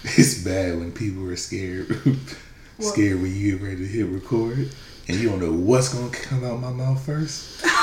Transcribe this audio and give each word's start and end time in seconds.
It's 0.04 0.44
bad 0.44 0.78
when 0.78 0.92
people 0.92 1.28
are 1.28 1.36
scared, 1.36 1.88
scared 2.78 3.20
when 3.20 3.34
you 3.34 3.58
get 3.58 3.64
ready 3.64 3.76
to 3.78 3.86
hit 3.86 4.06
record, 4.06 4.70
and 5.08 5.16
you 5.16 5.28
don't 5.28 5.40
know 5.40 5.52
what's 5.52 5.92
gonna 5.92 6.10
come 6.10 6.44
out 6.44 6.60
my 6.60 6.72
mouth 6.72 7.04
first. 7.04 7.64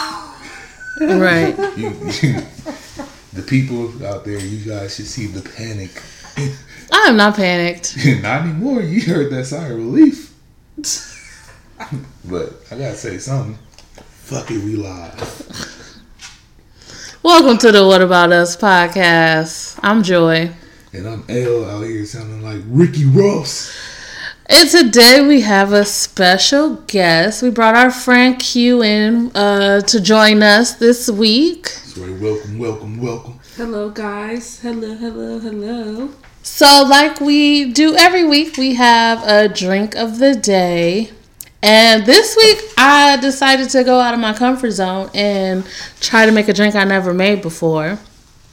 Right. 0.98 1.54
You, 1.78 1.90
you, 1.90 2.42
the 3.34 3.44
people 3.46 3.90
out 4.06 4.24
there, 4.24 4.40
you 4.40 4.64
guys 4.64 4.96
should 4.96 5.08
see 5.08 5.26
the 5.28 5.42
panic. 5.42 6.02
I 6.90 7.10
am 7.10 7.18
not 7.18 7.36
panicked. 7.36 7.98
Not 8.22 8.44
anymore. 8.44 8.80
You 8.82 9.02
heard 9.02 9.30
that 9.34 9.44
sigh 9.44 9.68
of 9.68 9.76
relief. 9.76 10.34
but 12.24 12.54
I 12.72 12.78
gotta 12.78 12.96
say 12.96 13.18
something. 13.18 13.60
Fuck 13.98 14.52
it, 14.52 14.64
we 14.64 14.78
live. 14.78 16.02
Welcome 17.24 17.58
to 17.58 17.74
the 17.74 17.86
What 17.86 18.02
About 18.02 18.32
Us 18.32 18.56
podcast. 18.56 19.78
I'm 19.84 20.02
Joy. 20.02 20.50
And 20.96 21.10
I'm 21.10 21.26
L 21.28 21.66
out 21.66 21.82
here 21.82 22.06
sounding 22.06 22.42
like 22.42 22.62
Ricky 22.68 23.04
Ross. 23.04 23.78
And 24.46 24.70
today 24.70 25.28
we 25.28 25.42
have 25.42 25.74
a 25.74 25.84
special 25.84 26.76
guest. 26.88 27.44
We 27.44 27.50
brought 27.50 27.76
our 27.76 27.92
friend 27.92 28.40
Q 28.40 28.82
in 28.82 29.36
uh, 29.36 29.82
to 29.82 30.00
join 30.00 30.42
us 30.42 30.76
this 30.76 31.10
week. 31.10 31.68
So 31.68 32.02
welcome, 32.14 32.58
welcome, 32.58 33.02
welcome. 33.02 33.42
Hello, 33.58 33.90
guys. 33.90 34.62
Hello, 34.62 34.96
hello, 34.96 35.40
hello. 35.40 36.12
So, 36.44 36.88
like 36.90 37.20
we 37.20 37.74
do 37.74 37.98
every 37.98 38.24
week, 38.24 38.56
we 38.56 38.76
have 38.76 39.22
a 39.28 39.54
drink 39.54 39.96
of 39.98 40.20
the 40.20 40.34
day. 40.34 41.10
And 41.62 42.06
this 42.06 42.38
week, 42.38 42.62
I 42.78 43.18
decided 43.18 43.70
to 43.72 43.84
go 43.84 44.00
out 44.00 44.14
of 44.14 44.22
my 44.22 44.32
comfort 44.32 44.72
zone 44.72 45.10
and 45.14 45.68
try 46.00 46.26
to 46.26 46.32
make 46.32 46.48
a 46.48 46.54
drink 46.54 46.74
I 46.74 46.86
never 46.86 47.14
made 47.14 47.42
before. 47.42 48.00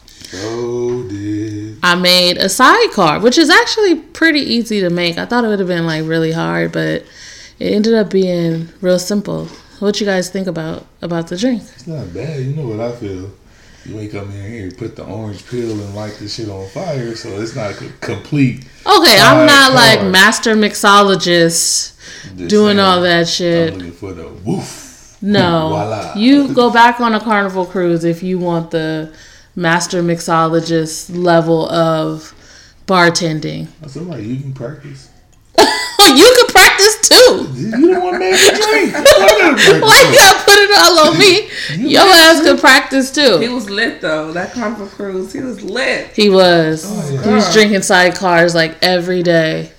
So 0.09 1.03
did. 1.05 1.42
I 1.83 1.97
made 1.97 2.37
a 2.37 2.49
sidecar, 2.49 3.19
which 3.21 3.37
is 3.39 3.51
actually 3.51 3.97
pretty 3.97 4.41
easy 4.41 4.81
to 4.81 4.91
make. 4.91 5.19
I 5.19 5.27
thought 5.27 5.45
it 5.45 5.49
would 5.49 5.59
have 5.59 5.69
been 5.69 5.87
like 5.87 6.05
really 6.07 6.33
hard, 6.33 6.73
but 6.73 7.05
it 7.59 7.73
ended 7.73 7.95
up 7.95 8.11
being 8.11 8.69
real 8.81 8.99
simple. 8.99 9.47
What 9.81 10.01
you 10.01 10.07
guys 10.07 10.31
think 10.31 10.47
about 10.47 10.87
about 11.01 11.27
the 11.27 11.37
drink? 11.37 11.63
It's 11.63 11.89
not 11.89 12.15
bad. 12.15 12.41
You 12.41 12.55
know 12.55 12.69
what 12.69 12.79
I 12.79 12.93
feel. 12.95 13.33
You 13.85 13.99
ain't 13.99 14.13
come 14.13 14.31
in 14.31 14.53
here, 14.53 14.71
put 14.71 14.95
the 14.95 15.05
orange 15.05 15.45
peel 15.49 15.73
and 15.73 15.95
light 15.95 16.13
the 16.15 16.29
shit 16.29 16.49
on 16.49 16.69
fire, 16.69 17.17
so 17.17 17.29
it's 17.41 17.57
not 17.57 17.75
complete. 18.01 18.65
Okay, 18.87 19.19
I'm 19.21 19.45
not 19.45 19.75
like 19.75 20.05
master 20.09 20.55
mixologist 20.55 21.97
Just 22.37 22.49
doing 22.49 22.77
saying, 22.77 22.79
all 22.79 23.01
that 23.01 23.27
shit. 23.27 23.73
I'm 23.73 23.79
looking 23.79 23.93
for 23.93 24.13
the 24.13 24.29
woof. 24.29 25.19
No, 25.21 25.71
Voila. 25.71 26.15
you 26.15 26.55
go 26.55 26.73
back 26.73 27.01
on 27.01 27.13
a 27.15 27.21
carnival 27.21 27.67
cruise 27.67 28.05
if 28.05 28.23
you 28.23 28.39
want 28.39 28.71
the 28.71 29.13
master 29.55 30.03
mixologist 30.03 31.15
level 31.17 31.69
of 31.71 32.35
bartending. 32.87 33.69
That's 33.81 33.97
like 33.97 34.23
You 34.23 34.37
can 34.37 34.53
practice. 34.55 35.09
you 35.59 36.35
can 36.37 36.47
practice 36.49 37.09
too. 37.09 37.49
You 37.55 37.91
don't 37.93 38.03
want 38.03 38.19
the 38.19 38.31
drink. 38.31 38.95
I 38.95 39.05
gotta 39.05 39.55
practice. 39.55 39.83
Why 39.83 40.09
you 40.11 40.15
gotta 40.19 40.45
put 40.45 40.59
it 40.59 40.71
all 40.79 40.99
on 41.09 41.19
me? 41.19 41.49
Your 41.91 42.03
ass 42.03 42.43
could 42.43 42.59
practice 42.59 43.11
too. 43.13 43.39
He 43.39 43.49
was 43.49 43.69
lit 43.71 44.01
though. 44.01 44.33
That 44.33 44.53
carnival 44.53 44.87
cruise, 44.87 45.33
he 45.33 45.41
was 45.41 45.63
lit. 45.63 46.09
He 46.09 46.31
was. 46.31 46.85
Oh, 46.87 47.11
yeah. 47.13 47.23
He 47.23 47.31
was 47.35 47.53
drinking 47.53 47.81
sidecars 47.81 48.55
like 48.55 48.77
every 48.83 49.23
day. 49.23 49.71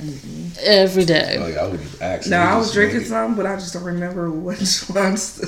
Mm-hmm. 0.00 0.34
Every 0.60 1.04
day. 1.04 1.36
Oh, 1.38 1.42
like, 1.42 1.56
I 1.56 1.66
would 1.68 1.80
actually. 2.02 2.30
No, 2.30 2.38
I 2.38 2.56
was 2.56 2.72
drinking 2.72 2.98
made 2.98 3.06
it. 3.06 3.08
some, 3.08 3.34
but 3.34 3.46
I 3.46 3.54
just 3.56 3.72
don't 3.72 3.84
remember 3.84 4.30
which 4.46 4.88
ones. 4.90 5.40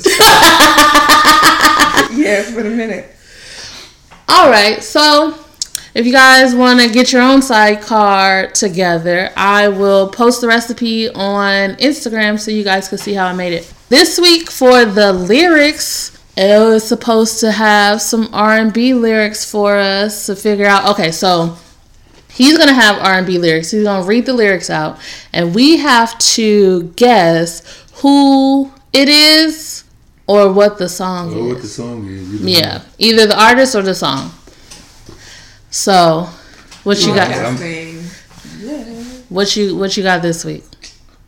yeah, 2.16 2.41
it's 2.41 2.52
been 2.52 2.66
a 2.66 2.70
minute. 2.70 3.14
All 4.31 4.51
right, 4.51 4.83
so 4.83 5.34
if 5.95 6.05
you 6.05 6.12
guys 6.12 6.55
want 6.55 6.81
to 6.81 6.91
get 6.91 7.12
your 7.12 7.23
own 7.23 7.41
sidecar 7.41 8.48
together, 8.48 9.33
I 9.37 9.69
will 9.69 10.11
post 10.11 10.43
the 10.43 10.47
recipe 10.47 11.09
on 11.09 11.77
Instagram 11.77 12.39
so 12.39 12.51
you 12.51 12.62
guys 12.62 12.89
can 12.89 12.98
see 12.98 13.15
how 13.15 13.27
I 13.27 13.33
made 13.33 13.55
it. 13.55 13.73
This 13.89 14.20
week 14.20 14.51
for 14.51 14.85
the 14.85 15.14
lyrics, 15.14 16.17
it 16.36 16.58
was 16.58 16.86
supposed 16.86 17.41
to 17.41 17.52
have 17.52 18.02
some 18.02 18.29
R&B 18.35 18.92
lyrics 18.92 19.51
for 19.51 19.77
us 19.77 20.27
to 20.27 20.36
figure 20.36 20.67
out. 20.67 20.91
Okay, 20.91 21.11
so 21.11 21.57
he's 22.31 22.58
gonna 22.58 22.75
have 22.75 22.98
R&B 22.98 23.39
lyrics. 23.39 23.70
He's 23.70 23.85
gonna 23.85 24.07
read 24.07 24.27
the 24.27 24.35
lyrics 24.35 24.69
out, 24.69 24.98
and 25.33 25.55
we 25.55 25.79
have 25.79 26.19
to 26.19 26.92
guess 26.97 27.63
who 27.95 28.70
it 28.92 29.08
is 29.08 29.85
or 30.28 30.52
what 30.52 30.78
the 30.78 30.89
song 30.89 31.33
Know 31.33 31.46
is. 31.46 31.52
what 31.55 31.62
the 31.62 31.68
song 31.68 32.06
is. 32.06 32.28
You 32.33 32.39
the 32.39 32.50
Yeah, 32.52 32.83
either 32.98 33.27
the 33.27 33.40
artist 33.40 33.74
or 33.74 33.83
the 33.83 33.94
song. 33.94 34.30
So, 35.70 36.28
what 36.84 36.98
you 37.05 37.14
got? 37.14 37.30
I'm- 37.30 37.56
Casting. 37.56 38.05
Yeah. 38.61 38.84
What 39.28 39.56
you 39.56 39.77
what 39.77 39.96
you 39.96 40.02
got 40.02 40.22
this 40.22 40.44
week? 40.44 40.64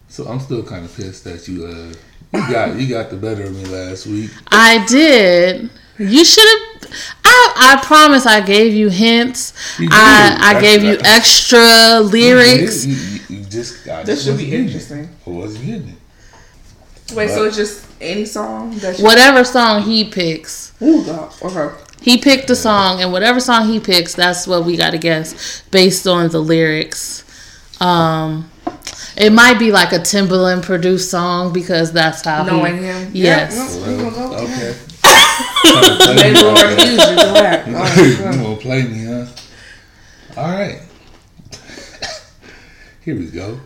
So 0.08 0.24
I'm 0.26 0.40
still 0.40 0.62
kind 0.62 0.84
of 0.84 0.94
pissed 0.96 1.24
that 1.24 1.46
you 1.48 1.66
uh 1.66 1.92
you 2.32 2.52
got 2.52 2.76
you 2.76 2.86
got 2.88 3.10
the 3.10 3.16
better 3.16 3.44
of 3.44 3.54
me 3.54 3.64
last 3.66 4.06
week. 4.06 4.30
I 4.50 4.84
did. 4.86 5.68
You 5.98 6.24
should 6.24 6.48
have. 6.48 6.90
I 7.24 7.76
I 7.76 7.84
promise 7.84 8.24
I 8.26 8.40
gave 8.40 8.72
you 8.72 8.88
hints. 8.88 9.52
You 9.78 9.88
I 9.92 10.30
did. 10.30 10.40
I 10.56 10.60
gave 10.60 10.82
you 10.82 10.96
extra 11.04 12.00
lyrics. 12.00 12.86
You, 12.86 12.94
you, 12.96 13.20
you 13.40 13.44
just 13.44 13.84
got 13.84 14.06
This 14.06 14.24
should 14.24 14.38
be 14.38 14.44
wasn't 14.44 14.50
getting 14.50 14.64
it. 14.64 14.66
interesting. 14.66 15.08
I 15.26 15.30
wasn't 15.30 15.66
getting 15.66 15.88
it. 15.90 15.99
Wait, 17.14 17.30
so 17.30 17.44
it's 17.44 17.56
just 17.56 17.86
any 18.00 18.24
song 18.24 18.76
that 18.78 18.98
you. 18.98 19.04
Whatever 19.04 19.44
song 19.44 19.82
he 19.82 20.04
picks, 20.04 20.72
Oh, 20.80 21.04
God. 21.04 21.32
Okay. 21.56 21.82
he 22.02 22.18
picked 22.18 22.48
the 22.48 22.56
song, 22.56 23.00
and 23.02 23.12
whatever 23.12 23.40
song 23.40 23.68
he 23.68 23.80
picks, 23.80 24.14
that's 24.14 24.46
what 24.46 24.64
we 24.64 24.76
got 24.76 24.90
to 24.90 24.98
guess 24.98 25.62
based 25.70 26.06
on 26.06 26.28
the 26.30 26.40
lyrics. 26.40 27.24
Um, 27.80 28.50
it 29.16 29.32
might 29.32 29.58
be 29.58 29.72
like 29.72 29.92
a 29.92 29.98
Timbaland 29.98 30.62
produced 30.62 31.10
song 31.10 31.52
because 31.52 31.92
that's 31.92 32.22
how 32.24 32.44
he- 32.44 32.50
Knowing 32.50 32.82
him. 32.82 33.10
Yes. 33.12 33.76
Yeah, 33.80 33.96
no, 33.96 34.10
go 34.10 34.34
okay. 34.44 34.72
him. 34.72 34.76
Maybe 36.16 36.34
we'll 36.34 36.54
refuse 36.54 36.92
you 36.92 37.16
to 37.16 37.32
rap. 37.40 37.66
you 37.66 38.16
gonna 38.18 38.56
play 38.56 38.82
me, 38.84 39.04
huh? 39.04 39.26
All 40.36 40.50
right. 40.50 40.80
Here 43.04 43.16
we 43.16 43.26
go. 43.26 43.60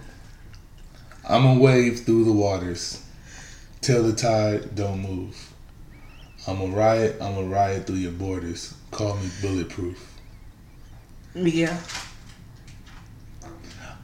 I'm 1.28 1.44
a 1.46 1.54
wave 1.58 2.00
through 2.00 2.24
the 2.24 2.32
waters. 2.32 3.03
Till 3.84 4.02
the 4.02 4.14
tide 4.14 4.74
don't 4.74 5.00
move. 5.00 5.36
I'm 6.48 6.58
a 6.58 6.66
riot. 6.68 7.20
I'm 7.20 7.36
a 7.36 7.42
riot 7.42 7.86
through 7.86 7.96
your 7.96 8.12
borders. 8.12 8.72
Call 8.90 9.14
me 9.16 9.28
bulletproof. 9.42 10.18
yeah. 11.34 11.78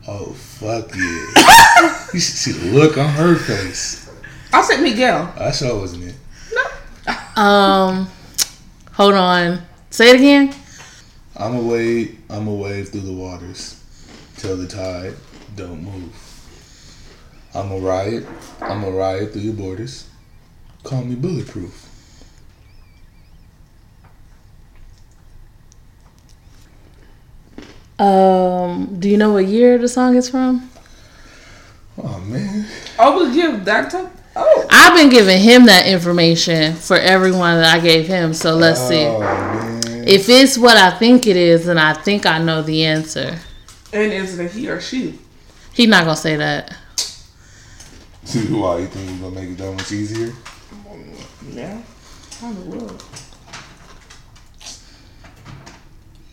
Oh 0.06 0.34
fuck 0.34 0.94
yeah! 0.94 2.06
you 2.12 2.20
should 2.20 2.36
see 2.36 2.52
the 2.52 2.78
look 2.78 2.98
on 2.98 3.08
her 3.08 3.36
face. 3.36 4.12
I 4.52 4.60
said 4.60 4.82
Miguel. 4.82 5.32
I 5.38 5.50
sure 5.50 5.80
wasn't 5.80 6.04
it. 6.04 6.14
No. 6.52 7.42
Um, 7.42 8.06
hold 8.92 9.14
on. 9.14 9.62
Say 9.88 10.10
it 10.10 10.16
again. 10.16 10.54
I'm 11.34 11.56
a 11.56 11.62
wave. 11.62 12.18
I'm 12.28 12.48
a 12.48 12.54
wave 12.54 12.90
through 12.90 13.00
the 13.00 13.14
waters. 13.14 13.82
Tell 14.36 14.58
the 14.58 14.66
tide 14.66 15.14
don't 15.56 15.82
move. 15.82 16.29
I'm 17.54 17.72
a 17.72 17.78
riot. 17.78 18.26
I'm 18.60 18.84
a 18.84 18.90
riot 18.90 19.32
through 19.32 19.42
your 19.42 19.54
borders. 19.54 20.08
Call 20.84 21.04
me 21.04 21.14
bulletproof. 21.14 21.88
Um, 27.98 28.98
do 28.98 29.10
you 29.10 29.18
know 29.18 29.32
what 29.32 29.46
year 29.46 29.76
the 29.76 29.88
song 29.88 30.16
is 30.16 30.30
from? 30.30 30.70
Oh 31.98 32.18
man. 32.20 32.66
Oh, 32.98 33.26
we 33.26 33.34
give 33.34 33.64
that 33.66 33.90
to. 33.90 34.10
Oh. 34.36 34.66
I've 34.70 34.96
been 34.96 35.10
giving 35.10 35.38
him 35.38 35.66
that 35.66 35.86
information 35.86 36.74
for 36.74 36.96
everyone 36.96 37.56
that 37.56 37.76
I 37.76 37.80
gave 37.80 38.06
him. 38.06 38.32
So 38.32 38.56
let's 38.56 38.80
see. 38.80 39.04
Oh 39.04 39.20
man. 39.20 40.08
If 40.08 40.30
it's 40.30 40.56
what 40.56 40.78
I 40.78 40.92
think 40.98 41.26
it 41.26 41.36
is, 41.36 41.66
then 41.66 41.76
I 41.76 41.92
think 41.92 42.24
I 42.24 42.38
know 42.38 42.62
the 42.62 42.86
answer. 42.86 43.38
And 43.92 44.12
is 44.12 44.38
it 44.38 44.46
a 44.46 44.48
he 44.48 44.70
or 44.70 44.80
she? 44.80 45.18
He's 45.74 45.88
not 45.88 46.04
gonna 46.04 46.16
say 46.16 46.36
that. 46.36 46.74
See 48.24 48.40
why 48.52 48.78
you 48.78 48.86
think 48.86 49.08
you're 49.10 49.30
gonna 49.30 49.40
make 49.40 49.50
it 49.50 49.58
that 49.58 49.72
much 49.72 49.92
easier? 49.92 50.32
Yeah. 51.50 51.80
Probably 52.38 52.78
will. 52.78 52.96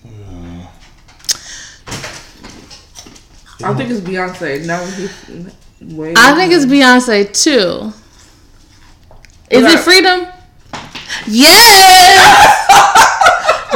Uh, 0.06 0.68
I 3.63 3.74
think 3.74 3.89
it's 3.89 4.01
Beyonce. 4.01 4.66
No, 4.66 4.86
he. 4.86 5.95
Wait. 5.95 6.18
I 6.18 6.36
think 6.36 6.54
it's 6.54 6.66
Beyonce 6.66 7.25
too. 7.44 7.94
Is 9.50 9.63
What 9.63 9.74
it? 9.74 9.80
Freedom? 9.80 10.28
Yes. 11.28 12.68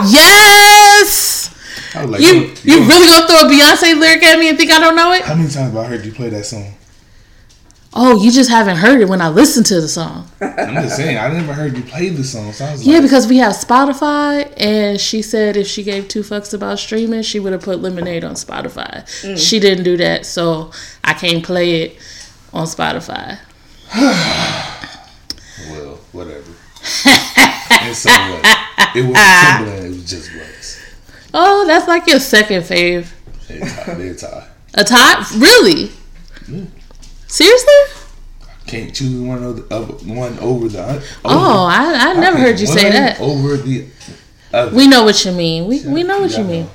yes. 0.12 1.50
Like, 1.96 2.22
You 2.22 2.28
yo, 2.28 2.40
you 2.64 2.88
really 2.88 3.08
gonna 3.08 3.28
throw 3.28 3.48
a 3.48 3.52
Beyonce 3.52 4.00
lyric 4.00 4.24
at 4.24 4.38
me 4.40 4.50
and 4.50 4.58
think 4.58 4.72
I 4.72 4.80
don't 4.80 4.96
know 4.96 5.12
it? 5.14 5.24
How 5.24 5.34
many 5.36 5.50
times 5.50 5.74
have 5.74 5.78
I 5.78 5.86
heard 5.86 6.06
you 6.06 6.12
play 6.12 6.30
that 6.30 6.46
song? 6.46 6.74
Oh, 7.94 8.24
you 8.24 8.32
just 8.32 8.50
haven't 8.50 8.78
heard 8.78 9.02
it 9.02 9.10
when 9.10 9.22
I 9.22 9.28
listened 9.28 9.66
to 9.66 9.82
the 9.82 9.88
song. 9.90 10.26
I'm 10.40 10.76
just 10.76 10.96
saying, 10.96 11.18
I 11.18 11.28
never 11.28 11.52
heard 11.52 11.76
you 11.76 11.84
play 11.84 12.08
the 12.08 12.24
song, 12.24 12.54
so 12.54 12.64
I 12.64 12.72
was 12.72 12.88
Yeah, 12.88 12.94
like, 12.96 13.04
because 13.04 13.28
we 13.28 13.38
have 13.38 13.52
Spotify, 13.52 14.52
and 14.56 15.00
she 15.00 15.22
said 15.22 15.58
if 15.58 15.68
she 15.68 15.84
gave 15.84 16.08
two 16.08 16.22
fucks 16.22 16.54
about 16.54 16.80
streaming, 16.80 17.22
she 17.22 17.38
would 17.40 17.52
have 17.52 17.64
put 17.64 17.82
Lemonade 17.82 18.24
on 18.24 18.36
Spotify. 18.36 19.04
Mm. 19.24 19.38
She 19.38 19.60
didn't 19.60 19.84
do 19.84 19.98
that, 19.98 20.26
so 20.26 20.72
I 21.04 21.14
can't 21.14 21.44
play 21.44 21.82
it 21.82 21.98
on 22.54 22.66
Spotify. 22.66 23.40
well, 25.70 26.00
whatever. 26.14 26.40
and 27.82 27.96
so 27.96 28.10
what? 28.10 28.58
It 28.96 29.06
was 29.06 29.16
Timbaland. 29.16 29.18
Ah. 29.18 29.64
It 29.66 29.90
was 29.90 30.10
just 30.10 30.34
was. 30.34 30.80
Oh, 31.34 31.68
that's 31.68 31.90
like 31.90 32.08
your 32.08 32.20
second 32.22 32.62
fave. 32.64 33.12
They 33.50 33.60
tie. 33.60 33.94
They 33.96 34.14
tie. 34.14 34.48
A 34.76 34.84
tie? 34.86 35.26
Really? 35.38 35.92
Yeah. 36.48 36.64
Seriously? 37.32 37.74
Can't 38.68 38.94
choose 38.94 39.22
one 39.22 39.42
of 39.42 39.56
the 39.56 39.74
of 39.74 40.06
one 40.06 40.38
over 40.40 40.68
the 40.68 40.82
other. 40.82 41.06
Oh, 41.24 41.66
I, 41.66 42.10
I 42.10 42.14
never 42.20 42.38
heard 42.38 42.60
you 42.60 42.68
say 42.68 42.92
that. 42.92 43.22
Over 43.22 43.56
the 43.56 43.88
other. 44.54 44.76
We 44.76 44.86
know 44.86 45.06
what 45.06 45.24
you 45.24 45.32
mean. 45.32 45.66
We, 45.66 45.82
we 45.88 46.04
know 46.04 46.20
what 46.20 46.38
you 46.38 46.44
mean. 46.44 46.68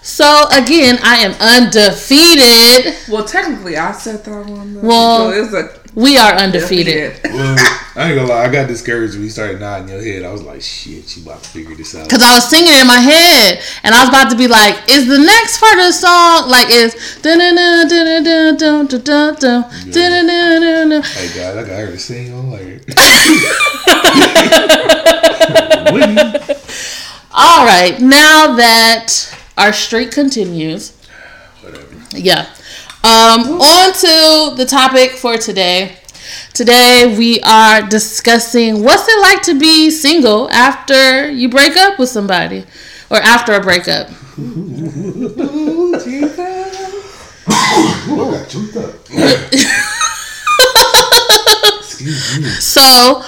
So 0.00 0.44
again, 0.52 1.00
I 1.02 1.16
am 1.16 1.32
undefeated. 1.40 2.94
Well, 3.10 3.24
technically, 3.24 3.76
I 3.76 3.90
said 3.90 4.24
that 4.24 4.46
one. 4.46 4.74
Though. 4.74 4.80
Well, 4.80 5.32
so 5.32 5.42
it's 5.42 5.52
a 5.52 5.87
we 5.94 6.18
are 6.18 6.34
undefeated. 6.34 7.18
well, 7.24 7.56
I 7.96 8.08
ain't 8.10 8.16
gonna 8.16 8.28
lie, 8.28 8.44
I 8.44 8.52
got 8.52 8.68
discouraged 8.68 9.14
when 9.14 9.24
you 9.24 9.30
started 9.30 9.58
nodding 9.58 9.88
your 9.88 10.00
head. 10.02 10.22
I 10.22 10.30
was 10.30 10.42
like, 10.42 10.60
shit, 10.62 11.16
you 11.16 11.22
about 11.22 11.42
to 11.42 11.48
figure 11.48 11.74
this 11.74 11.94
out. 11.94 12.04
Because 12.04 12.22
I 12.22 12.34
was 12.34 12.48
singing 12.48 12.72
in 12.72 12.86
my 12.86 13.00
head, 13.00 13.60
and 13.82 13.94
I 13.94 14.00
was 14.00 14.08
about 14.10 14.30
to 14.30 14.36
be 14.36 14.46
like, 14.46 14.76
is 14.88 15.08
the 15.08 15.18
next 15.18 15.58
part 15.58 15.78
of 15.78 15.86
the 15.86 15.92
song, 15.92 16.48
like, 16.48 16.68
is. 16.70 16.94
Hey, 21.02 21.34
God, 21.34 21.56
I 21.58 21.62
got 21.66 21.80
her 21.80 21.86
to 21.90 21.98
sing. 21.98 22.32
I'm 22.32 22.50
like. 22.50 22.84
All 27.32 27.64
right, 27.64 27.96
now 28.00 28.54
that 28.56 29.12
our 29.56 29.72
streak 29.72 30.10
continues. 30.12 30.92
Whatever. 31.62 31.86
Yeah. 32.12 32.46
Um, 33.08 33.40
on 33.62 33.92
to 33.94 34.54
the 34.54 34.66
topic 34.68 35.12
for 35.12 35.38
today. 35.38 35.96
Today 36.52 37.14
we 37.16 37.40
are 37.40 37.80
discussing 37.80 38.84
what's 38.84 39.08
it 39.08 39.18
like 39.22 39.40
to 39.44 39.58
be 39.58 39.90
single 39.90 40.50
after 40.50 41.30
you 41.30 41.48
break 41.48 41.74
up 41.78 41.98
with 41.98 42.10
somebody, 42.10 42.66
or 43.08 43.16
after 43.16 43.54
a 43.54 43.62
breakup. 43.62 44.10
Ooh, 44.38 44.42
Ooh, 45.40 45.94
I 45.94 46.04
got 48.30 48.46
choked 48.46 48.76
up. 48.76 48.94
Excuse 51.78 52.40
me. 52.40 52.44
So, 52.60 53.22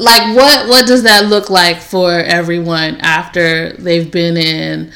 like, 0.00 0.36
what 0.36 0.66
what 0.68 0.84
does 0.88 1.04
that 1.04 1.26
look 1.26 1.48
like 1.48 1.80
for 1.80 2.10
everyone 2.10 2.96
after 2.96 3.72
they've 3.74 4.10
been 4.10 4.36
in 4.36 4.92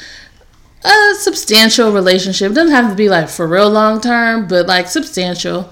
a 0.83 1.15
substantial 1.15 1.91
relationship? 1.91 2.51
It 2.51 2.55
doesn't 2.55 2.71
have 2.73 2.89
to 2.89 2.95
be 2.95 3.09
like 3.09 3.29
for 3.29 3.47
real 3.47 3.69
long 3.69 4.01
term, 4.01 4.47
but 4.47 4.67
like 4.67 4.87
substantial. 4.87 5.71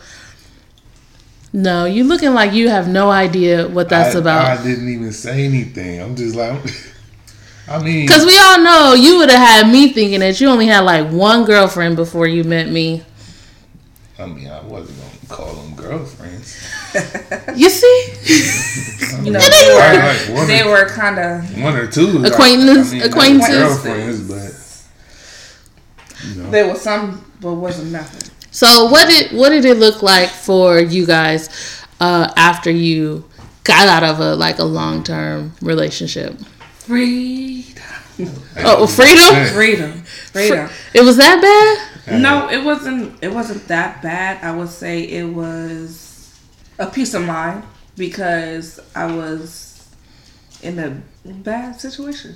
No, 1.52 1.86
you 1.86 2.04
looking 2.04 2.34
like 2.34 2.54
you 2.54 2.70
have 2.70 2.88
no 2.88 3.10
idea 3.10 3.68
what 3.68 3.90
that's 3.90 4.16
I, 4.16 4.20
about. 4.20 4.60
I 4.60 4.64
didn't 4.64 4.88
even 4.90 5.12
say 5.12 5.46
anything. 5.46 6.00
I'm 6.00 6.16
just 6.16 6.36
like, 6.36 6.62
I 7.68 7.82
mean, 7.82 8.06
Because 8.06 8.26
we 8.26 8.38
all 8.38 8.60
know 8.62 8.94
you 8.94 9.18
would 9.18 9.30
have 9.32 9.64
had 9.64 9.72
me 9.72 9.92
thinking 9.92 10.20
that 10.20 10.40
you 10.40 10.48
only 10.48 10.68
had 10.68 10.82
like 10.82 11.12
one 11.12 11.46
girlfriend 11.46 11.96
before 11.96 12.28
you 12.28 12.44
met 12.44 12.70
me. 12.70 13.04
I 14.20 14.26
mean, 14.28 14.48
I 14.48 14.62
wasn't 14.62 15.00
gonna 15.00 15.28
call 15.28 15.54
them 15.56 15.76
girlfriends. 15.76 16.58
You 17.56 17.70
see? 17.70 18.14
you 19.24 19.32
know 19.32 19.40
they 19.40 19.50
they 19.50 19.74
were- 19.74 20.34
were 20.34 20.40
Like, 20.40 20.48
they 20.48 20.64
were 20.64 20.90
kind 20.90 21.20
of 21.20 21.62
one 21.62 21.76
or 21.76 21.86
two. 21.88 22.24
Acquaintance- 22.26 22.92
I 22.92 22.96
mean, 22.96 23.04
acquaintances. 23.04 23.56
girlfriends, 23.56 24.22
but 24.28 24.59
you 26.28 26.44
know, 26.44 26.50
there 26.52 26.68
was 26.68 26.82
some, 26.82 27.26
but 27.42 27.54
wasn't 27.54 27.92
nothing. 27.92 28.32
So 28.52 28.86
what 28.86 29.08
did 29.08 29.32
what 29.32 29.50
did 29.50 29.66
it 29.66 29.78
look 29.78 30.02
like 30.02 30.30
for 30.30 30.80
you 30.80 31.06
guys 31.06 31.84
uh, 32.00 32.32
after 32.36 32.72
you 32.72 33.26
got 33.64 33.88
out 33.88 34.04
of 34.04 34.20
a 34.20 34.36
like 34.36 34.60
a 34.60 34.64
long 34.66 35.04
term 35.04 35.54
relationship? 35.62 36.38
Freedom, 36.80 37.84
Oh, 38.58 38.88
freedom! 38.88 39.46
freedom, 39.54 40.04
freedom. 40.04 40.70
It 40.94 41.02
was 41.02 41.18
that 41.18 41.40
bad? 41.42 42.22
No, 42.22 42.50
it 42.50 42.64
wasn't. 42.64 43.24
It 43.24 43.32
wasn't 43.32 43.68
that 43.68 44.02
bad. 44.02 44.44
I 44.44 44.56
would 44.56 44.70
say 44.70 45.04
it 45.04 45.26
was 45.26 46.40
a 46.80 46.88
peace 46.88 47.14
of 47.14 47.24
mind 47.24 47.64
because 47.96 48.80
I 48.96 49.06
was 49.16 49.88
in 50.64 50.80
a 50.80 51.02
bad 51.24 51.80
situation. 51.80 52.36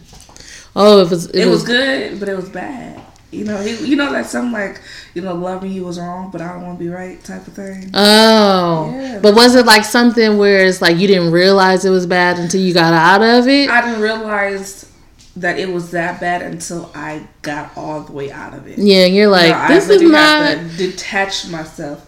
Oh, 0.76 1.02
it 1.02 1.10
was. 1.10 1.26
It, 1.28 1.36
It, 1.36 1.46
was, 1.46 1.62
was, 1.62 1.64
good, 1.64 2.20
but 2.20 2.30
it 2.30 2.36
was 2.36 2.50
bad. 2.50 3.02
You 3.34 3.46
know, 3.46 3.58
he, 3.62 3.76
you 3.86 3.96
know 3.96 4.12
that 4.12 4.26
some 4.28 4.52
like 4.52 4.80
you 5.14 5.22
know 5.22 5.34
loving 5.34 5.72
you 5.72 5.84
was 5.86 6.00
wrong, 6.00 6.30
but 6.32 6.42
I 6.42 6.54
don't 6.54 6.62
want 6.66 6.78
to 6.80 6.84
be 6.86 6.90
right 6.90 7.22
type 7.24 7.46
of 7.48 7.54
thing. 7.54 7.90
Oh, 7.94 8.92
Yeah. 8.94 9.20
but 9.22 9.36
was 9.36 9.56
it 9.56 9.66
like 9.66 9.84
something 9.86 10.38
where 10.38 10.66
it's 10.66 10.82
like 10.82 10.98
you 10.98 11.08
didn't 11.08 11.32
realize 11.32 11.84
it 11.86 11.90
was 11.90 12.06
bad 12.06 12.38
until 12.40 12.62
you 12.62 12.74
got 12.74 12.94
out 12.94 13.22
of 13.22 13.48
it? 13.48 13.70
I 13.70 13.82
didn't 13.82 14.02
realize 14.02 14.90
that 15.36 15.58
it 15.58 15.72
was 15.74 15.90
that 15.92 16.20
bad 16.20 16.44
until 16.44 16.92
I 16.94 17.28
got 17.42 17.76
all 17.76 18.02
the 18.02 18.12
way 18.12 18.32
out 18.32 18.54
of 18.54 18.68
it. 18.68 18.78
yeah, 18.78 19.06
you're 19.06 19.30
like 19.30 19.50
No, 19.52 19.68
this 19.76 19.90
I 19.90 19.94
is 19.94 20.02
really 20.02 20.12
not. 20.12 20.58
have 20.58 20.78
detach 20.78 21.48
myself 21.50 22.08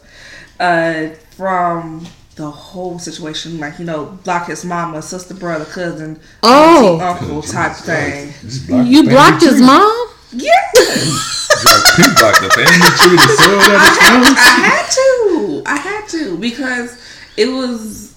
uh, 0.60 1.08
from 1.32 2.06
the 2.36 2.50
whole 2.52 3.00
situation. 3.00 3.60
Like 3.60 3.80
you 3.80 3.86
know, 3.86 4.06
block 4.24 4.48
his 4.48 4.64
mama, 4.64 5.02
sister, 5.02 5.34
brother, 5.34 5.66
cousin, 5.66 6.20
Oh. 6.44 7.00
auntie, 7.00 7.26
uncle 7.26 7.42
type 7.42 7.74
thing. 7.78 8.32
You 8.86 9.04
blocked 9.04 9.42
his 9.42 9.60
mom. 9.62 10.08
Yes, 10.36 11.62
Block, 11.64 11.86
he 11.98 12.04
blocked 12.20 12.42
the 12.42 12.50
family 12.50 12.90
tree, 12.98 13.16
the 13.16 13.36
soil 13.42 13.58
that 13.60 14.44
I 14.46 14.60
had 14.68 14.90
to. 14.92 15.64
I 15.66 15.78
had 15.78 16.08
to 16.10 16.38
because 16.38 16.98
it 17.38 17.48
was 17.48 18.14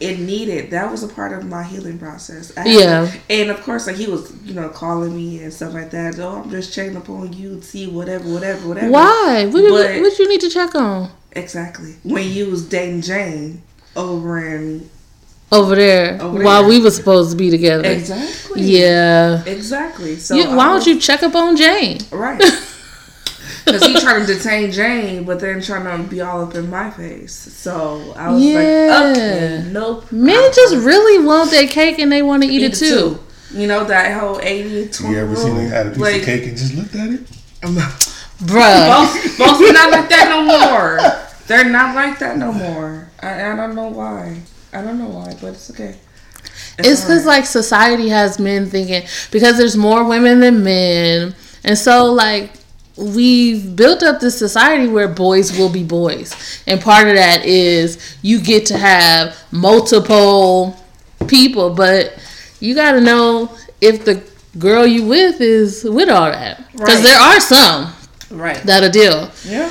it 0.00 0.18
needed. 0.18 0.70
That 0.72 0.90
was 0.90 1.02
a 1.04 1.08
part 1.08 1.32
of 1.32 1.44
my 1.46 1.62
healing 1.62 1.98
process. 1.98 2.52
I 2.56 2.64
Yeah. 2.66 3.06
to- 3.06 3.18
and 3.30 3.50
of 3.50 3.62
course, 3.62 3.86
like 3.86 3.96
he 3.96 4.06
was, 4.06 4.32
you 4.44 4.54
know, 4.54 4.68
calling 4.68 5.14
me 5.16 5.40
and 5.42 5.52
stuff 5.52 5.72
like 5.72 5.90
that. 5.92 6.18
Oh, 6.18 6.42
I'm 6.42 6.50
just 6.50 6.72
checking 6.74 6.96
up 6.96 7.08
on 7.08 7.32
you, 7.32 7.62
see 7.62 7.86
whatever, 7.86 8.28
whatever, 8.28 8.68
whatever. 8.68 8.90
Why? 8.90 9.46
What, 9.50 9.62
what, 9.70 9.86
But- 9.86 10.00
what 10.00 10.18
you 10.18 10.28
need 10.28 10.40
to 10.42 10.50
check 10.50 10.74
on 10.74 11.10
Exactly. 11.34 11.94
When 12.02 12.28
you 12.28 12.46
was 12.50 12.64
dating 12.68 13.02
Jane 13.02 13.62
over 13.96 14.44
in 14.44 14.90
over 15.52 15.74
there 15.76 16.18
Over 16.20 16.42
while 16.42 16.62
there. 16.62 16.68
we 16.70 16.80
were 16.80 16.90
supposed 16.90 17.30
to 17.30 17.36
be 17.36 17.50
together? 17.50 17.88
exactly. 17.88 18.62
Yeah. 18.62 19.44
Exactly. 19.44 20.16
So 20.16 20.34
You- 20.34 20.48
why 20.56 20.64
I 20.66 20.72
don't 20.72 20.86
you 20.86 20.98
check 20.98 21.22
up 21.22 21.34
on 21.34 21.56
Jane? 21.56 21.98
right? 22.10 22.40
Because 23.64 23.84
he 23.86 23.94
trying 24.00 24.26
to 24.26 24.34
detain 24.34 24.72
Jane, 24.72 25.22
but 25.22 25.38
then 25.38 25.62
trying 25.62 25.84
to 26.02 26.08
be 26.10 26.20
all 26.20 26.42
up 26.42 26.54
in 26.56 26.68
my 26.68 26.90
face. 26.90 27.32
So 27.32 28.12
I 28.16 28.30
was 28.32 28.42
Yeah. 28.42 28.56
like, 28.58 29.16
okay, 29.16 29.64
nope. 29.70 30.10
Men 30.10 30.36
I'm 30.36 30.52
just 30.52 30.74
gonna 30.74 30.84
really 30.84 31.24
want 31.24 31.50
their 31.52 31.68
cake 31.68 32.00
and 32.00 32.10
they 32.10 32.22
want 32.22 32.42
to 32.42 32.48
eat, 32.48 32.64
it 32.64 32.74
too. 32.74 33.20
You 33.54 33.68
know 33.68 33.84
that 33.84 34.18
whole 34.18 34.40
80 34.42 34.88
20 34.88 35.14
You 35.14 35.20
ever 35.20 35.36
seen 35.36 35.56
they 35.56 35.66
had 35.66 35.86
a 35.86 35.90
piece 35.90 35.98
like, 36.00 36.16
of 36.16 36.24
cake 36.24 36.44
and 36.48 36.56
just 36.56 36.74
looked 36.74 36.94
at 36.96 37.10
it? 37.10 37.20
I'm 37.62 37.76
not. 37.76 37.90
Bruh. 38.42 38.88
Most, 38.88 39.38
most 39.38 39.62
are 39.62 39.72
not 39.72 39.90
like 39.92 40.08
that 40.08 40.26
no 40.28 40.42
more. 40.72 40.98
They're 41.46 41.70
not 41.70 41.94
like 41.94 42.18
that 42.18 42.38
no 42.38 42.52
more. 42.52 43.10
I, 43.22 43.52
I 43.52 43.54
don't 43.56 43.76
know 43.76 43.88
why. 43.88 44.38
I 44.72 44.82
don't 44.82 44.98
know 44.98 45.08
why, 45.08 45.34
but 45.40 45.48
it's 45.54 45.70
okay. 45.70 45.96
It's 46.78 47.02
because 47.02 47.08
alright. 47.10 47.26
like 47.26 47.46
society 47.46 48.08
has 48.08 48.38
men 48.38 48.66
thinking 48.66 49.02
because 49.30 49.58
there's 49.58 49.76
more 49.76 50.04
women 50.04 50.40
than 50.40 50.64
men, 50.64 51.34
and 51.64 51.76
so 51.78 52.12
like 52.12 52.50
we've 52.96 53.74
built 53.76 54.02
up 54.02 54.20
this 54.20 54.38
society 54.38 54.86
where 54.88 55.08
boys 55.08 55.56
will 55.58 55.68
be 55.70 55.82
boys, 55.84 56.62
and 56.66 56.80
part 56.80 57.08
of 57.08 57.14
that 57.16 57.44
is 57.44 58.16
you 58.22 58.40
get 58.40 58.66
to 58.66 58.78
have 58.78 59.36
multiple 59.52 60.76
people, 61.26 61.74
but 61.74 62.18
you 62.60 62.74
got 62.74 62.92
to 62.92 63.00
know 63.00 63.50
if 63.80 64.04
the 64.04 64.22
girl 64.58 64.86
you 64.86 65.06
with 65.06 65.40
is 65.40 65.84
with 65.84 66.08
all 66.08 66.30
that 66.30 66.70
because 66.72 66.96
Right. 66.96 67.02
there 67.04 67.18
are 67.18 67.40
some 67.40 67.92
right. 68.30 68.62
that'll 68.64 68.90
deal, 68.90 69.30
Yeah. 69.44 69.70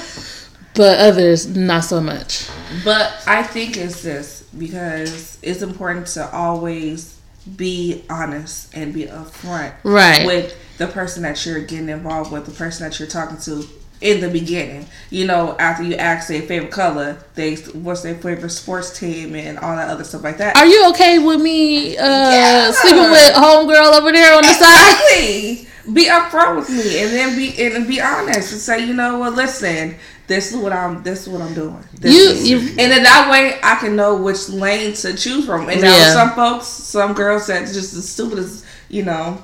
but 0.75 1.00
others 1.00 1.48
not 1.48 1.84
so 1.84 2.01
much. 2.01 2.48
But 2.84 3.12
I 3.27 3.43
think 3.43 3.77
it's 3.77 4.01
this 4.01 4.40
because 4.58 5.38
it's 5.41 5.62
important 5.62 6.08
to 6.08 6.29
always 6.34 7.17
be 7.58 8.03
honest 8.10 8.74
and 8.75 8.93
be 8.93 9.05
upfront 9.05 9.74
Right. 9.84 10.25
with 10.25 10.55
the 10.77 10.88
person 10.88 11.24
that 11.24 11.43
you're 11.46 11.62
getting 11.62 11.89
involved 11.89 12.31
with, 12.31 12.46
the 12.46 12.51
person 12.51 12.88
that 12.88 13.00
you're 13.00 13.08
talking 13.08 13.38
to 13.39 13.65
in 14.00 14.20
the 14.20 14.29
beginning. 14.29 14.86
You 15.10 15.25
know, 15.27 15.55
after 15.60 15.84
you 15.84 15.96
ask 15.96 16.27
their 16.27 16.41
favorite 16.41 16.72
color, 16.72 17.17
they 17.36 17.55
what's 17.55 18.01
their 18.01 18.15
favorite 18.15 18.50
sports 18.50 18.98
team 18.98 19.36
and 19.36 19.58
all 19.60 19.75
that 19.75 19.89
other 19.89 20.03
stuff 20.03 20.24
like 20.24 20.38
that. 20.39 20.55
Are 20.58 20.65
you 20.65 20.89
okay 20.89 21.20
with 21.20 21.41
me 21.41 21.98
uh, 21.98 22.03
Yeah. 22.31 22.72
sleeping 22.72 23.10
with 23.10 23.34
homegirl 23.34 24.00
over 24.00 24.12
there 24.12 24.36
on 24.36 24.41
the 24.43 24.53
side? 24.53 24.96
Exactly. 25.17 25.67
be 25.93 26.05
upfront 26.05 26.58
with 26.58 26.70
me 26.70 27.01
and 27.03 27.12
then 27.12 27.36
be 27.36 27.63
and 27.75 27.88
be 27.88 28.00
honest 28.01 28.51
and 28.51 28.62
say, 28.62 28.86
you 28.86 28.93
know 28.93 29.17
what, 29.20 29.34
listen, 29.34 29.96
this 30.31 30.51
is 30.51 30.57
what 30.57 30.71
I'm 30.71 31.03
this 31.03 31.23
is 31.23 31.29
what 31.29 31.41
I'm 31.41 31.53
doing. 31.53 31.83
This 32.00 32.13
You- 32.15 32.29
is- 32.31 32.47
you- 32.50 32.59
and 32.79 32.89
then 32.91 33.03
that 33.03 33.29
way 33.29 33.59
I 33.61 33.75
can 33.75 33.95
know 33.97 34.15
which 34.15 34.47
lane 34.50 34.93
to 34.93 35.13
choose 35.13 35.45
from. 35.45 35.67
And 35.69 35.81
now 35.81 35.93
Yeah. 35.95 36.13
some 36.13 36.31
folks, 36.33 36.67
some 36.67 37.13
girls 37.13 37.47
that 37.47 37.67
just 37.67 37.93
as 37.93 38.07
stupid 38.07 38.39
as 38.39 38.63
you 38.89 39.03
know. 39.03 39.38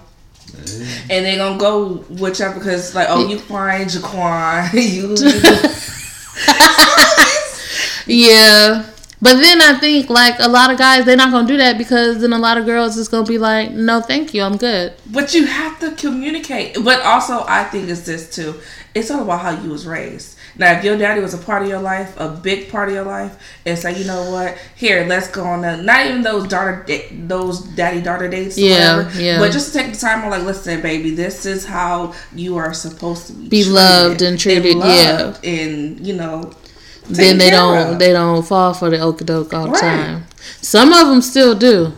And 1.10 1.26
they 1.26 1.36
gonna 1.36 1.58
go 1.60 2.06
whichever 2.10 2.54
because 2.58 2.96
like 2.96 3.08
oh 3.10 3.28
you 3.28 3.38
fine 3.38 3.86
Jaquan 3.88 4.72
you, 4.96 5.10
you 5.10 5.18
Yeah. 8.08 8.86
But 9.20 9.38
then 9.42 9.62
I 9.62 9.80
think 9.80 10.10
like 10.12 10.36
a 10.40 10.48
lot 10.48 10.72
of 10.72 10.78
guys 10.78 11.06
they're 11.06 11.18
not 11.18 11.32
gonna 11.32 11.48
do 11.48 11.58
that 11.58 11.78
because 11.78 12.20
then 12.22 12.34
a 12.34 12.38
lot 12.40 12.58
of 12.58 12.66
girls 12.66 12.98
is 12.98 13.08
gonna 13.08 13.26
be 13.26 13.38
like, 13.40 13.72
no, 13.72 14.00
thank 14.00 14.34
you, 14.34 14.44
I'm 14.44 14.58
good. 14.58 14.94
But 15.08 15.34
you 15.34 15.46
have 15.48 15.80
to 15.80 15.92
communicate. 15.92 16.78
But 16.84 17.02
also, 17.02 17.44
I 17.48 17.64
think 17.66 17.90
it's 17.90 18.02
this 18.04 18.34
too. 18.34 18.56
It's 18.94 19.10
all 19.12 19.24
about 19.24 19.42
how 19.42 19.50
you 19.62 19.70
was 19.72 19.86
raised. 19.88 20.37
Now, 20.60 20.72
if 20.78 20.84
your 20.84 20.98
daddy 20.98 21.22
was 21.22 21.34
a 21.34 21.38
part 21.38 21.62
of 21.62 21.68
your 21.70 21.80
life, 21.80 22.20
a 22.20 22.30
big 22.30 22.70
part 22.72 22.90
of 22.90 22.96
your 22.96 23.04
life, 23.06 23.38
and 23.66 23.78
say, 23.78 23.98
you 24.00 24.06
know 24.06 24.32
what, 24.32 24.58
here, 24.76 25.06
let's 25.08 25.28
go 25.30 25.44
on. 25.44 25.64
A, 25.64 25.78
not 25.82 26.06
even 26.08 26.22
those 26.24 26.48
daughter, 26.48 26.86
those 27.12 27.62
daddy 27.62 28.02
daughter 28.02 28.28
dates. 28.28 28.58
Yeah, 28.58 28.98
whatever, 28.98 29.22
yeah. 29.22 29.40
But 29.40 29.52
just 29.52 29.72
to 29.72 29.78
take 29.80 29.94
the 29.94 30.00
time, 30.00 30.24
I'm 30.24 30.30
like, 30.32 30.44
listen, 30.44 30.82
baby, 30.82 31.12
this 31.12 31.46
is 31.46 31.66
how 31.66 32.14
you 32.34 32.58
are 32.58 32.74
supposed 32.74 33.28
to 33.28 33.34
be, 33.34 33.50
Be 33.50 33.64
loved 33.66 34.22
and 34.24 34.40
treated, 34.40 34.78
yeah. 34.78 35.18
loved 35.22 35.46
and 35.46 36.06
you 36.06 36.16
know. 36.16 36.52
then 37.10 37.38
they 37.38 37.50
don't 37.52 37.94
of. 37.94 38.00
they 38.00 38.12
don't 38.12 38.44
fall 38.46 38.74
for 38.74 38.90
the 38.90 38.98
okie 38.98 39.26
doke 39.26 39.54
all 39.54 39.66
the 39.66 39.72
Right. 39.72 39.80
time. 39.82 40.26
Some 40.62 40.92
of 40.92 41.08
them 41.08 41.22
still 41.22 41.56
do. 41.56 41.94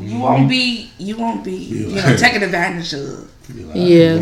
You 0.00 0.18
won't 0.20 0.48
be. 0.48 0.90
You 0.98 1.16
won't 1.16 1.42
be. 1.44 1.52
You 1.56 1.86
know, 1.86 1.94
Yeah. 1.96 2.16
taken 2.16 2.42
advantage 2.42 2.92
of. 2.92 3.30
Like, 3.48 3.74
Yeah. 3.74 4.18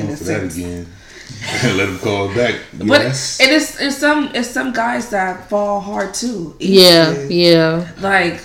I'm 1.41 1.69
going 1.69 1.69
for 1.69 1.69
that 1.69 1.69
again. 1.69 1.77
Let 1.77 1.89
him 1.89 1.99
call 1.99 2.29
back. 2.35 2.55
But 2.75 3.01
yes. 3.03 3.41
it 3.41 3.51
is 3.51 3.81
it's 3.81 3.97
some 3.99 4.31
it's 4.35 4.49
some 4.51 4.73
guys 4.73 5.11
that 5.11 5.49
fall 5.49 5.81
hard 5.81 6.15
too. 6.15 6.57
Yeah, 6.61 7.13
easily. 7.13 7.35
yeah, 7.51 7.89
Like 8.01 8.41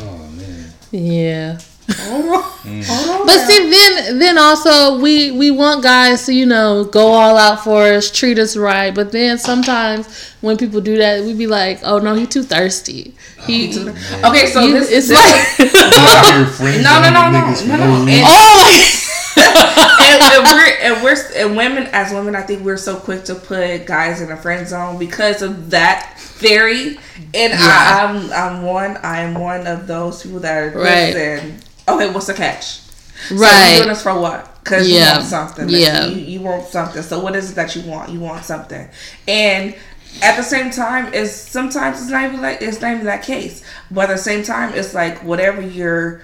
oh 0.00 0.28
man. 0.36 0.72
yeah. 0.90 1.58
hold 1.90 2.24
on, 2.26 2.42
mm. 2.62 2.84
hold 2.86 3.20
on. 3.20 3.26
But 3.26 3.38
see, 3.46 3.70
then 3.70 4.18
then 4.18 4.38
also 4.38 5.00
we 5.00 5.30
we 5.32 5.50
want 5.50 5.82
guys 5.82 6.24
to 6.26 6.32
you 6.34 6.46
know 6.46 6.84
go 6.84 7.08
all 7.08 7.36
out 7.36 7.64
for 7.64 7.82
us, 7.84 8.10
treat 8.10 8.38
us 8.38 8.56
right. 8.56 8.94
But 8.94 9.10
then 9.12 9.36
sometimes 9.38 10.06
when 10.40 10.56
people 10.56 10.80
do 10.80 10.96
that, 10.98 11.24
we 11.24 11.34
be 11.34 11.46
like, 11.46 11.80
oh 11.82 11.98
no, 11.98 12.14
he 12.14 12.26
too 12.26 12.42
thirsty. 12.44 13.14
Oh, 13.40 13.42
he, 13.46 13.76
okay, 14.24 14.46
so 14.46 14.60
you- 14.64 14.74
this 14.74 14.90
it's 14.90 15.08
this, 15.08 15.18
like 15.58 15.74
Out 15.84 16.26
here 16.36 16.46
friends 16.46 16.84
No, 16.84 17.02
no, 17.02 17.10
no, 17.10 17.30
no, 17.30 17.40
no, 17.76 17.98
no. 17.98 18.04
reason. 18.06 18.24
Oh 18.24 18.98
and, 19.36 20.22
and 20.22 20.44
we're 20.44 20.76
and 20.80 21.02
we're 21.02 21.16
and 21.36 21.56
women 21.56 21.84
as 21.92 22.12
women, 22.12 22.34
I 22.34 22.42
think 22.42 22.64
we're 22.64 22.76
so 22.76 22.96
quick 22.96 23.24
to 23.24 23.34
put 23.34 23.86
guys 23.86 24.20
in 24.20 24.30
a 24.30 24.36
friend 24.36 24.66
zone 24.66 24.98
because 24.98 25.42
of 25.42 25.70
that 25.70 26.14
theory. 26.18 26.98
And 27.34 27.52
I, 27.54 28.04
I'm 28.04 28.32
I'm 28.32 28.62
one 28.62 28.98
I'm 29.02 29.34
one 29.34 29.66
of 29.66 29.86
those 29.86 30.22
people 30.22 30.40
that 30.40 30.56
are 30.62 30.78
Right. 30.78 31.14
listen. 31.14 31.58
Okay, 31.88 32.10
what's 32.12 32.26
the 32.26 32.34
catch? 32.34 32.80
So 32.80 33.36
right. 33.36 33.76
doing 33.76 33.88
this 33.88 34.02
for 34.02 34.18
what? 34.18 34.62
Because 34.64 34.88
Yeah. 34.88 34.98
you 35.10 35.12
want 35.18 35.24
something. 35.26 35.68
Yeah. 35.68 36.06
You, 36.06 36.16
you 36.16 36.40
want 36.40 36.64
something. 36.66 37.02
So 37.02 37.20
what 37.20 37.36
is 37.36 37.50
it 37.52 37.54
that 37.54 37.74
you 37.76 37.82
want? 37.82 38.10
You 38.10 38.20
want 38.20 38.44
something. 38.44 38.88
And 39.28 39.74
at 40.22 40.36
the 40.36 40.42
same 40.42 40.70
time, 40.70 41.12
it's 41.14 41.32
sometimes 41.32 42.00
it's 42.02 42.10
not 42.10 42.24
even 42.24 42.42
like 42.42 42.60
it's 42.60 42.80
not 42.80 42.92
even 42.94 43.06
that 43.06 43.22
case. 43.22 43.64
But 43.90 44.10
at 44.10 44.16
the 44.16 44.22
same 44.22 44.42
time, 44.42 44.74
it's 44.74 44.92
like 44.94 45.22
whatever 45.24 45.62
you're 45.62 46.22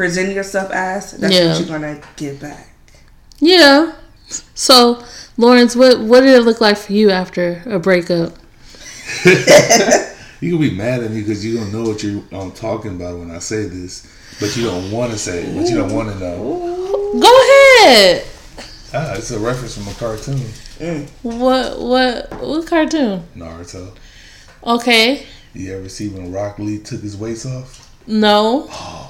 presenting 0.00 0.34
yourself 0.34 0.70
as, 0.72 1.12
that's 1.12 1.34
Yeah. 1.34 1.48
what 1.50 1.58
you're 1.58 1.68
gonna 1.68 2.00
give 2.16 2.40
back. 2.40 2.68
Yeah. 3.38 3.92
So, 4.54 5.02
Lawrence, 5.36 5.76
what 5.76 6.00
what 6.00 6.20
did 6.22 6.34
it 6.38 6.42
look 6.42 6.60
like 6.60 6.78
for 6.78 6.92
you 6.94 7.10
after 7.10 7.62
a 7.66 7.78
breakup? 7.78 8.32
You 10.42 10.52
can 10.52 10.60
be 10.70 10.74
mad 10.74 11.02
at 11.02 11.10
me 11.10 11.20
because 11.20 11.44
you 11.44 11.58
don't 11.58 11.70
know 11.70 11.82
what 11.90 12.02
you're 12.02 12.22
I'm 12.32 12.50
talking 12.52 12.92
about 12.96 13.18
when 13.18 13.30
I 13.30 13.40
say 13.40 13.64
this, 13.66 14.06
but 14.40 14.56
you 14.56 14.64
don't 14.64 14.90
want 14.90 15.12
to 15.12 15.18
say 15.18 15.42
it, 15.44 15.54
but 15.54 15.68
you 15.68 15.76
don't 15.76 15.92
want 15.92 16.08
to 16.10 16.18
know. 16.18 16.40
Go 17.20 17.32
ahead. 17.44 18.24
Ah, 18.94 19.12
it's 19.16 19.30
a 19.32 19.38
reference 19.38 19.74
from 19.76 19.86
a 19.88 19.94
cartoon, 20.04 20.40
What 21.22 21.78
what 21.78 22.42
what 22.42 22.66
cartoon? 22.66 23.22
Naruto. 23.36 23.92
Okay. 24.64 25.26
You 25.52 25.76
ever 25.76 25.90
see 25.90 26.08
when 26.08 26.32
Rock 26.32 26.58
Lee 26.58 26.78
took 26.78 27.02
his 27.02 27.18
weights 27.18 27.44
off? 27.44 27.94
No. 28.06 28.66
Oh, 28.70 29.09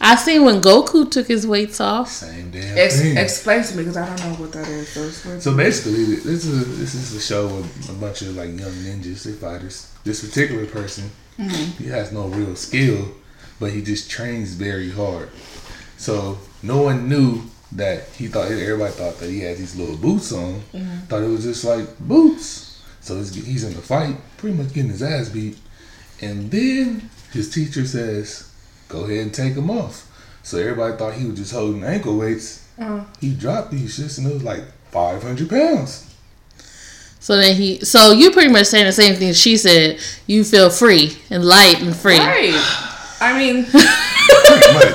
I 0.00 0.16
seen 0.16 0.44
when 0.44 0.60
Goku 0.60 1.10
took 1.10 1.26
his 1.26 1.46
weights 1.46 1.80
off. 1.80 2.08
Same 2.08 2.50
damn 2.50 2.76
Ex- 2.78 3.00
thing. 3.00 3.16
explain 3.16 3.62
to 3.62 3.76
me 3.76 3.82
because 3.82 3.96
I 3.96 4.06
don't 4.06 4.20
know 4.20 4.36
what 4.36 4.52
that 4.52 4.68
is. 4.68 4.88
So 4.88 5.38
So 5.40 5.56
basically, 5.56 6.04
this 6.16 6.44
is 6.44 6.62
a, 6.62 6.64
this 6.64 6.94
is 6.94 7.14
a 7.14 7.20
show 7.20 7.46
with 7.46 7.90
a 7.90 7.94
bunch 7.94 8.22
of 8.22 8.36
like 8.36 8.48
young 8.48 8.70
ninjas, 8.70 9.24
they 9.24 9.32
fighters. 9.32 9.92
This 10.04 10.24
particular 10.26 10.66
person, 10.66 11.10
mm-hmm. 11.38 11.82
he 11.82 11.88
has 11.88 12.12
no 12.12 12.28
real 12.28 12.54
skill, 12.56 13.08
but 13.58 13.72
he 13.72 13.82
just 13.82 14.10
trains 14.10 14.52
very 14.54 14.90
hard. 14.90 15.30
So 15.96 16.38
no 16.62 16.82
one 16.82 17.08
knew 17.08 17.42
that 17.72 18.08
he 18.10 18.28
thought 18.28 18.50
everybody 18.50 18.92
thought 18.92 19.18
that 19.18 19.30
he 19.30 19.40
had 19.40 19.56
these 19.56 19.76
little 19.76 19.96
boots 19.96 20.30
on. 20.32 20.60
Mm-hmm. 20.72 21.06
Thought 21.06 21.22
it 21.22 21.28
was 21.28 21.44
just 21.44 21.64
like 21.64 21.98
boots. 21.98 22.82
So 23.00 23.16
he's, 23.16 23.34
he's 23.34 23.64
in 23.64 23.74
the 23.74 23.82
fight, 23.82 24.16
pretty 24.36 24.56
much 24.56 24.72
getting 24.72 24.90
his 24.90 25.02
ass 25.02 25.28
beat, 25.28 25.56
and 26.20 26.50
then 26.50 27.08
his 27.32 27.50
teacher 27.52 27.86
says, 27.86 28.52
"Go 28.88 29.04
ahead 29.04 29.18
and 29.18 29.34
take 29.34 29.54
them 29.54 29.70
off." 29.70 30.04
So 30.42 30.58
everybody 30.58 30.96
thought 30.96 31.14
he 31.14 31.26
was 31.26 31.38
just 31.38 31.52
holding 31.52 31.82
ankle 31.84 32.16
weights. 32.18 32.62
Uh, 32.80 33.00
He 33.20 33.34
dropped 33.34 33.70
these 33.72 33.98
shits 33.98 34.18
and 34.18 34.26
it 34.28 34.34
was 34.34 34.42
like 34.44 34.62
500 34.92 35.48
pounds. 35.50 36.04
So 37.20 37.36
then 37.36 37.56
he 37.56 37.80
so 37.84 38.12
you 38.12 38.30
pretty 38.30 38.50
much 38.52 38.66
saying 38.66 38.84
the 38.86 38.92
same 38.92 39.16
thing 39.16 39.32
she 39.32 39.56
said. 39.56 39.98
You 40.26 40.44
feel 40.44 40.70
free 40.70 41.16
and 41.30 41.44
light 41.44 41.80
and 41.82 41.94
free. 41.96 42.18
right. 42.18 42.52
I 43.20 43.36
mean, 43.38 43.64
Pretty 43.64 44.72
much. 44.74 44.94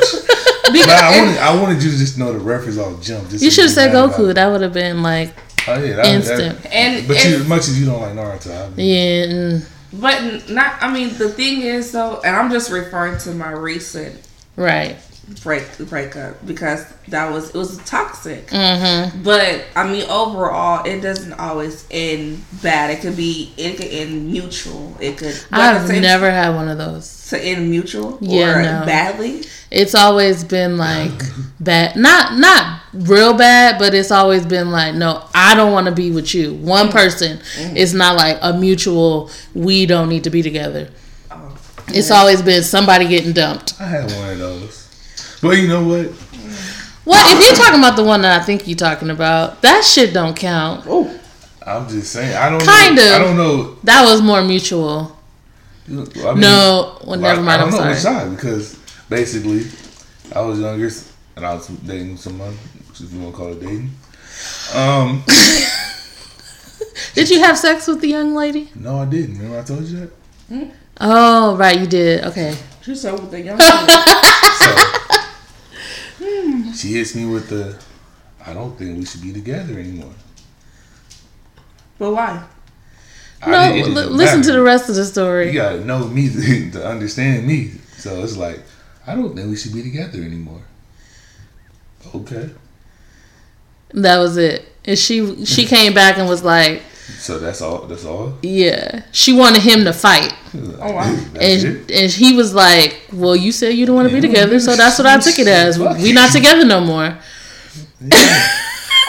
because, 0.72 0.86
but 0.86 0.90
I 0.90 1.18
wanted, 1.20 1.38
I 1.40 1.62
wanted 1.62 1.84
you 1.84 1.92
to 1.92 1.98
just 1.98 2.18
know 2.20 2.32
the 2.32 2.40
reference 2.40 2.78
off 2.78 3.02
jump. 3.02 3.30
Just 3.30 3.44
You 3.44 3.50
should 3.52 3.64
have 3.66 3.74
said 3.74 3.92
Goku. 3.92 4.34
That 4.34 4.48
would 4.48 4.62
have 4.62 4.74
been 4.74 5.02
like 5.02 5.34
Oh, 5.68 5.84
yeah, 5.84 5.96
that, 5.98 6.06
instant. 6.06 6.62
That, 6.64 6.74
and 6.74 7.08
but 7.08 7.18
and- 7.18 7.30
you, 7.30 7.36
as 7.38 7.48
much 7.48 7.62
as 7.68 7.80
you 7.80 7.86
don't 7.88 8.00
like 8.02 8.14
Naruto, 8.14 8.66
I 8.66 8.70
mean, 8.76 9.60
yeah. 9.60 9.60
But 9.94 10.50
not. 10.50 10.82
I 10.82 10.92
mean, 10.92 11.18
the 11.18 11.30
thing 11.30 11.62
is 11.62 11.92
though, 11.92 12.22
and 12.24 12.36
I'm 12.36 12.52
just 12.52 12.72
referring 12.72 13.18
to 13.20 13.32
my 13.32 13.52
recent 13.52 14.28
Right. 14.56 14.98
Break 15.44 15.78
breakup 15.90 16.46
because 16.46 16.86
that 17.08 17.32
was 17.32 17.50
it 17.50 17.56
was 17.58 17.78
toxic. 17.86 18.48
Mm-hmm. 18.48 19.24
But 19.24 19.66
I 19.76 19.90
mean, 19.92 20.10
overall, 20.10 20.84
it 20.86 21.02
doesn't 21.02 21.34
always 21.34 21.86
end 21.92 22.44
bad. 22.62 22.92
It 22.92 23.02
could 23.02 23.16
be 23.18 23.54
it 23.58 23.78
could 23.78 23.88
end 23.88 24.32
neutral. 24.32 24.96
It 25.00 25.18
could. 25.18 25.36
but 25.50 25.60
at 25.60 25.74
the 25.74 25.80
I've 25.82 25.88
same- 25.88 26.02
never 26.02 26.30
had 26.30 26.56
one 26.56 26.68
of 26.68 26.78
those. 26.78 27.30
to 27.30 27.40
end 27.40 27.70
mutual 27.70 28.18
Yeah, 28.22 28.58
or 28.58 28.62
no. 28.62 28.86
badly. 28.86 29.44
It's 29.72 29.96
always 29.96 30.44
been 30.44 30.78
like 30.78 31.12
bad, 31.62 31.96
not 31.96 32.38
not 32.38 32.82
real 32.94 33.34
bad, 33.34 33.80
but 33.80 33.94
it's 33.94 34.12
always 34.12 34.46
been 34.46 34.70
like, 34.72 34.96
no, 34.96 35.24
I 35.34 35.56
don't 35.56 35.72
want 35.72 35.86
to 35.88 35.94
be 35.94 36.12
with 36.12 36.34
you. 36.36 36.54
One 36.56 36.88
Mm. 36.90 36.92
person. 36.92 37.40
It's 37.78 37.94
not 37.94 38.18
like 38.18 38.38
a 38.42 38.52
mutual. 38.54 39.30
We 39.54 39.86
don't 39.86 40.10
need 40.10 40.26
to 40.26 40.30
be 40.30 40.42
together. 40.42 40.90
Oh, 41.32 41.56
It's 41.88 42.12
always 42.12 42.42
been 42.42 42.64
somebody 42.64 43.08
getting 43.08 43.32
dumped. 43.32 43.80
I 43.80 43.86
had 43.86 44.12
one 44.12 44.30
of 44.32 44.40
those. 44.40 44.81
But 45.42 45.58
you 45.58 45.68
know 45.68 45.84
what? 45.88 46.12
Well, 47.04 47.36
if 47.36 47.44
you're 47.46 47.56
talking 47.56 47.80
about 47.80 47.96
the 47.96 48.04
one 48.04 48.22
that 48.22 48.40
I 48.40 48.44
think 48.44 48.68
you're 48.68 48.78
talking 48.78 49.10
about, 49.10 49.62
that 49.64 49.84
shit 49.84 50.14
don't 50.14 50.36
count. 50.36 50.86
oh, 50.88 51.20
I'm 51.66 51.88
just 51.90 52.12
saying. 52.14 52.36
I 52.36 52.50
don't 52.50 52.62
Kind 52.62 52.96
know. 52.96 53.04
of. 53.08 53.12
I 53.14 53.20
don't 53.20 53.38
know. 53.38 53.76
That 53.84 54.04
was 54.06 54.22
more 54.22 54.44
mutual. 54.44 55.18
I 55.88 55.92
mean, 55.92 56.06
No, 56.40 56.98
well, 57.04 57.18
Like, 57.18 57.20
never 57.22 57.42
mind. 57.42 57.62
I 57.62 57.66
I'm 57.66 57.72
don't 57.72 57.80
know 57.86 57.94
sorry. 57.94 57.96
side 57.96 58.36
because 58.36 58.76
basically 59.10 59.66
I 60.36 60.42
was 60.42 60.60
younger 60.60 60.90
and 61.36 61.46
I 61.46 61.54
was 61.56 61.68
dating 61.68 62.18
someone, 62.18 62.56
if 62.94 63.12
you 63.12 63.20
want 63.20 63.34
to 63.34 63.38
call 63.38 63.52
it 63.52 63.60
dating. 63.60 63.90
Um, 64.76 65.24
Did 67.14 67.30
you 67.30 67.40
have 67.42 67.58
sex 67.58 67.88
with 67.88 68.00
the 68.02 68.08
young 68.08 68.34
lady? 68.36 68.70
no, 68.76 69.00
I 69.00 69.06
didn't. 69.06 69.36
Remember 69.38 69.60
I 69.60 69.64
told 69.64 69.84
you 69.86 70.00
that? 70.50 70.72
Oh, 71.00 71.56
right, 71.58 71.78
you 71.80 71.88
did. 71.88 72.24
Okay. 72.26 72.56
she 72.82 72.96
said 72.96 73.14
with 73.14 73.32
the 73.32 73.42
young. 73.42 73.58
people. 73.60 73.78
So 74.62 74.76
she 76.76 76.94
hits 76.94 77.16
me 77.16 77.26
with 77.26 77.50
the, 77.50 77.78
I 78.46 78.54
don't 78.54 78.78
think 78.78 78.98
we 78.98 79.06
should 79.06 79.22
be 79.22 79.34
together 79.34 79.74
anymore. 79.80 80.14
but 82.00 82.12
why? 82.12 82.44
I 83.44 83.50
No, 83.50 83.74
didn't- 83.74 83.94
didn't 83.96 84.12
listen 84.14 84.42
to 84.44 84.52
the 84.52 84.62
rest 84.62 84.90
of 84.90 84.96
the 84.96 85.06
story. 85.06 85.48
You 85.48 85.54
gotta 85.54 85.84
know 85.86 86.08
me 86.08 86.30
to, 86.30 86.72
to 86.74 86.88
understand 86.88 87.48
me. 87.48 87.72
So 87.98 88.24
it's 88.24 88.38
like, 88.38 88.62
I 89.06 89.16
don't 89.16 89.36
think 89.36 89.50
we 89.50 89.56
should 89.56 89.74
be 89.74 89.82
together 89.84 90.20
anymore. 90.22 90.62
Okay. 92.16 92.50
That 93.94 94.18
was 94.18 94.38
it. 94.38 94.68
And 94.86 94.98
she 94.98 95.46
she 95.46 95.66
came 95.66 95.94
back 95.94 96.18
and 96.18 96.28
was 96.28 96.44
like, 96.44 96.82
So 97.20 97.40
that's 97.40 97.62
all. 97.62 97.82
That's 97.88 98.06
all. 98.06 98.34
Yeah, 98.42 99.04
she 99.12 99.34
wanted 99.34 99.62
him 99.62 99.84
to 99.86 99.94
fight, 99.94 100.34
Oh, 100.56 100.92
wow. 100.94 101.04
And 101.40 101.64
it. 101.64 101.92
and 101.92 102.12
he 102.12 102.36
was 102.36 102.54
like, 102.54 103.00
"Well, 103.14 103.36
you 103.36 103.52
said 103.52 103.76
you 103.76 103.86
don't 103.86 103.96
want 103.96 104.10
to 104.10 104.14
be 104.14 104.22
together, 104.22 104.60
so 104.60 104.76
that's 104.76 104.98
what 104.98 105.06
I 105.08 105.18
took 105.20 105.38
it 105.40 105.48
as. 105.48 105.78
We 105.80 106.14
not 106.14 106.32
together 106.32 106.66
no 106.66 106.82
more." 106.82 107.18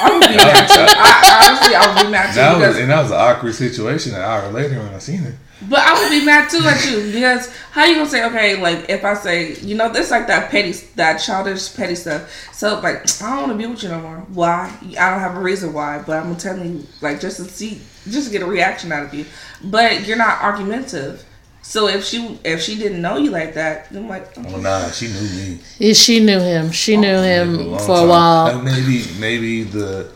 I 0.05 0.11
would 0.11 0.21
be 0.21 0.37
mad 0.37 0.67
too. 0.69 0.87
I, 0.89 1.47
honestly, 1.47 1.75
I 1.75 1.95
would 1.95 2.07
be 2.07 2.11
mad 2.11 2.29
too. 2.31 2.41
That 2.41 2.59
was 2.59 2.77
and 2.79 2.91
that 2.91 3.03
was 3.03 3.11
an 3.11 3.17
awkward 3.19 3.55
situation. 3.55 4.15
An 4.15 4.21
hour 4.23 4.51
later 4.51 4.79
when 4.79 4.95
I 4.95 4.99
seen 4.99 5.23
it. 5.25 5.35
But 5.69 5.79
I 5.79 6.01
would 6.01 6.11
be 6.11 6.25
mad 6.25 6.51
too 6.51 6.59
at 6.65 6.85
you 6.91 7.13
because 7.13 7.55
how 7.71 7.85
you 7.85 7.95
gonna 7.97 8.09
say 8.09 8.25
okay? 8.27 8.61
Like 8.61 8.89
if 8.89 9.05
I 9.05 9.15
say 9.15 9.55
you 9.57 9.75
know 9.75 9.93
this 9.93 10.11
like 10.11 10.27
that 10.27 10.51
petty, 10.51 10.73
that 10.97 11.19
childish 11.19 11.75
petty 11.75 11.95
stuff. 11.95 12.31
So 12.53 12.81
like 12.81 13.03
I 13.23 13.31
don't 13.31 13.49
want 13.49 13.53
to 13.53 13.59
be 13.59 13.67
with 13.67 13.83
you 13.83 13.89
no 13.91 14.01
more. 14.01 14.17
Why? 14.33 14.73
I 14.99 15.11
don't 15.11 15.21
have 15.21 15.37
a 15.37 15.41
reason 15.41 15.73
why, 15.73 16.03
but 16.07 16.17
I'm 16.17 16.25
gonna 16.25 16.39
tell 16.39 16.59
you 16.59 16.85
like 17.01 17.21
just 17.21 17.37
to 17.39 17.45
see, 17.45 17.81
just 18.09 18.27
to 18.27 18.33
get 18.33 18.43
a 18.43 18.47
reaction 18.47 18.93
out 18.93 19.05
of 19.05 19.15
you. 19.15 19.27
But 19.65 20.07
you're 20.07 20.17
not 20.17 20.43
argumentative. 20.43 21.25
So 21.63 21.87
if 21.87 22.05
she 22.05 22.41
if 22.45 22.61
she 22.61 22.77
didn't 22.77 23.01
know 23.01 23.17
you 23.17 23.31
like 23.31 23.55
that, 23.55 23.89
I'm 23.93 24.09
like, 24.09 24.37
Oh 24.37 24.61
nah, 24.61 24.91
she 24.91 25.07
knew 25.07 25.21
me. 25.21 25.61
Yeah, 25.79 25.93
she 25.93 26.19
knew 26.19 26.41
him. 26.41 26.73
She 26.73 26.97
knew 26.97 27.23
him 27.23 27.71
long 27.71 27.79
for 27.79 27.93
a 27.93 27.97
time. 27.99 28.09
while. 28.09 28.47
And 28.49 28.65
maybe 28.65 29.05
maybe 29.21 29.63
the 29.63 30.11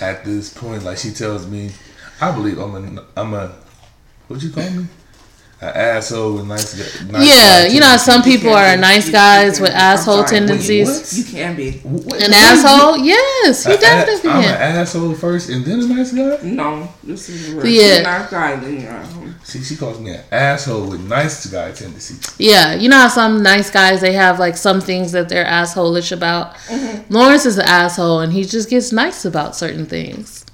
at 0.00 0.24
this 0.24 0.52
point, 0.52 0.84
like 0.84 0.98
she 0.98 1.10
tells 1.10 1.46
me, 1.48 1.72
I 2.20 2.30
believe 2.30 2.58
I'm 2.58 2.98
a 2.98 3.04
I'm 3.16 3.34
a 3.34 3.52
what 4.28 4.42
you 4.42 4.50
call 4.50 4.68
me? 4.70 4.86
An 5.60 5.68
asshole 5.68 6.34
with 6.34 6.46
nice. 6.46 6.74
guy- 6.74 7.12
nice 7.12 7.28
Yeah, 7.28 7.66
guy 7.68 7.72
you 7.72 7.80
know 7.80 7.86
how 7.86 7.96
some 7.96 8.22
people 8.22 8.52
are 8.52 8.74
be. 8.74 8.80
nice 8.80 9.08
guys 9.08 9.60
with 9.60 9.70
can 9.70 9.78
be. 9.78 9.82
I'm 9.82 9.92
asshole 9.98 10.14
sorry. 10.16 10.22
Wait, 10.22 10.28
tendencies. 10.48 10.88
what? 10.88 11.12
you 11.12 11.24
can 11.24 11.56
be. 11.56 11.70
What- 11.78 12.22
An 12.22 12.30
what- 12.32 12.34
asshole? 12.34 12.96
Yes, 12.98 13.64
he 13.64 13.72
A- 13.72 13.76
a- 13.76 13.80
definitely 13.80 14.30
I'm 14.30 14.44
an 14.44 14.76
asshole 14.76 15.14
first 15.14 15.48
and 15.50 15.64
then 15.64 15.80
a 15.80 15.86
nice 15.86 16.12
guy. 16.12 16.38
No, 16.42 16.88
this 17.04 17.28
is 17.28 17.50
real. 17.52 17.66
Yeah. 17.66 17.94
You're 17.94 18.02
not 18.02 18.30
guy, 18.30 18.56
then 18.56 18.80
you're 18.80 18.90
at. 18.90 19.06
See, 19.44 19.62
she 19.62 19.76
calls 19.76 20.00
me 20.00 20.10
an 20.10 20.20
asshole 20.32 20.86
with 20.88 21.00
nice 21.08 21.46
guy 21.46 21.70
tendencies. 21.70 22.20
Yeah, 22.38 22.74
you 22.74 22.88
know 22.88 22.96
how 22.98 23.08
some 23.08 23.42
nice 23.42 23.70
guys 23.70 24.00
they 24.00 24.12
have 24.12 24.38
like 24.40 24.56
some 24.56 24.80
things 24.80 25.12
that 25.12 25.28
they're 25.28 25.44
assholish 25.46 26.12
about. 26.12 26.56
Lawrence 27.08 27.46
is 27.46 27.56
an 27.58 27.66
asshole, 27.66 28.20
and 28.20 28.32
he 28.32 28.44
just 28.44 28.68
gets 28.68 28.90
nice 28.92 29.24
about 29.24 29.54
certain 29.56 29.86
things. 29.86 30.44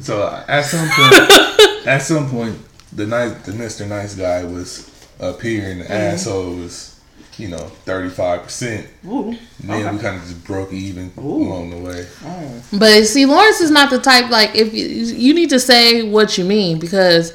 So 0.00 0.22
uh, 0.22 0.44
at 0.48 0.62
some 0.64 0.88
point, 0.88 1.86
at 1.86 1.98
some 2.02 2.28
point, 2.30 2.58
the 2.96 3.06
nice, 3.06 3.32
the 3.46 3.52
Mister 3.52 3.86
Nice 3.86 4.14
Guy 4.14 4.42
was 4.44 4.90
up 5.20 5.40
here, 5.40 5.70
and 5.70 5.80
the 5.80 5.84
mm-hmm. 5.84 5.92
asshole 5.92 6.56
was, 6.56 6.98
you 7.36 7.48
know, 7.48 7.58
thirty 7.58 8.08
five 8.08 8.42
percent. 8.42 8.88
Then 9.02 9.38
Okay. 9.64 9.90
we 9.90 9.98
kind 9.98 10.16
of 10.16 10.22
just 10.22 10.44
broke 10.44 10.72
even 10.72 11.12
Ooh. 11.18 11.42
along 11.42 11.70
the 11.70 11.78
way. 11.78 12.06
Oh. 12.24 12.62
But 12.72 13.04
see, 13.04 13.26
Lawrence 13.26 13.60
is 13.60 13.70
not 13.70 13.90
the 13.90 13.98
type 13.98 14.30
like 14.30 14.54
if 14.54 14.74
you, 14.74 14.86
you 14.86 15.34
need 15.34 15.50
to 15.50 15.60
say 15.60 16.08
what 16.08 16.36
you 16.38 16.44
mean 16.44 16.78
because 16.78 17.32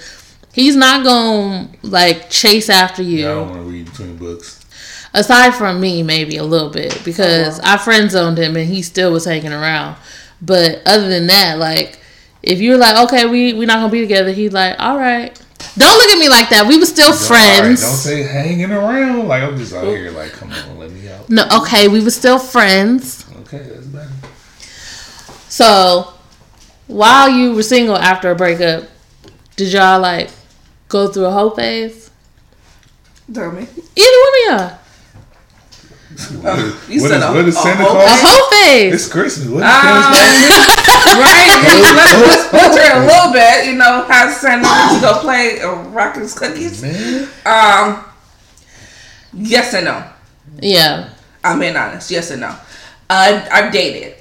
he's 0.54 0.76
not 0.76 1.04
gonna 1.06 1.70
like 1.84 2.30
chase 2.30 2.70
after 2.70 3.04
you. 3.04 3.30
I 3.30 3.34
don't 3.34 3.50
want 3.50 3.62
to 3.64 3.70
read 3.70 3.86
between 3.86 4.18
books. 4.18 4.58
Aside 5.14 5.52
from 5.52 5.82
me, 5.82 6.04
maybe 6.04 6.38
a 6.38 6.44
little 6.44 6.70
bit 6.70 7.02
because 7.04 7.60
oh, 7.60 7.64
I 7.66 7.78
friend 7.78 8.10
zoned 8.10 8.38
him 8.38 8.56
and 8.56 8.68
he 8.68 8.82
still 8.82 9.12
was 9.12 9.26
hanging 9.26 9.52
around. 9.52 9.98
But 10.42 10.82
other 10.86 11.10
than 11.10 11.28
that, 11.28 11.60
like 11.60 12.00
if 12.42 12.60
you're 12.60 12.78
like, 12.78 12.98
okay, 13.06 13.26
we 13.26 13.54
we're 13.54 13.68
not 13.68 13.76
gonna 13.76 13.92
be 13.92 14.02
together, 14.02 14.32
he's 14.32 14.54
like, 14.54 14.76
all 14.80 14.98
right. 14.98 15.38
Don't 15.78 15.98
look 15.98 16.10
at 16.10 16.20
me 16.20 16.30
like 16.30 16.50
that. 16.50 16.66
We 16.68 16.78
were 16.78 16.86
still 16.86 17.12
Don't- 17.12 17.22
all 17.22 17.30
right, 17.30 17.58
friends. 17.60 17.82
don't 17.82 17.96
say 17.96 18.24
hanging 18.24 18.72
around. 18.72 19.28
Like 19.28 19.44
I'm 19.44 19.58
just 19.58 19.74
out 19.74 19.86
oh. 19.86 19.94
here. 19.94 20.12
Like, 20.12 20.32
come 20.34 20.52
on, 20.52 20.80
let 20.80 20.92
me 20.92 21.10
out. 21.10 21.30
no, 21.30 21.48
okay, 21.62 21.88
we 21.88 22.04
were 22.04 22.12
still 22.12 22.40
friends. 22.40 23.26
Okay, 23.42 23.60
that's 23.60 23.86
better. 23.88 24.12
So 25.50 26.14
while 26.88 27.30
you 27.30 27.54
were 27.54 27.64
single 27.64 27.96
after 27.96 28.32
a 28.32 28.36
breakup, 28.36 28.90
did 29.56 29.72
y'all 29.74 30.00
like 30.00 30.30
go 30.90 31.08
through 31.08 31.26
a 31.26 31.32
whole 31.32 31.52
phase? 31.52 32.10
Tell 33.34 33.52
me. 33.52 33.62
Either 33.62 33.78
one 33.78 34.56
of 34.56 34.62
y'all. 34.62 34.81
What 36.30 36.60
is, 36.60 36.90
you 36.90 37.02
what 37.02 37.10
said 37.12 37.18
is, 37.18 37.24
a- 37.24 37.34
what 37.34 37.46
is 37.48 37.58
Santa 37.62 37.84
whole 37.84 37.98
A 37.98 38.06
Claus? 38.06 38.22
whole 38.22 38.50
phase. 38.52 38.94
It's 38.94 39.08
Christmas. 39.08 39.48
What 39.48 39.64
is 39.64 39.70
Um, 39.70 39.72
Santa 40.14 41.22
right. 41.22 41.94
let's, 41.96 42.14
let's 42.22 42.46
filter 42.50 42.98
a 42.98 43.06
little 43.06 43.32
bit. 43.34 43.66
You 43.68 43.76
know, 43.78 44.04
have 44.10 44.34
Santa 44.34 44.64
to 44.96 45.02
go 45.02 45.20
play 45.22 45.62
uh, 45.62 45.76
Rockets 45.90 46.38
cookies. 46.38 46.82
Man, 46.82 47.28
Um. 47.46 48.06
Yes 49.34 49.74
and 49.74 49.86
no. 49.86 50.04
Yeah. 50.62 51.10
I'm 51.44 51.60
being 51.60 51.76
honest. 51.78 52.12
Yes 52.12 52.32
and 52.32 52.42
no. 52.42 52.50
Uh, 53.10 53.48
I've 53.52 53.72
dated. 53.72 54.16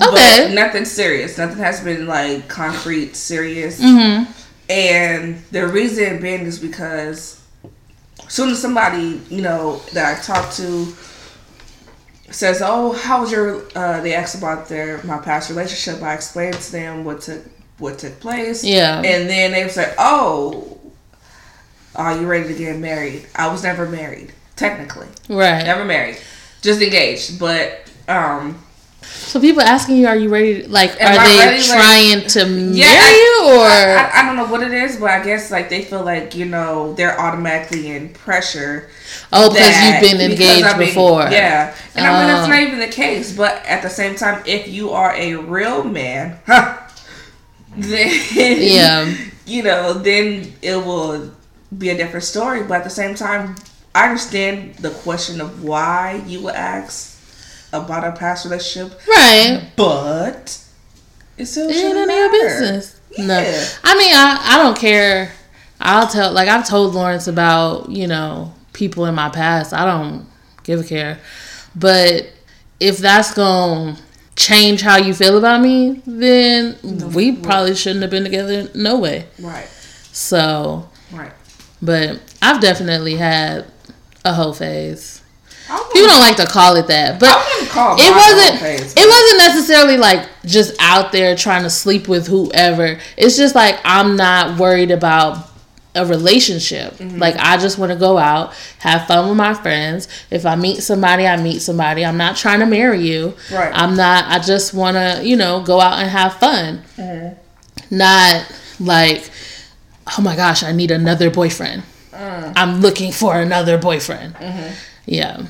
Okay. 0.00 0.46
But 0.48 0.52
nothing 0.54 0.84
serious. 0.84 1.36
Nothing 1.38 1.58
has 1.58 1.80
been 1.82 2.06
like 2.06 2.48
concrete, 2.48 3.14
serious. 3.16 3.80
Mm-hmm. 3.80 4.30
And 4.70 5.42
the 5.50 5.66
reason 5.66 6.20
being 6.22 6.42
is 6.46 6.58
because 6.58 7.42
as 8.26 8.32
soon 8.32 8.50
as 8.50 8.60
somebody, 8.60 9.20
you 9.28 9.42
know, 9.42 9.78
that 9.92 10.18
I 10.18 10.22
talk 10.22 10.52
to 10.54 10.84
says, 12.30 12.62
Oh, 12.64 12.92
how 12.92 13.20
was 13.22 13.32
your 13.32 13.62
uh 13.76 14.00
they 14.00 14.14
asked 14.14 14.36
about 14.36 14.68
their 14.68 15.02
my 15.04 15.18
past 15.18 15.50
relationship, 15.50 16.02
I 16.02 16.14
explained 16.14 16.54
to 16.54 16.72
them 16.72 17.04
what 17.04 17.22
took 17.22 17.42
what 17.78 17.98
took 17.98 18.18
place. 18.20 18.64
Yeah. 18.64 18.98
And 18.98 19.28
then 19.28 19.52
they 19.52 19.68
say, 19.68 19.94
Oh, 19.98 20.80
are 21.94 22.18
you 22.20 22.26
ready 22.26 22.48
to 22.48 22.54
get 22.54 22.78
married? 22.78 23.26
I 23.34 23.50
was 23.50 23.62
never 23.62 23.88
married, 23.88 24.32
technically. 24.56 25.08
Right. 25.28 25.64
Never 25.64 25.84
married. 25.84 26.18
Just 26.62 26.80
engaged. 26.82 27.38
But 27.38 27.90
um 28.08 28.62
So 29.10 29.38
people 29.40 29.60
asking 29.62 29.96
you, 29.98 30.06
are 30.06 30.16
you 30.16 30.28
ready? 30.30 30.62
to- 30.62 30.68
Like, 30.70 30.92
Am 31.00 31.14
are 31.16 31.20
I 31.20 31.28
they 31.28 31.38
ready, 31.38 31.58
like- 31.58 31.66
trying 31.68 32.26
to 32.28 32.40
Yeah, 32.72 32.86
marry 32.86 32.98
I- 32.98 33.16
you 33.16 33.58
or? 33.58 33.66
I, 33.66 34.10
I 34.14 34.26
don't 34.26 34.36
know 34.36 34.46
what 34.46 34.62
it 34.62 34.72
is, 34.72 34.96
but 34.96 35.10
I 35.10 35.22
guess 35.22 35.50
like 35.50 35.68
they 35.68 35.82
feel 35.82 36.02
like 36.02 36.34
you 36.34 36.46
know 36.46 36.94
they're 36.94 37.18
automatically 37.20 37.90
in 37.90 38.08
pressure. 38.10 38.88
oh, 39.32 39.50
because 39.52 39.76
you've 39.84 40.00
been 40.00 40.20
engaged 40.30 40.64
been- 40.64 40.78
before. 40.78 41.28
Yeah, 41.30 41.74
and 41.94 42.06
I 42.06 42.18
mean 42.18 42.28
that's 42.28 42.46
Oh. 42.46 42.50
not 42.50 42.60
even 42.60 42.78
the 42.78 42.88
case. 42.88 43.32
But 43.36 43.62
at 43.66 43.82
the 43.82 43.90
same 43.90 44.14
time, 44.16 44.42
if 44.46 44.66
you 44.68 44.90
are 44.90 45.14
a 45.14 45.34
real 45.36 45.84
man, 45.84 46.38
huh, 46.46 46.76
then 47.76 48.10
Yeah. 48.60 49.14
you 49.46 49.62
know, 49.62 49.92
then 49.94 50.52
it 50.62 50.76
will 50.76 51.30
be 51.76 51.90
a 51.90 51.96
different 51.96 52.24
story. 52.24 52.62
But 52.62 52.78
at 52.78 52.84
the 52.84 52.90
same 52.90 53.14
time, 53.14 53.56
I 53.94 54.04
understand 54.08 54.76
the 54.76 54.90
question 54.90 55.40
of 55.40 55.62
why 55.62 56.22
you 56.26 56.40
would 56.42 56.54
ask 56.54 57.07
about 57.72 58.04
a 58.04 58.12
past 58.12 58.44
relationship, 58.44 58.98
Right. 59.08 59.70
but 59.76 60.58
it 61.36 61.46
still 61.46 61.68
It 61.68 61.76
ain't 61.76 61.98
of 61.98 62.08
your 62.10 62.30
business. 62.30 63.00
No. 63.18 63.38
Yeah. 63.38 63.64
I 63.84 63.96
mean, 63.98 64.14
I, 64.14 64.38
I 64.54 64.58
don't 64.62 64.76
care. 64.78 65.32
I'll 65.80 66.08
tell, 66.08 66.32
like, 66.32 66.48
I've 66.48 66.66
told 66.66 66.94
Lawrence 66.94 67.26
about, 67.28 67.90
you 67.90 68.06
know, 68.06 68.52
people 68.72 69.04
in 69.06 69.14
my 69.14 69.28
past. 69.28 69.72
I 69.72 69.84
don't 69.84 70.26
give 70.64 70.80
a 70.80 70.84
care. 70.84 71.18
But 71.76 72.28
if 72.80 72.98
that's 72.98 73.32
going 73.34 73.94
to 73.96 74.02
change 74.36 74.80
how 74.82 74.96
you 74.96 75.14
feel 75.14 75.38
about 75.38 75.60
me, 75.60 76.02
then 76.06 76.76
we 77.14 77.32
probably 77.36 77.74
shouldn't 77.74 78.02
have 78.02 78.10
been 78.10 78.24
together 78.24 78.68
no 78.74 78.98
way. 78.98 79.26
Right, 79.40 79.68
So, 80.12 80.88
right. 81.12 81.32
but 81.82 82.20
I've 82.42 82.60
definitely 82.60 83.16
had 83.16 83.66
a 84.24 84.32
whole 84.34 84.52
phase. 84.52 85.17
People 85.92 86.08
don't 86.08 86.20
like 86.20 86.36
to 86.36 86.46
call 86.46 86.76
it 86.76 86.86
that, 86.86 87.20
but 87.20 87.28
I 87.28 87.36
wouldn't 87.52 87.70
call 87.70 87.96
it 87.98 88.10
wasn't 88.10 88.60
phase, 88.60 88.94
it 88.96 89.06
wasn't 89.06 89.38
necessarily 89.54 89.96
like 89.98 90.26
just 90.46 90.74
out 90.80 91.12
there 91.12 91.36
trying 91.36 91.62
to 91.64 91.70
sleep 91.70 92.08
with 92.08 92.26
whoever 92.26 92.98
it's 93.18 93.36
just 93.36 93.54
like 93.54 93.78
i'm 93.84 94.16
not 94.16 94.58
worried 94.58 94.90
about 94.90 95.46
a 95.94 96.06
relationship 96.06 96.94
Mm-hmm. 96.94 97.18
like 97.18 97.36
i 97.38 97.58
just 97.58 97.76
want 97.78 97.92
to 97.92 97.98
go 97.98 98.16
out 98.16 98.54
have 98.78 99.06
fun 99.06 99.28
with 99.28 99.36
my 99.36 99.52
friends 99.52 100.08
if 100.30 100.46
i 100.46 100.54
meet 100.56 100.80
somebody 100.82 101.26
i 101.26 101.36
meet 101.36 101.60
somebody 101.60 102.02
i'm 102.04 102.16
not 102.16 102.36
trying 102.36 102.60
to 102.60 102.66
marry 102.66 103.00
you 103.06 103.34
Right. 103.52 103.70
i'm 103.74 103.94
not 103.96 104.24
i 104.26 104.38
just 104.38 104.72
want 104.72 104.96
to 104.96 105.20
you 105.26 105.36
know 105.36 105.62
go 105.62 105.80
out 105.80 105.98
and 105.98 106.08
have 106.08 106.34
fun 106.34 106.82
Mm-hmm. 106.96 107.96
not 107.96 108.50
like 108.80 109.28
oh 110.18 110.22
my 110.22 110.34
gosh 110.36 110.62
i 110.62 110.72
need 110.72 110.90
another 110.90 111.30
boyfriend 111.30 111.82
Mm. 112.12 112.52
i'm 112.56 112.80
looking 112.80 113.12
for 113.12 113.36
another 113.38 113.76
boyfriend 113.78 114.34
Mm-hmm. 114.36 114.72
yeah 115.06 115.42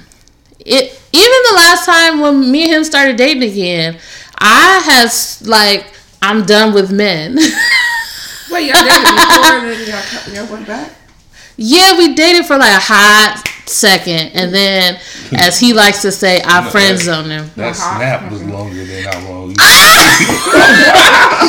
it 0.69 1.01
even 1.13 1.39
the 1.51 1.55
last 1.57 1.87
time 1.87 2.21
when 2.21 2.51
me 2.53 2.65
and 2.65 2.73
him 2.73 2.85
started 2.85 3.17
dating 3.17 3.43
again, 3.51 3.99
I 4.39 4.81
has 4.85 5.43
like 5.47 5.87
I'm 6.23 6.45
done 6.47 6.73
with 6.75 6.91
men. 6.93 7.35
Wait, 8.51 8.67
y'all 8.67 8.83
dated 8.83 9.05
before 9.05 9.55
and 9.57 9.71
then 9.71 9.89
y'all, 9.89 10.03
cut- 10.03 10.29
y'all 10.35 10.47
went 10.53 10.67
back? 10.67 10.93
yeah, 11.57 11.97
we 11.99 12.15
dated 12.15 12.47
for 12.47 12.57
like 12.57 12.73
a 12.77 12.81
hot 12.81 13.43
second, 13.67 14.31
and 14.35 14.55
then 14.55 14.99
as 15.37 15.59
he 15.61 15.73
likes 15.75 16.01
to 16.03 16.11
say, 16.13 16.41
I 16.45 16.69
friend 16.71 16.99
zoned 16.99 17.31
him. 17.31 17.51
that 17.57 17.75
Uh-huh. 17.77 17.97
snap 17.99 18.31
was 18.33 18.43
longer 18.45 18.85
than 18.85 19.03
how 19.05 19.19
long 19.29 19.51
you. 19.51 19.57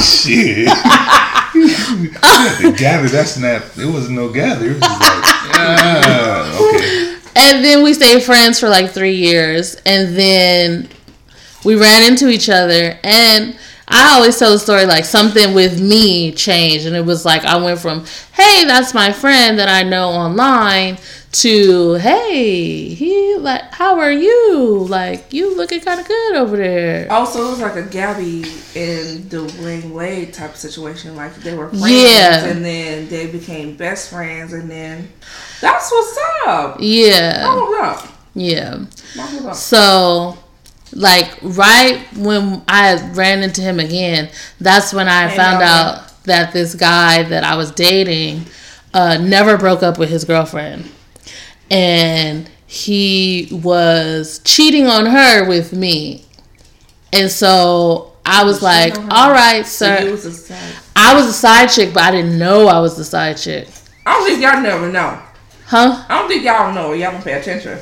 Shit. 0.02 0.68
You 1.56 2.10
had 2.22 2.58
to 2.62 2.72
gather 2.78 3.08
that 3.10 3.28
snap. 3.28 3.64
It 3.78 3.86
wasn't 3.86 4.16
no 4.16 4.30
gather. 4.32 4.66
It 4.66 4.74
was 4.76 4.80
just 4.82 5.00
like, 5.02 5.24
ah, 5.56 6.58
okay. 6.60 7.19
And 7.42 7.64
then 7.64 7.84
we 7.84 7.94
stayed 7.94 8.22
friends 8.22 8.60
for 8.60 8.68
like 8.68 8.92
three 8.92 9.16
years, 9.16 9.76
and 9.86 10.14
then 10.14 10.90
we 11.64 11.76
ran 11.76 12.12
into 12.12 12.28
each 12.28 12.50
other, 12.50 13.00
and 13.02 13.58
I 13.88 14.16
always 14.16 14.38
tell 14.38 14.52
the 14.52 14.60
story 14.60 14.86
like 14.86 15.06
something 15.06 15.54
with 15.54 15.82
me 15.82 16.34
changed, 16.34 16.86
and 16.86 16.98
it 16.98 17.06
was 17.06 17.24
like 17.24 17.46
I 17.46 17.56
went 17.56 17.80
from 17.80 18.06
hey, 18.34 18.66
that's 18.66 18.94
my 18.94 19.14
friend 19.14 19.58
that 19.58 19.70
I 19.70 19.84
know 19.84 20.10
online 20.10 20.98
to 21.32 21.94
hey, 21.96 22.90
he 22.94 23.36
like 23.38 23.62
how 23.74 24.00
are 24.00 24.12
you? 24.12 24.86
Like 24.90 25.32
you 25.32 25.56
looking 25.56 25.80
kind 25.82 26.00
of 26.00 26.08
good 26.08 26.36
over 26.36 26.58
there. 26.58 27.12
Also, 27.12 27.46
it 27.48 27.50
was 27.52 27.60
like 27.62 27.76
a 27.76 27.84
Gabby 27.84 28.44
and 28.76 29.24
Dwyane 29.30 29.92
Wade 29.92 30.34
type 30.34 30.52
of 30.52 30.58
situation. 30.58 31.16
Like 31.16 31.36
they 31.36 31.56
were 31.56 31.70
friends, 31.70 31.92
Yeah. 31.92 32.46
and 32.46 32.66
then 32.66 33.08
they 33.10 33.28
became 33.28 33.76
best 33.78 34.10
friends, 34.10 34.54
and 34.54 34.70
then 34.70 35.10
that's 35.62 35.92
what's 35.92 36.18
up. 36.48 36.78
Yeah, 36.80 37.46
up, 37.48 38.08
yeah. 38.34 38.86
up. 39.48 39.54
So, 39.56 40.38
like 40.94 41.38
right 41.44 42.06
when 42.16 42.64
I 42.68 42.96
ran 43.14 43.44
into 43.44 43.62
him 43.62 43.80
again, 43.80 44.30
that's 44.60 44.94
when 44.94 45.08
I 45.08 45.28
Hey, 45.28 45.38
found 45.38 45.62
out 45.62 46.24
that 46.24 46.54
this 46.54 46.74
guy 46.76 47.24
that 47.24 47.44
I 47.44 47.56
was 47.56 47.72
dating 47.72 48.46
uh, 48.94 49.18
never 49.20 49.58
broke 49.58 49.84
up 49.84 49.98
with 50.00 50.10
his 50.10 50.26
girlfriend, 50.26 50.90
and 51.72 52.50
he 52.68 53.48
was 53.52 54.42
cheating 54.44 54.88
on 54.88 55.06
her 55.06 55.48
with 55.48 55.74
me, 55.74 56.26
and 57.14 57.30
so 57.32 58.14
I 58.26 58.44
was 58.44 58.62
like, 58.62 58.96
on 58.98 59.04
her? 59.04 59.10
"All 59.12 59.32
right, 59.32 59.66
So 59.66 59.86
sir." 59.86 60.12
was 60.12 60.46
side. 60.46 60.74
I 60.96 61.14
was 61.16 61.28
a 61.28 61.34
side 61.34 61.68
chick, 61.68 61.94
but 61.94 62.04
I 62.04 62.12
didn't 62.12 62.38
know 62.38 62.68
I 62.68 62.80
was 62.80 62.96
the 62.98 63.04
side 63.06 63.38
chick, 63.38 63.68
I 64.06 64.14
don't 64.14 64.28
think 64.28 64.42
y'all 64.42 64.62
never 64.62 64.92
know. 64.92 65.18
huh? 65.66 66.04
I 66.10 66.20
don't 66.20 66.28
think 66.28 66.44
y'all 66.44 66.74
know. 66.74 66.94
Y'all 66.94 67.12
don't 67.12 67.24
pay 67.24 67.34
attention. 67.40 67.78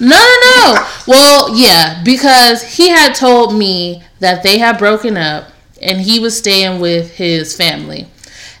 No, 0.00 0.16
no, 0.16 0.74
no. 0.74 0.86
well, 1.06 1.56
yeah, 1.56 2.02
because 2.04 2.62
he 2.76 2.88
had 2.88 3.14
told 3.14 3.56
me 3.56 4.02
that 4.20 4.42
they 4.42 4.58
had 4.58 4.76
broken 4.78 5.16
up 5.16 5.50
and 5.80 6.00
he 6.00 6.18
was 6.18 6.36
staying 6.36 6.80
with 6.80 7.12
his 7.12 7.56
family. 7.56 8.08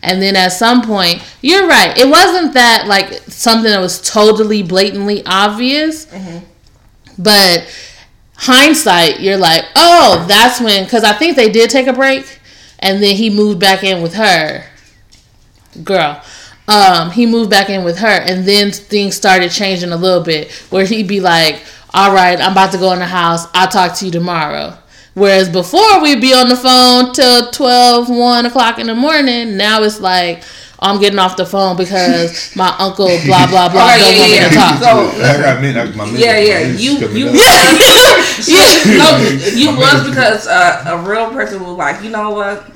And 0.02 0.22
then 0.22 0.36
at 0.36 0.52
some 0.52 0.82
point, 0.82 1.22
you're 1.42 1.66
right. 1.66 1.96
It 1.98 2.08
wasn't 2.08 2.54
that 2.54 2.86
like 2.86 3.12
something 3.28 3.70
that 3.70 3.80
was 3.80 4.00
totally 4.00 4.62
blatantly 4.62 5.22
obvious. 5.26 6.06
But 7.18 7.66
hindsight, 8.34 9.20
you're 9.20 9.36
like, 9.36 9.64
oh, 9.74 10.24
that's 10.28 10.60
when, 10.60 10.84
because 10.84 11.02
I 11.04 11.12
think 11.14 11.36
they 11.36 11.50
did 11.50 11.70
take 11.70 11.88
a 11.88 11.92
break 11.92 12.38
and 12.78 13.02
then 13.02 13.16
he 13.16 13.28
moved 13.28 13.58
back 13.58 13.82
in 13.82 14.02
with 14.02 14.14
her. 14.14 14.64
Girl. 15.82 16.22
Um, 16.68 17.10
he 17.10 17.26
moved 17.26 17.50
back 17.50 17.70
in 17.70 17.82
with 17.82 17.98
her 17.98 18.06
and 18.06 18.46
then 18.46 18.70
things 18.70 19.16
started 19.16 19.50
changing 19.50 19.90
a 19.90 19.96
little 19.96 20.22
bit 20.22 20.52
where 20.70 20.84
he'd 20.84 21.08
be 21.08 21.18
like, 21.20 21.64
all 21.94 22.12
right, 22.12 22.38
I'm 22.38 22.52
about 22.52 22.72
to 22.72 22.78
go 22.78 22.92
in 22.92 22.98
the 22.98 23.06
house. 23.06 23.46
I'll 23.54 23.68
talk 23.68 23.94
to 23.96 24.04
you 24.04 24.10
tomorrow. 24.12 24.76
Whereas 25.18 25.48
before 25.48 26.00
we'd 26.02 26.20
be 26.20 26.32
on 26.32 26.48
the 26.48 26.56
phone 26.56 27.12
till 27.12 27.50
12, 27.50 28.08
1 28.08 28.46
o'clock 28.46 28.78
in 28.78 28.86
the 28.86 28.94
morning. 28.94 29.56
Now 29.56 29.82
it's 29.82 30.00
like, 30.00 30.42
I'm 30.80 31.00
getting 31.00 31.18
off 31.18 31.36
the 31.36 31.44
phone 31.44 31.76
because 31.76 32.52
my 32.56 32.72
uncle 32.78 33.08
blah 33.26 33.48
blah 33.48 33.68
blah 33.68 33.82
Oh, 33.94 33.98
don't 33.98 34.12
yeah, 34.14 34.18
want 34.20 34.30
me 34.30 34.36
yeah. 34.36 34.48
to 34.48 34.54
talk. 34.54 34.78
So, 34.80 35.22
I 35.22 35.40
got 35.40 35.60
men, 35.60 35.76
I, 35.76 35.84
my 35.96 36.04
Yeah, 36.16 36.38
yeah. 36.38 36.60
You 36.60 36.92
you 37.08 37.26
up. 37.28 37.32
was 37.32 38.48
Yeah. 38.48 38.96
no, 38.96 39.18
you 39.54 39.76
was 39.76 40.08
because 40.08 40.46
uh, 40.46 40.84
a 40.86 40.98
real 41.08 41.30
person 41.32 41.62
was 41.64 41.76
like, 41.76 42.02
you 42.04 42.10
know 42.10 42.30
what? 42.30 42.70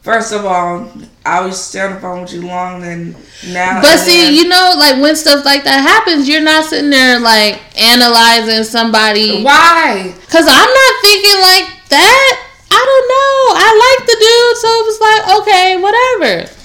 First 0.00 0.32
of 0.32 0.46
all, 0.46 0.90
I 1.28 1.40
was 1.44 1.62
stay 1.62 1.80
on 1.80 1.94
the 1.94 2.00
phone 2.00 2.22
with 2.22 2.32
you 2.32 2.42
long, 2.46 2.82
and 2.84 3.14
now. 3.52 3.80
But 3.82 3.98
see, 3.98 4.22
then- 4.24 4.34
you 4.34 4.48
know, 4.48 4.74
like 4.78 5.00
when 5.00 5.14
stuff 5.16 5.44
like 5.44 5.64
that 5.64 5.80
happens, 5.80 6.28
you're 6.28 6.40
not 6.42 6.64
sitting 6.64 6.90
there 6.90 7.20
like 7.20 7.60
analyzing 7.78 8.64
somebody. 8.64 9.42
why? 9.42 10.14
Cause 10.30 10.46
I'm 10.48 10.70
not 10.80 10.92
thinking 11.02 11.40
like 11.40 11.66
that. 11.90 12.44
I 12.70 12.80
don't 12.90 13.06
know. 13.08 13.36
I 13.56 13.68
like 13.84 14.06
the 14.06 14.16
dude, 14.20 14.56
so 14.60 14.68
it 14.68 14.84
was 14.86 15.00
like, 15.00 15.22
okay, 15.40 15.68
whatever. 15.80 16.57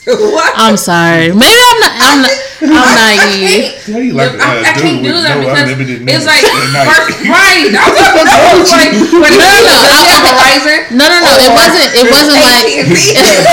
what? 0.04 0.52
I'm 0.56 0.76
sorry. 0.76 1.28
Maybe 1.28 1.60
I'm 1.60 1.80
not. 1.80 1.92
I'm 2.00 2.18
not. 2.24 2.34
I'm 2.60 2.92
naive. 2.92 3.80
How 3.88 4.00
you 4.00 4.12
like 4.12 4.36
I, 4.36 4.60
I 4.68 4.72
can't 4.76 5.00
do 5.00 5.16
that 5.16 5.40
no 5.40 5.48
because 5.48 5.72
it's 5.72 6.28
like 6.28 6.44
first, 6.44 7.24
right. 7.32 7.72
I 7.72 8.52
was 8.52 8.68
like, 8.68 8.92
when 8.92 9.32
No, 9.32 9.48
no, 9.48 9.56
no, 9.64 9.76
does 9.80 9.96
he 9.96 10.04
I- 10.04 10.12
have 10.12 10.28
a 10.28 10.34
riser? 10.36 10.76
No, 10.92 11.04
no, 11.08 11.16
no. 11.24 11.32
It 11.40 11.48
oh, 11.48 11.56
wasn't. 11.56 11.88
It 11.96 12.06
wasn't 12.12 12.40
like. 12.44 12.68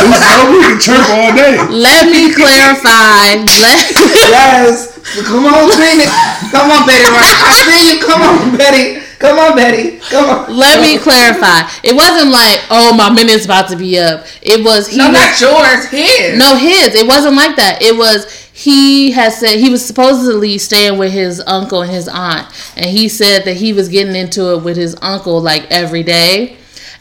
Oh, 0.04 0.52
we 0.52 0.60
can 0.68 0.76
chirp 0.84 1.08
all 1.16 1.32
day. 1.32 1.56
Let 1.72 2.12
me 2.12 2.36
clarify. 2.36 3.40
Let. 3.64 3.80
Yes. 4.28 5.00
Come 5.24 5.48
on, 5.48 5.72
Betty. 5.72 6.12
Come 6.52 6.68
on, 6.76 6.84
Betty. 6.84 7.08
Right. 7.08 7.40
I 7.48 7.56
see 7.64 7.96
you. 7.96 8.04
Come 8.04 8.20
on, 8.24 8.60
Betty. 8.60 9.07
Come 9.20 9.40
on, 9.40 9.56
Betty. 9.56 9.98
Come 10.10 10.30
on. 10.30 10.56
Let 10.56 10.80
me 10.82 10.98
clarify. 11.00 11.68
It 11.84 11.96
wasn't 11.96 12.32
like, 12.32 12.60
oh, 12.70 12.96
my 12.96 13.10
minute's 13.10 13.46
about 13.46 13.68
to 13.70 13.76
be 13.76 13.98
up. 13.98 14.26
It 14.42 14.64
was 14.64 14.88
he 14.88 14.98
No, 14.98 15.10
was 15.10 15.14
not 15.14 15.42
yours. 15.42 15.86
His. 15.90 16.38
No, 16.38 16.56
his. 16.56 16.94
It 16.94 17.08
wasn't 17.08 17.36
like 17.36 17.56
that. 17.56 17.82
It 17.82 17.98
was 17.98 18.32
he 18.54 19.12
has 19.12 19.40
said 19.40 19.60
he 19.60 19.70
was 19.70 19.86
supposedly 19.86 20.58
staying 20.58 20.98
with 20.98 21.12
his 21.12 21.40
uncle 21.46 21.84
and 21.84 21.92
his 21.92 22.08
aunt, 22.08 22.48
and 22.76 22.86
he 22.88 23.08
said 23.08 23.46
that 23.46 23.58
he 23.58 23.72
was 23.72 23.88
getting 23.88 24.16
into 24.16 24.54
it 24.56 24.64
with 24.64 24.78
his 24.78 24.96
uncle 25.02 25.40
like 25.42 25.70
every 25.72 26.02
day. 26.04 26.58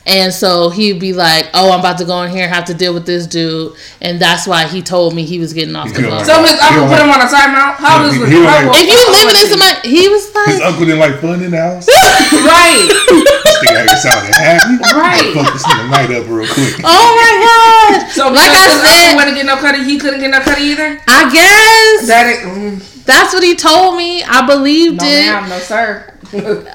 And 0.09 0.33
so 0.33 0.71
he'd 0.71 1.01
be 1.01 1.13
like, 1.13 1.51
"Oh, 1.53 1.73
I'm 1.73 1.81
about 1.81 1.99
to 1.99 2.05
go 2.05 2.23
in 2.23 2.31
here 2.31 2.45
and 2.45 2.55
have 2.55 2.67
to 2.67 2.75
deal 2.75 2.95
with 2.95 3.07
this 3.07 3.27
dude," 3.27 3.75
and 4.01 4.21
that's 4.21 4.47
why 4.47 4.67
he 4.69 4.81
told 4.81 5.15
me 5.17 5.25
he 5.25 5.41
was 5.41 5.53
getting 5.53 5.75
off 5.75 5.93
the 5.93 5.99
He 6.01 6.03
phone. 6.07 6.23
don't 6.23 6.25
So 6.25 6.43
his 6.43 6.53
He 6.53 6.59
uncle 6.63 6.87
don't 6.87 6.89
put 6.95 7.01
him 7.03 7.11
on 7.11 7.21
a 7.21 7.25
timeout. 7.27 7.75
How 7.83 7.99
does 8.07 8.15
He- 8.15 8.23
it? 8.23 8.29
he 8.29 8.39
like- 8.39 8.71
if 8.79 8.87
you 8.87 8.95
how 9.03 9.13
living 9.19 9.35
in 9.35 9.43
he? 9.43 9.51
somebody, 9.51 9.89
he 9.91 10.09
was 10.09 10.33
like, 10.33 10.47
His 10.47 10.61
uncle 10.61 10.85
didn't 10.87 11.01
like 11.01 11.21
fun 11.21 11.43
in 11.43 11.51
the 11.51 11.59
house. 11.59 11.89
right, 12.47 12.87
This 13.47 13.59
nigga 13.67 13.77
out 13.83 13.87
here 13.89 13.97
sounding 13.99 14.33
happy. 14.33 14.75
Right. 14.95 15.35
Fuck 15.35 15.53
this 15.53 15.63
nigga 15.67 15.91
night 15.91 16.11
up 16.15 16.25
real 16.29 16.47
quick. 16.55 16.75
"Oh 16.87 17.09
my 17.19 17.33
god!" 17.43 18.11
so 18.13 18.29
like 18.31 18.47
because 18.47 18.55
I 18.55 18.63
his 18.63 18.75
uncle 18.79 18.87
said, 18.87 19.17
wouldn't 19.17 19.37
get 19.37 19.47
no 19.47 19.57
cutty, 19.57 19.83
he 19.85 19.99
couldn't 19.99 20.21
get 20.21 20.31
no 20.31 20.39
cutty 20.41 20.63
either. 20.71 21.01
I 21.09 21.23
guess 21.35 22.07
That 22.07 22.27
it, 22.31 22.39
mm, 22.47 23.05
that's 23.05 23.35
what 23.35 23.43
he 23.43 23.57
told 23.57 23.97
me. 23.97 24.23
I 24.23 24.47
believed 24.47 25.01
no, 25.03 25.07
it. 25.09 25.27
ma'am, 25.27 25.49
no 25.49 25.59
sir. 25.59 26.13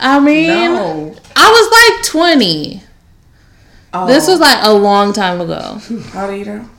I 0.02 0.20
mean, 0.20 0.48
no. 0.48 1.16
I 1.36 1.48
was 1.50 1.96
like 1.96 2.06
20. 2.12 2.84
Oh, 3.94 4.08
This 4.08 4.28
was 4.28 4.40
like 4.40 4.60
a 4.64 4.74
long 4.74 5.14
time 5.14 5.42
ago. 5.42 5.80
how 6.12 6.28
do 6.28 6.36
you 6.36 6.46
know? 6.46 6.70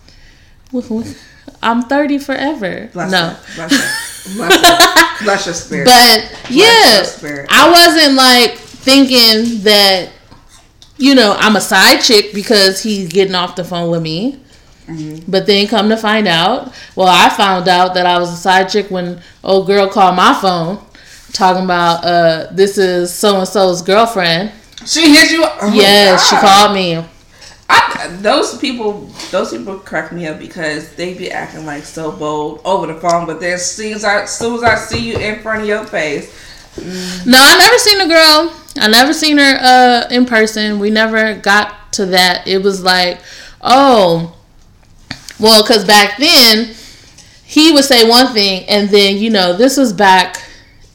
I'm 1.62 1.82
30 1.82 2.18
forever. 2.18 2.88
Bless 2.92 3.10
no. 3.10 3.28
her. 3.28 3.38
Bless 3.54 3.72
her. 3.72 4.34
Bless 4.36 4.54
her. 4.54 5.24
Bless 5.24 5.46
your 5.46 5.54
spirit. 5.54 5.84
But 5.84 6.50
yeah, 6.50 7.02
spirit. 7.02 7.48
I 7.50 7.70
wasn't 7.70 8.14
like 8.14 8.56
thinking 8.56 9.62
that, 9.62 10.10
you 10.96 11.14
know, 11.14 11.36
I'm 11.38 11.56
a 11.56 11.60
side 11.60 12.00
chick 12.00 12.32
because 12.32 12.82
he's 12.82 13.08
getting 13.08 13.34
off 13.34 13.56
the 13.56 13.64
phone 13.64 13.90
with 13.90 14.02
me. 14.02 14.40
Mm-hmm. 14.86 15.30
But 15.30 15.46
then 15.46 15.68
come 15.68 15.88
to 15.90 15.96
find 15.96 16.26
out, 16.26 16.72
well, 16.96 17.08
I 17.08 17.28
found 17.28 17.68
out 17.68 17.94
that 17.94 18.06
I 18.06 18.18
was 18.18 18.32
a 18.32 18.36
side 18.36 18.68
chick 18.68 18.90
when 18.90 19.20
old 19.44 19.66
girl 19.66 19.88
called 19.88 20.16
my 20.16 20.34
phone 20.34 20.84
talking 21.32 21.64
about 21.64 22.04
uh 22.04 22.46
this 22.52 22.76
is 22.76 23.12
so 23.12 23.38
and 23.38 23.48
so's 23.48 23.82
girlfriend. 23.82 24.52
She 24.86 25.14
hit 25.14 25.30
you. 25.30 25.44
Oh 25.44 25.72
yes, 25.74 26.28
she 26.28 26.36
called 26.36 26.74
me. 26.74 27.04
I, 27.68 28.08
those 28.20 28.58
people, 28.58 29.08
those 29.30 29.50
people 29.50 29.78
crack 29.78 30.12
me 30.12 30.26
up 30.26 30.38
because 30.38 30.94
they 30.94 31.14
be 31.14 31.30
acting 31.30 31.64
like 31.64 31.84
so 31.84 32.12
bold 32.12 32.60
over 32.64 32.86
the 32.86 33.00
phone, 33.00 33.26
but 33.26 33.40
then 33.40 33.54
as 33.54 33.70
soon 33.70 33.94
as 33.94 34.04
I, 34.04 34.22
as 34.22 34.36
soon 34.38 34.56
as 34.56 34.62
I 34.62 34.74
see 34.76 35.08
you 35.10 35.18
in 35.18 35.40
front 35.40 35.62
of 35.62 35.68
your 35.68 35.84
face, 35.84 36.30
No, 37.26 37.38
I 37.38 37.58
never 37.58 37.78
seen 37.78 37.98
the 37.98 38.06
girl. 38.06 38.56
I 38.78 38.88
never 38.88 39.12
seen 39.12 39.38
her 39.38 39.56
uh 39.60 40.08
in 40.10 40.26
person. 40.26 40.78
We 40.78 40.90
never 40.90 41.34
got 41.34 41.92
to 41.94 42.06
that. 42.06 42.46
It 42.46 42.62
was 42.62 42.82
like, 42.82 43.20
oh, 43.60 44.34
well, 45.38 45.62
because 45.62 45.84
back 45.84 46.18
then 46.18 46.74
he 47.44 47.72
would 47.72 47.84
say 47.84 48.08
one 48.08 48.32
thing, 48.32 48.64
and 48.68 48.88
then 48.88 49.18
you 49.18 49.30
know 49.30 49.54
this 49.56 49.76
was 49.76 49.92
back 49.92 50.42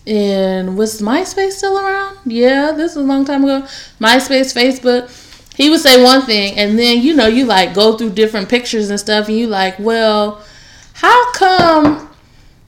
in 0.07 0.75
was 0.75 1.01
MySpace 1.01 1.53
still 1.53 1.77
around? 1.77 2.17
Yeah, 2.25 2.71
this 2.71 2.95
was 2.95 3.05
a 3.05 3.07
long 3.07 3.25
time 3.25 3.43
ago. 3.43 3.61
MySpace, 3.99 4.55
Facebook. 4.55 5.25
He 5.55 5.69
would 5.69 5.79
say 5.79 6.03
one 6.03 6.21
thing, 6.21 6.57
and 6.57 6.77
then 6.77 7.01
you 7.01 7.13
know 7.13 7.27
you 7.27 7.45
like 7.45 7.73
go 7.73 7.97
through 7.97 8.11
different 8.11 8.49
pictures 8.49 8.89
and 8.89 8.99
stuff, 8.99 9.27
and 9.27 9.37
you 9.37 9.47
like, 9.47 9.77
well, 9.79 10.43
how 10.93 11.31
come? 11.33 12.07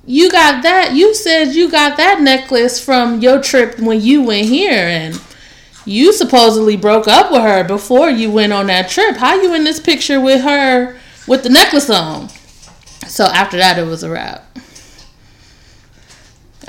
you 0.09 0.27
got 0.31 0.63
that 0.63 0.95
you 0.95 1.13
said 1.13 1.53
you 1.53 1.69
got 1.69 1.95
that 1.97 2.19
necklace 2.19 2.83
from 2.83 3.21
your 3.21 3.39
trip 3.39 3.79
when 3.79 4.01
you 4.01 4.23
went 4.23 4.47
here 4.47 4.71
and 4.71 5.21
you 5.85 6.11
supposedly 6.11 6.75
broke 6.75 7.07
up 7.07 7.31
with 7.31 7.41
her 7.41 7.63
before 7.63 8.09
you 8.09 8.31
went 8.31 8.51
on 8.51 8.65
that 8.65 8.89
trip 8.89 9.15
how 9.17 9.39
you 9.39 9.53
in 9.53 9.63
this 9.63 9.79
picture 9.79 10.19
with 10.19 10.41
her 10.41 10.97
with 11.27 11.43
the 11.43 11.49
necklace 11.49 11.91
on 11.91 12.27
so 13.07 13.25
after 13.25 13.57
that 13.57 13.77
it 13.77 13.85
was 13.85 14.01
a 14.01 14.09
wrap 14.09 14.43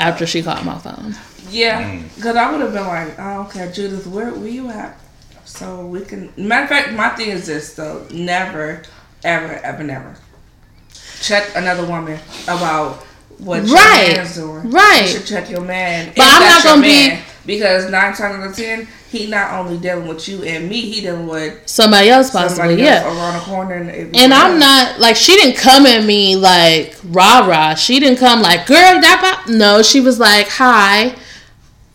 after 0.01 0.27
she 0.27 0.43
called 0.43 0.65
my 0.65 0.79
phone 0.79 1.15
yeah, 1.51 1.83
mm. 1.83 2.15
because 2.15 2.37
I 2.37 2.51
would 2.51 2.61
have 2.61 2.73
been 2.73 2.87
like, 2.87 3.19
oh, 3.19 3.43
okay, 3.43 3.71
Judith, 3.73 4.07
where 4.07 4.31
where 4.33 4.49
you 4.49 4.71
at? 4.71 4.99
So 5.45 5.85
we 5.87 6.05
can. 6.05 6.33
Matter 6.37 6.63
of 6.65 6.69
fact, 6.69 6.93
my 6.93 7.09
thing 7.11 7.31
is 7.31 7.47
this 7.47 7.75
though: 7.75 8.07
never, 8.11 8.83
ever, 9.25 9.55
ever, 9.55 9.83
never 9.83 10.17
check 11.21 11.51
another 11.55 11.85
woman 11.87 12.19
about 12.45 13.05
what 13.45 13.65
your 13.67 13.75
Right, 13.77 14.15
man's 14.17 14.35
doing. 14.35 14.71
right. 14.71 15.03
You 15.03 15.09
should 15.09 15.27
check 15.27 15.51
your 15.51 15.63
man. 15.63 16.13
But 16.17 16.27
I'm 16.27 16.43
not 16.43 16.63
gonna 16.65 16.87
your 16.87 17.11
be- 17.17 17.19
because 17.47 17.91
nine 17.91 18.15
times 18.15 18.37
out 18.43 18.47
of 18.51 18.57
ten, 18.57 18.87
he 19.11 19.27
not 19.27 19.53
only 19.55 19.77
dealing 19.79 20.07
with 20.07 20.29
you 20.29 20.45
and 20.45 20.69
me, 20.69 20.81
he 20.83 21.01
dealing 21.01 21.27
with 21.27 21.55
Somebody 21.67 22.09
else 22.11 22.31
possibly, 22.31 22.57
somebody 22.77 22.83
yeah. 22.83 23.05
around 23.07 23.35
the 23.35 23.41
corner. 23.41 23.75
And, 23.75 24.15
And 24.17 24.33
I'm 24.33 24.59
not 24.59 25.01
like 25.01 25.17
she 25.17 25.35
didn't 25.35 25.57
come 25.57 25.85
at 25.87 26.05
me 26.05 26.37
like 26.37 26.97
rah 27.05 27.47
rah. 27.47 27.75
She 27.75 27.99
didn't 27.99 28.19
come 28.19 28.41
like 28.43 28.67
girl 28.67 28.77
that. 28.77 29.41
pop-" 29.45 29.49
No, 29.53 29.83
she 29.83 30.01
was 30.01 30.21
like, 30.21 30.49
"Hi, 30.51 31.15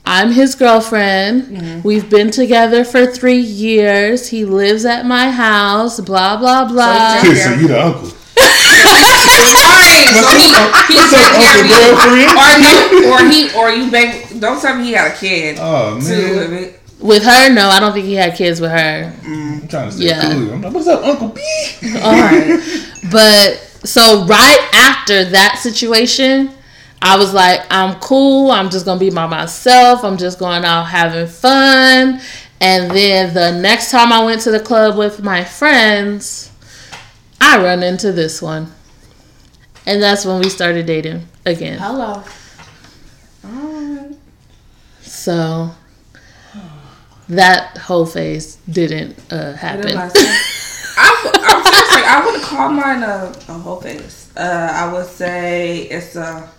I'm 0.06 0.32
his 0.34 0.56
girlfriend. 0.56 1.44
Mm-hmm. 1.44 1.82
We've 1.88 2.10
been 2.10 2.32
together 2.32 2.84
for 2.84 3.06
three 3.06 3.40
years. 3.40 4.28
He 4.30 4.44
lives 4.46 4.84
at 4.86 5.06
my 5.06 5.32
house. 5.32 6.00
Blah 6.02 6.38
blah 6.38 6.66
blah." 6.68 7.22
So 7.22 7.34
so 7.34 7.54
you 7.54 7.68
the 7.70 7.82
uncle. 7.86 8.12
Right, 9.36 10.08
so 10.12 10.22
he, 10.38 10.48
he 10.94 11.00
What's 11.00 11.14
up, 11.14 11.36
Uncle 11.36 11.62
of. 11.62 11.68
Girlfriend? 11.70 12.32
or 12.36 12.52
no, 12.62 13.12
or 13.12 13.20
he, 13.30 13.40
or 13.58 13.70
you, 13.70 13.92
baby. 13.92 14.40
Don't 14.40 14.62
tell 14.62 14.76
me 14.78 14.86
he 14.86 14.92
got 14.94 15.12
a 15.12 15.16
kid. 15.16 15.58
Oh 15.60 16.00
man, 16.00 16.52
with 16.52 16.82
with 17.02 17.24
her, 17.24 17.54
no, 17.54 17.68
I 17.70 17.80
don't 17.80 17.94
think 17.94 18.06
he 18.06 18.14
had 18.16 18.36
kids 18.36 18.62
with 18.62 18.72
her. 18.72 19.14
Mm, 19.24 19.62
I'm 19.64 19.68
trying 19.68 19.90
to 19.90 19.96
stay 19.96 20.08
Yeah. 20.08 20.22
cool. 20.34 20.54
I'm 20.54 20.62
like, 20.62 20.74
what's 20.74 20.88
up, 20.88 21.04
Uncle 21.04 21.28
B? 21.30 21.42
Alright. 21.98 22.60
But 23.12 23.58
so 23.84 24.26
right 24.26 24.70
after 24.74 25.26
that 25.26 25.60
situation, 25.62 26.52
I 27.02 27.18
was 27.18 27.34
like, 27.34 27.62
I'm 27.70 28.00
cool. 28.00 28.50
I'm 28.52 28.70
just 28.70 28.86
gonna 28.86 29.00
be 29.00 29.10
by 29.10 29.28
myself. 29.28 30.04
I'm 30.04 30.18
just 30.18 30.40
going 30.40 30.64
out 30.66 30.86
having 30.86 31.28
fun. 31.28 32.22
And 32.62 32.90
then 32.90 33.34
the 33.34 33.52
next 33.60 33.92
time 33.92 34.12
I 34.14 34.24
went 34.24 34.42
to 34.42 34.52
the 34.52 34.60
club 34.62 34.98
with 34.98 35.22
my 35.22 35.44
friends, 35.44 36.50
I 37.42 37.62
run 37.62 37.84
into 37.84 38.12
this 38.14 38.42
one. 38.42 38.72
And 39.86 40.02
that's 40.02 40.26
when 40.26 40.40
we 40.40 40.50
started 40.50 40.86
dating 40.86 41.28
again. 41.46 41.78
Hello. 41.78 42.24
So 45.02 45.72
that 47.30 47.78
whole 47.78 48.06
phase 48.06 48.58
didn't 48.70 49.18
uh, 49.32 49.54
happen. 49.54 49.98
I, 49.98 50.06
I'm 50.06 50.12
seriously, 51.64 52.04
I 52.06 52.22
wouldn't 52.26 52.44
call 52.44 52.70
mine 52.70 53.04
a, 53.04 53.34
a 53.50 53.54
whole 53.54 53.82
face. 53.82 54.32
Uh, 54.36 54.70
I 54.74 54.92
would 54.94 55.08
say 55.08 55.82
it's 55.84 56.16
a 56.16 56.50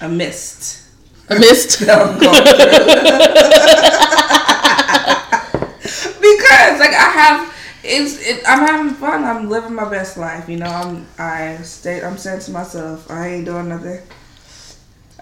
a 0.00 0.08
mist. 0.08 0.82
I 1.28 1.38
missed. 1.38 1.80
that 1.86 2.00
I'm 2.02 2.18
going 2.18 2.34
through. 2.34 2.46
because 6.20 6.80
like 6.80 6.92
I 6.92 7.10
have, 7.14 7.54
it's 7.86 8.18
it, 8.26 8.42
I'm 8.46 8.60
having 8.66 8.94
fun. 8.94 9.24
I'm 9.24 9.48
living 9.48 9.74
my 9.74 9.88
best 9.88 10.16
life. 10.16 10.48
You 10.48 10.56
know, 10.58 10.66
I'm 10.66 11.06
I 11.18 11.56
stay. 11.62 12.02
I'm 12.02 12.18
saying 12.18 12.40
to 12.40 12.50
myself, 12.50 13.10
I 13.10 13.28
ain't 13.28 13.44
doing 13.44 13.68
nothing. 13.68 14.00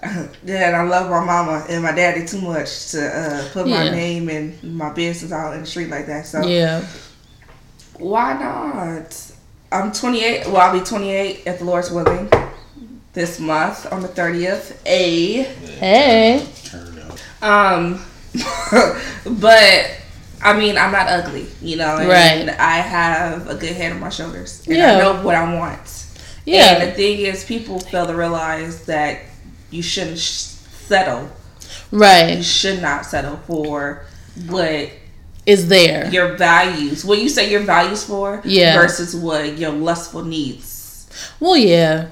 Yeah, 0.44 0.66
and 0.66 0.77
I 0.77 0.83
love 0.83 1.09
my 1.09 1.24
mama 1.24 1.64
and 1.70 1.83
my 1.83 1.92
daddy 1.92 2.27
too 2.27 2.40
much 2.40 2.90
to 2.90 3.00
uh, 3.07 3.48
put 3.55 3.66
my 3.66 3.85
Yeah. 3.85 3.90
name 3.90 4.29
and 4.29 4.62
my 4.62 4.92
business 4.92 5.33
out 5.33 5.55
in 5.55 5.61
the 5.61 5.66
street 5.66 5.88
like 5.88 6.07
that. 6.09 6.27
So 6.27 6.46
Yeah. 6.46 6.83
why 7.98 8.35
not? 8.35 9.31
I'm 9.72 9.92
28. 9.92 10.46
Well, 10.48 10.59
I'll 10.59 10.79
be 10.79 10.85
28 10.85 11.42
if 11.46 11.59
the 11.59 11.64
Lord's 11.64 11.90
willing 11.90 12.29
this 13.14 13.40
month 13.40 13.90
on 13.90 14.03
the 14.03 14.09
30th. 14.09 14.77
A. 14.85 15.42
Hey. 15.42 16.46
Turn. 16.64 17.00
Um, 17.40 18.05
but 19.40 19.90
I 20.44 20.57
mean, 20.59 20.76
I'm 20.76 20.92
not 20.92 21.09
ugly, 21.09 21.46
you 21.62 21.76
know, 21.76 21.96
and 21.96 22.09
Right. 22.09 22.48
I 22.61 22.76
have 22.78 23.48
a 23.48 23.54
good 23.54 23.72
head 23.74 23.92
on 23.92 24.00
my 24.00 24.11
shoulders, 24.11 24.62
and 24.66 24.76
Yeah. 24.76 24.92
I 24.92 24.98
know 25.00 25.22
what 25.22 25.35
I 25.35 25.54
want. 25.54 25.80
Yeah. 26.44 26.74
And 26.83 26.90
the 26.90 26.94
thing 26.94 27.20
is, 27.20 27.44
people 27.44 27.80
fail 27.80 28.07
to 28.07 28.14
realize 28.14 28.80
that 28.83 29.20
you 29.70 29.83
shouldn't 29.83 30.18
sh- 30.18 30.44
settle. 30.87 31.30
Right. 31.90 32.37
You 32.37 32.42
should 32.42 32.83
not 32.83 33.07
settle 33.07 33.40
for 33.46 34.02
what 34.48 34.90
Is 35.46 35.68
there. 35.68 36.11
your 36.11 36.37
values, 36.37 37.04
what 37.04 37.18
you 37.20 37.28
say 37.30 37.50
your 37.50 37.61
values 37.62 38.04
for, 38.04 38.42
Yeah. 38.44 38.74
versus 38.74 39.16
what 39.16 39.57
your 39.57 39.70
lustful 39.72 40.22
needs. 40.24 41.07
Well, 41.40 41.57
yeah. 41.57 42.07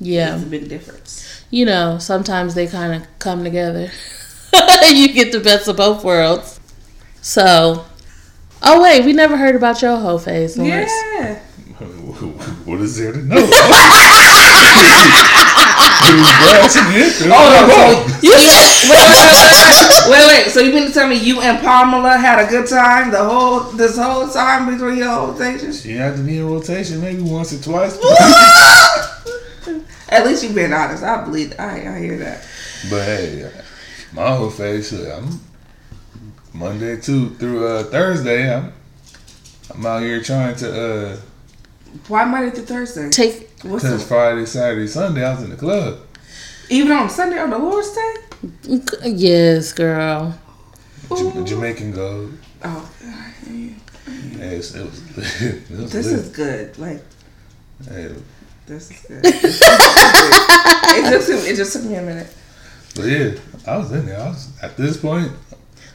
Yeah. 0.00 0.34
It's 0.36 0.44
a 0.44 0.46
big 0.46 0.68
difference. 0.68 1.24
You 1.50 1.66
know, 1.66 1.98
sometimes 1.98 2.54
they 2.54 2.66
kind 2.66 2.94
of 2.94 3.02
come 3.18 3.44
together. 3.44 3.90
you 4.90 5.12
get 5.12 5.32
the 5.32 5.40
best 5.40 5.68
of 5.68 5.76
both 5.76 6.02
worlds. 6.04 6.57
So, 7.28 7.84
oh 8.62 8.82
wait, 8.82 9.04
we 9.04 9.12
never 9.12 9.36
heard 9.36 9.54
about 9.54 9.82
your 9.82 9.98
whole 9.98 10.18
face. 10.18 10.56
Lawrence. 10.56 10.90
Yeah. 11.12 11.38
What 12.64 12.80
is 12.80 12.96
there 12.96 13.12
to 13.12 13.18
know? 13.18 13.34
Grass 13.36 13.52
and 16.76 16.92
hip. 16.94 17.12
Oh, 17.30 17.36
no, 17.68 18.18
You 18.22 18.30
wait, 18.30 18.48
wait, 18.48 18.88
wait, 18.88 19.08
wait, 19.12 20.08
wait, 20.08 20.26
wait. 20.26 20.50
So 20.50 20.60
you 20.60 20.72
mean 20.72 20.86
to 20.88 20.92
tell 20.92 21.06
me 21.06 21.16
you 21.16 21.42
and 21.42 21.58
Pamela 21.58 22.16
had 22.16 22.38
a 22.44 22.48
good 22.48 22.66
time 22.66 23.10
the 23.10 23.22
whole 23.22 23.60
this 23.72 23.98
whole 23.98 24.26
time 24.28 24.72
between 24.72 24.96
your 24.96 25.10
whole 25.10 25.34
stations? 25.34 25.82
She 25.82 25.92
had 25.92 26.16
to 26.16 26.22
be 26.22 26.38
in 26.38 26.46
rotation 26.48 27.02
maybe 27.02 27.20
once 27.20 27.52
or 27.52 27.62
twice. 27.62 27.98
At 30.08 30.24
least 30.24 30.42
you've 30.44 30.54
been 30.54 30.72
honest. 30.72 31.02
I 31.04 31.22
believe. 31.24 31.54
I 31.58 31.86
I 31.88 31.98
hear 31.98 32.16
that. 32.18 32.46
But 32.88 33.04
hey, 33.04 33.50
my 34.14 34.34
whole 34.34 34.48
face, 34.50 34.92
I'm 34.92 35.40
Monday 36.58 37.00
to 37.02 37.30
through 37.30 37.66
uh, 37.66 37.84
Thursday. 37.84 38.52
I'm 38.54 38.72
I'm 39.74 39.86
out 39.86 40.02
here 40.02 40.20
trying 40.22 40.56
to 40.56 40.68
uh 41.12 41.16
Why 42.08 42.24
Monday 42.24 42.50
through 42.50 42.64
Thursday? 42.66 43.10
take 43.10 43.48
What's 43.62 43.84
because 43.84 44.06
Friday, 44.06 44.44
Saturday, 44.46 44.86
Sunday 44.86 45.24
I 45.24 45.34
was 45.34 45.44
in 45.44 45.50
the 45.50 45.56
club. 45.56 45.98
even 46.68 46.92
on 46.92 47.08
Sunday 47.10 47.38
on 47.38 47.50
the 47.50 47.58
Lord's 47.58 47.92
Day? 47.92 48.14
yes, 49.04 49.72
girl. 49.72 50.38
J- 51.16 51.44
Jamaican 51.44 51.92
gold. 51.92 52.32
Oh, 52.64 52.90
Yes, 54.36 54.74
it 54.74 54.84
was. 54.84 55.02
it 55.42 55.70
was 55.70 55.92
this 55.92 56.06
lit. 56.06 56.18
is 56.20 56.28
good. 56.30 56.78
Like 56.78 57.02
Hey, 57.88 58.10
this 58.66 58.90
is 58.90 59.00
good. 59.06 59.22
This 59.22 59.44
is 59.44 59.60
good. 59.60 59.80
it 60.98 61.10
just 61.10 61.26
took, 61.28 61.46
it 61.46 61.56
just 61.56 61.72
took 61.72 61.84
me 61.84 61.94
a 61.96 62.02
minute. 62.02 62.32
but 62.96 63.04
yeah, 63.06 63.30
I 63.66 63.76
was 63.76 63.92
in 63.92 64.06
there. 64.06 64.20
I 64.20 64.28
was 64.28 64.48
at 64.62 64.76
this 64.76 64.96
point. 64.96 65.30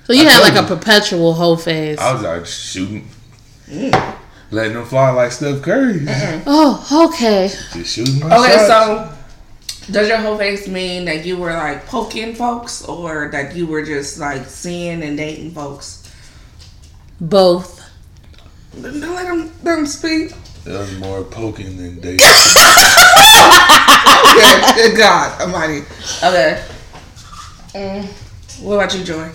So 0.05 0.13
you 0.13 0.21
I 0.21 0.31
had 0.31 0.41
told 0.41 0.55
like 0.55 0.63
a 0.71 0.75
perpetual 0.75 1.33
whole 1.33 1.55
face. 1.57 1.97
I 1.99 2.13
was 2.13 2.21
like 2.23 2.45
shooting, 2.45 3.07
letting 4.51 4.73
them 4.73 4.85
fly 4.85 5.11
like 5.11 5.31
Steph 5.31 5.61
Curry. 5.61 6.01
Oh, 6.45 7.09
okay. 7.13 7.47
Just 7.73 7.95
shooting 7.95 8.19
my 8.19 8.37
Okay, 8.37 8.53
shots. 8.53 8.67
so 8.67 9.91
does 9.91 10.07
your 10.07 10.17
whole 10.17 10.37
face 10.37 10.67
mean 10.67 11.05
that 11.05 11.25
you 11.25 11.37
were 11.37 11.53
like 11.53 11.85
poking 11.85 12.35
folks, 12.35 12.83
or 12.85 13.29
that 13.31 13.55
you 13.55 13.65
were 13.65 13.83
just 13.83 14.19
like 14.19 14.45
seeing 14.45 15.01
and 15.03 15.17
dating 15.17 15.51
folks? 15.51 16.01
Both. 17.21 17.81
Let 18.75 18.93
them 18.93 19.51
let 19.63 19.75
them 19.75 19.85
speak. 19.85 20.31
it 20.65 20.69
was 20.71 20.97
more 20.99 21.23
poking 21.23 21.77
than 21.77 21.99
dating. 22.01 22.19
Okay, 24.35 24.73
good 24.75 24.97
God 24.97 25.41
Almighty. 25.41 25.81
Okay. 26.23 26.63
Mm, 27.73 28.05
what 28.63 28.75
about 28.75 28.97
you, 28.97 29.03
Joy? 29.03 29.29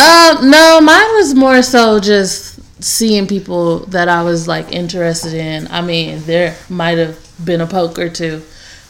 Um, 0.00 0.50
no, 0.50 0.80
mine 0.80 1.14
was 1.14 1.34
more 1.34 1.62
so 1.62 2.00
just 2.00 2.60
seeing 2.82 3.26
people 3.26 3.80
that 3.86 4.08
I 4.08 4.22
was 4.22 4.48
like 4.48 4.72
interested 4.72 5.34
in. 5.34 5.68
I 5.68 5.80
mean, 5.82 6.22
there 6.22 6.56
might 6.68 6.98
have 6.98 7.18
been 7.44 7.60
a 7.60 7.66
poke 7.66 7.98
or 7.98 8.08
two, 8.08 8.42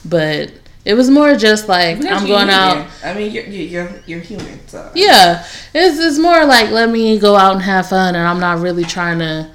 but 0.04 0.52
it 0.84 0.94
was 0.94 1.10
more 1.10 1.34
just 1.36 1.68
like 1.68 1.98
Because 1.98 2.22
I'm 2.22 2.26
going 2.28 2.48
human. 2.48 2.54
out. 2.54 2.86
I 3.04 3.14
mean, 3.14 3.32
you're 3.32 3.44
you're 3.44 3.90
you're, 4.06 4.20
human. 4.20 4.66
So 4.68 4.90
Yeah, 4.94 5.44
it's 5.74 5.98
it's 5.98 6.18
more 6.18 6.44
like 6.44 6.70
let 6.70 6.88
me 6.90 7.18
go 7.18 7.36
out 7.36 7.52
and 7.54 7.62
have 7.62 7.88
fun, 7.88 8.14
and 8.14 8.26
I'm 8.26 8.40
not 8.40 8.58
really 8.60 8.84
trying 8.84 9.18
to 9.18 9.50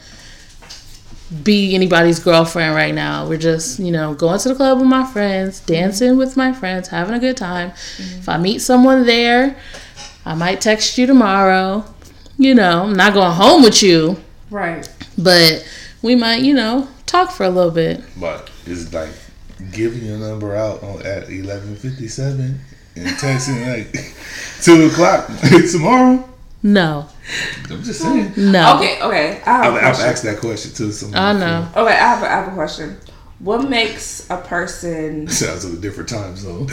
be 1.43 1.73
anybody's 1.73 2.19
girlfriend 2.19 2.75
right 2.75 2.93
now. 2.93 3.27
We're 3.27 3.37
just 3.39 3.79
you 3.79 3.91
know 3.91 4.13
going 4.13 4.39
to 4.39 4.49
the 4.49 4.55
club 4.55 4.79
with 4.79 4.87
my 4.87 5.05
friends, 5.05 5.59
dancing 5.61 6.17
with 6.17 6.37
my 6.37 6.53
friends, 6.53 6.89
having 6.89 7.15
a 7.15 7.19
good 7.19 7.37
time. 7.37 7.71
If 7.97 8.29
I 8.29 8.37
meet 8.37 8.59
someone 8.59 9.05
there, 9.05 9.57
I 10.25 10.33
might 10.33 10.61
text 10.61 10.97
you 10.97 11.05
tomorrow. 11.05 11.85
You 12.38 12.55
know, 12.55 12.83
I'm 12.83 12.93
not 12.93 13.13
going 13.13 13.31
home 13.31 13.63
with 13.63 13.81
you, 13.81 14.17
right. 14.49 14.88
but 15.17 15.65
we 16.01 16.15
might 16.15 16.41
you 16.41 16.53
know 16.53 16.89
talk 17.05 17.31
for 17.31 17.45
a 17.45 17.49
little 17.49 17.71
bit. 17.71 18.01
But 18.19 18.49
it's 18.65 18.91
like 18.93 19.11
giving 19.71 20.03
your 20.03 20.17
number 20.17 20.55
out 20.55 20.83
on, 20.83 21.05
at 21.05 21.29
eleven 21.29 21.75
fifty 21.75 22.07
seven 22.07 22.59
and 22.95 23.07
texting 23.17 23.65
like 23.67 23.91
two 24.61 24.88
o'clock 24.88 25.27
tomorrow. 25.71 26.27
No, 26.63 27.07
I'm 27.69 27.83
just 27.83 28.01
saying. 28.01 28.33
no. 28.35 28.77
Okay, 28.77 28.99
okay. 29.01 29.41
I 29.45 29.63
have 29.63 29.73
I've, 29.75 29.83
a 29.83 29.85
I've 29.85 29.99
asked 29.99 30.23
that 30.23 30.39
question 30.39 30.71
to 30.73 30.91
someone. 30.91 31.19
I 31.19 31.33
know. 31.33 31.69
Okay, 31.75 31.93
I 31.93 31.97
have, 31.97 32.23
a, 32.23 32.25
I 32.25 32.29
have 32.29 32.47
a 32.47 32.55
question. 32.55 32.97
What 33.39 33.69
makes 33.69 34.30
a 34.30 34.38
person? 34.38 35.28
Sounds 35.30 35.65
like 35.65 35.78
a 35.78 35.82
different 35.82 36.10
time 36.10 36.36
zone. 36.38 36.67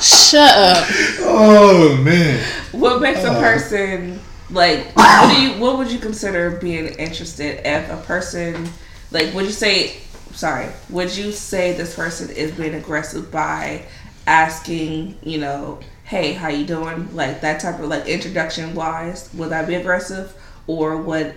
Shut 0.00 0.50
up. 0.56 0.86
oh 1.20 2.00
man. 2.02 2.42
What 2.72 3.00
makes 3.02 3.24
a 3.24 3.30
Uh. 3.32 3.40
person 3.40 4.20
like? 4.50 4.86
What 4.94 5.34
do 5.36 5.42
you? 5.42 5.60
What 5.60 5.78
would 5.78 5.90
you 5.90 5.98
consider 5.98 6.52
being 6.52 6.86
interested 6.94 7.60
if 7.66 7.90
a 7.90 7.96
person 8.06 8.68
like? 9.10 9.34
Would 9.34 9.46
you 9.46 9.52
say? 9.52 9.96
Sorry. 10.32 10.68
Would 10.90 11.14
you 11.16 11.32
say 11.32 11.72
this 11.72 11.94
person 11.96 12.30
is 12.30 12.52
being 12.52 12.74
aggressive 12.74 13.30
by 13.32 13.84
asking, 14.28 15.18
you 15.22 15.38
know, 15.38 15.80
hey, 16.04 16.32
how 16.34 16.48
you 16.48 16.64
doing? 16.64 17.14
Like 17.14 17.40
that 17.40 17.60
type 17.60 17.80
of 17.80 17.86
like 17.88 18.06
introduction 18.06 18.74
wise, 18.76 19.28
would 19.34 19.50
that 19.50 19.66
be 19.66 19.74
aggressive 19.74 20.32
or 20.68 20.96
would 20.98 21.34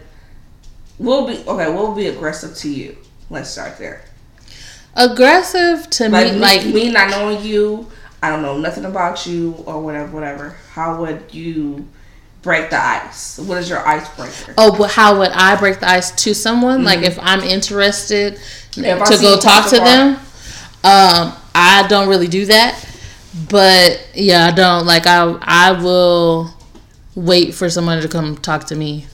will 0.99 1.27
be 1.27 1.37
okay? 1.47 1.71
We'll 1.73 1.95
be 1.95 2.07
aggressive 2.07 2.55
to 2.57 2.69
you? 2.69 2.97
Let's 3.29 3.49
start 3.49 3.77
there. 3.77 4.03
Aggressive 4.95 5.89
to 5.91 6.09
Like 6.09 6.33
me, 6.33 6.39
like 6.39 6.65
me 6.67 6.91
not 6.91 7.09
knowing 7.09 7.43
you, 7.43 7.87
I 8.21 8.29
don't 8.29 8.43
know 8.43 8.57
nothing 8.57 8.85
about 8.85 9.25
you 9.25 9.55
or 9.65 9.81
whatever, 9.81 10.11
whatever. 10.11 10.55
How 10.71 10.99
would 11.01 11.33
you 11.33 11.87
break 12.43 12.69
the 12.69 12.79
ice? 12.79 13.39
What 13.39 13.57
is 13.57 13.69
your 13.69 13.85
icebreaker? 13.87 14.53
oh, 14.57 14.77
but 14.77 14.91
how 14.91 15.17
would 15.17 15.31
I 15.31 15.55
break 15.55 15.79
the 15.79 15.89
ice 15.89 16.11
to 16.23 16.35
someone? 16.35 16.83
Like 16.83 16.99
if 17.01 17.17
I'm 17.19 17.41
interested 17.41 18.39
Mm-hmm. 18.75 19.01
If 19.01 19.09
to 19.09 19.21
go 19.21 19.39
talk 19.39 19.69
to 19.69 19.77
them, 19.77 20.15
um, 20.83 21.33
I 21.53 21.85
don't 21.87 22.09
really 22.09 22.27
do 22.27 22.45
that. 22.47 22.83
But 23.49 24.07
yeah, 24.15 24.47
I 24.47 24.51
don't 24.51 24.85
like 24.85 25.05
I 25.05 25.37
I 25.41 25.71
will 25.71 26.49
wait 27.15 27.53
for 27.53 27.69
someone 27.69 28.01
to 28.01 28.07
come 28.07 28.37
talk 28.37 28.65
to 28.65 28.75
me. 28.75 29.05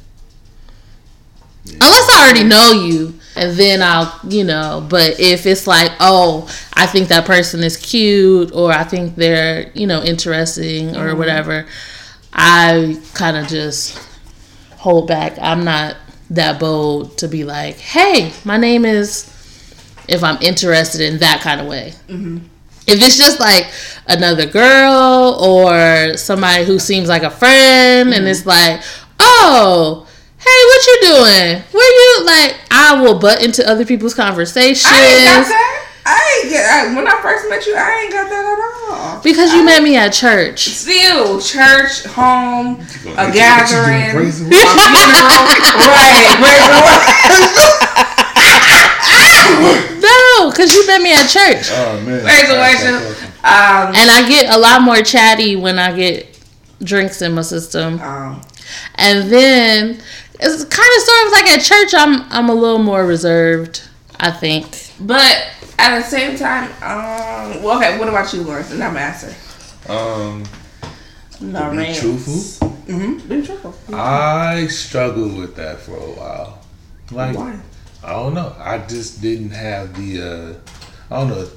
Unless 1.65 2.09
I 2.09 2.23
already 2.23 2.43
know 2.43 2.71
you, 2.71 3.13
and 3.35 3.57
then 3.57 3.81
I'll, 3.81 4.19
you 4.27 4.43
know. 4.43 4.85
But 4.89 5.19
if 5.19 5.45
it's 5.45 5.67
like, 5.67 5.91
oh, 5.99 6.49
I 6.73 6.85
think 6.85 7.09
that 7.09 7.25
person 7.25 7.63
is 7.63 7.77
cute, 7.77 8.51
or 8.53 8.71
I 8.71 8.83
think 8.83 9.15
they're, 9.15 9.71
you 9.73 9.85
know, 9.87 10.01
interesting, 10.01 10.95
or 10.95 11.09
mm-hmm. 11.09 11.19
whatever, 11.19 11.67
I 12.33 12.99
kind 13.13 13.37
of 13.37 13.47
just 13.47 13.97
hold 14.77 15.07
back. 15.07 15.37
I'm 15.39 15.63
not 15.63 15.97
that 16.31 16.59
bold 16.59 17.17
to 17.19 17.27
be 17.27 17.43
like, 17.43 17.77
hey, 17.77 18.33
my 18.43 18.57
name 18.57 18.85
is. 18.85 19.35
If 20.07 20.23
I'm 20.23 20.41
interested 20.41 21.01
in 21.01 21.19
that 21.19 21.41
kind 21.41 21.61
of 21.61 21.67
way. 21.67 21.93
Mm-hmm. 22.07 22.39
If 22.87 22.99
it's 23.05 23.15
just 23.15 23.39
like 23.39 23.67
another 24.07 24.47
girl 24.47 25.37
or 25.39 26.17
somebody 26.17 26.65
who 26.65 26.79
seems 26.79 27.07
like 27.07 27.21
a 27.21 27.29
friend 27.29 28.09
and 28.09 28.23
mm-hmm. 28.23 28.27
it's 28.27 28.43
like, 28.43 28.81
oh, 29.19 30.08
hey, 30.39 30.59
what 30.65 30.87
you 30.87 30.97
doing? 31.01 31.63
Where 31.71 31.91
you 32.19 32.25
like? 32.25 32.55
I 32.71 33.01
will 33.01 33.19
butt 33.19 33.43
into 33.43 33.67
other 33.69 33.85
people's 33.85 34.13
conversations 34.15 34.85
I 34.91 34.99
ain't 35.05 35.25
got 35.25 35.47
that. 35.47 35.75
I 36.05 36.41
ain't 36.41 36.49
get 36.51 36.65
I, 36.65 36.95
when 36.95 37.07
I 37.07 37.21
first 37.21 37.47
met 37.49 37.65
you. 37.67 37.75
I 37.75 38.01
ain't 38.03 38.11
got 38.11 38.29
that 38.29 38.45
at 38.45 38.59
all. 39.15 39.21
because 39.21 39.53
you 39.53 39.63
met 39.63 39.83
me 39.83 39.95
at 39.97 40.09
church. 40.13 40.59
Still, 40.69 41.39
church, 41.39 42.03
home, 42.05 42.75
a 42.79 42.79
What 42.79 43.15
doing, 43.15 43.33
gathering, 43.33 44.09
a 44.09 44.31
funeral, 44.31 44.65
right? 45.85 46.35
Praise. 46.39 47.79
No, 50.01 50.49
because 50.51 50.73
you 50.73 50.87
met 50.87 51.01
me 51.01 51.13
at 51.13 51.27
church. 51.27 51.67
Oh 51.71 52.01
man. 52.05 52.21
Praise 52.21 52.47
the 52.47 52.55
That's 52.55 52.83
awesome. 52.83 53.25
Um, 53.43 53.95
And 53.95 54.09
I 54.09 54.25
get 54.29 54.53
a 54.53 54.57
lot 54.57 54.81
more 54.81 55.01
chatty 55.01 55.55
when 55.55 55.77
I 55.79 55.95
get 55.95 56.39
drinks 56.83 57.21
in 57.21 57.33
my 57.33 57.41
system. 57.41 57.99
um, 58.01 58.41
And 58.95 59.29
then 59.29 60.01
it's 60.39 60.63
kind 60.63 60.89
of 60.97 61.03
sort 61.03 61.25
of 61.27 61.31
like 61.33 61.47
at 61.57 61.61
church 61.61 61.93
I'm 61.93 62.31
I'm 62.31 62.49
a 62.49 62.53
little 62.53 62.79
more 62.79 63.05
reserved, 63.05 63.81
I 64.19 64.31
think. 64.31 64.65
but 64.99 65.47
at 65.77 65.97
the 65.97 66.03
same 66.03 66.37
time, 66.37 66.65
um, 66.83 67.63
well, 67.63 67.77
okay. 67.77 67.97
What 67.97 68.09
about 68.09 68.33
you, 68.33 68.41
Lawrence? 68.43 68.71
And 68.71 68.83
I'm 68.83 68.97
answer. 68.97 69.33
Um, 69.87 70.43
to 71.39 71.71
be 71.71 71.93
truthful, 71.95 72.67
Mm-hmm. 72.89 73.29
Be 73.29 73.45
truthful. 73.45 73.75
I 73.95 74.67
struggled 74.67 75.37
with 75.37 75.55
that 75.55 75.79
for 75.79 75.95
a 75.95 76.11
while. 76.11 76.61
Like 77.11 77.37
Why? 77.37 77.59
I 78.03 78.09
don't 78.11 78.33
know. 78.33 78.55
I 78.59 78.79
just 78.79 79.21
didn't 79.21 79.51
have 79.51 79.95
the. 79.95 80.21
uh 80.21 81.13
I 81.13 81.19
don't 81.21 81.29
know. 81.29 81.47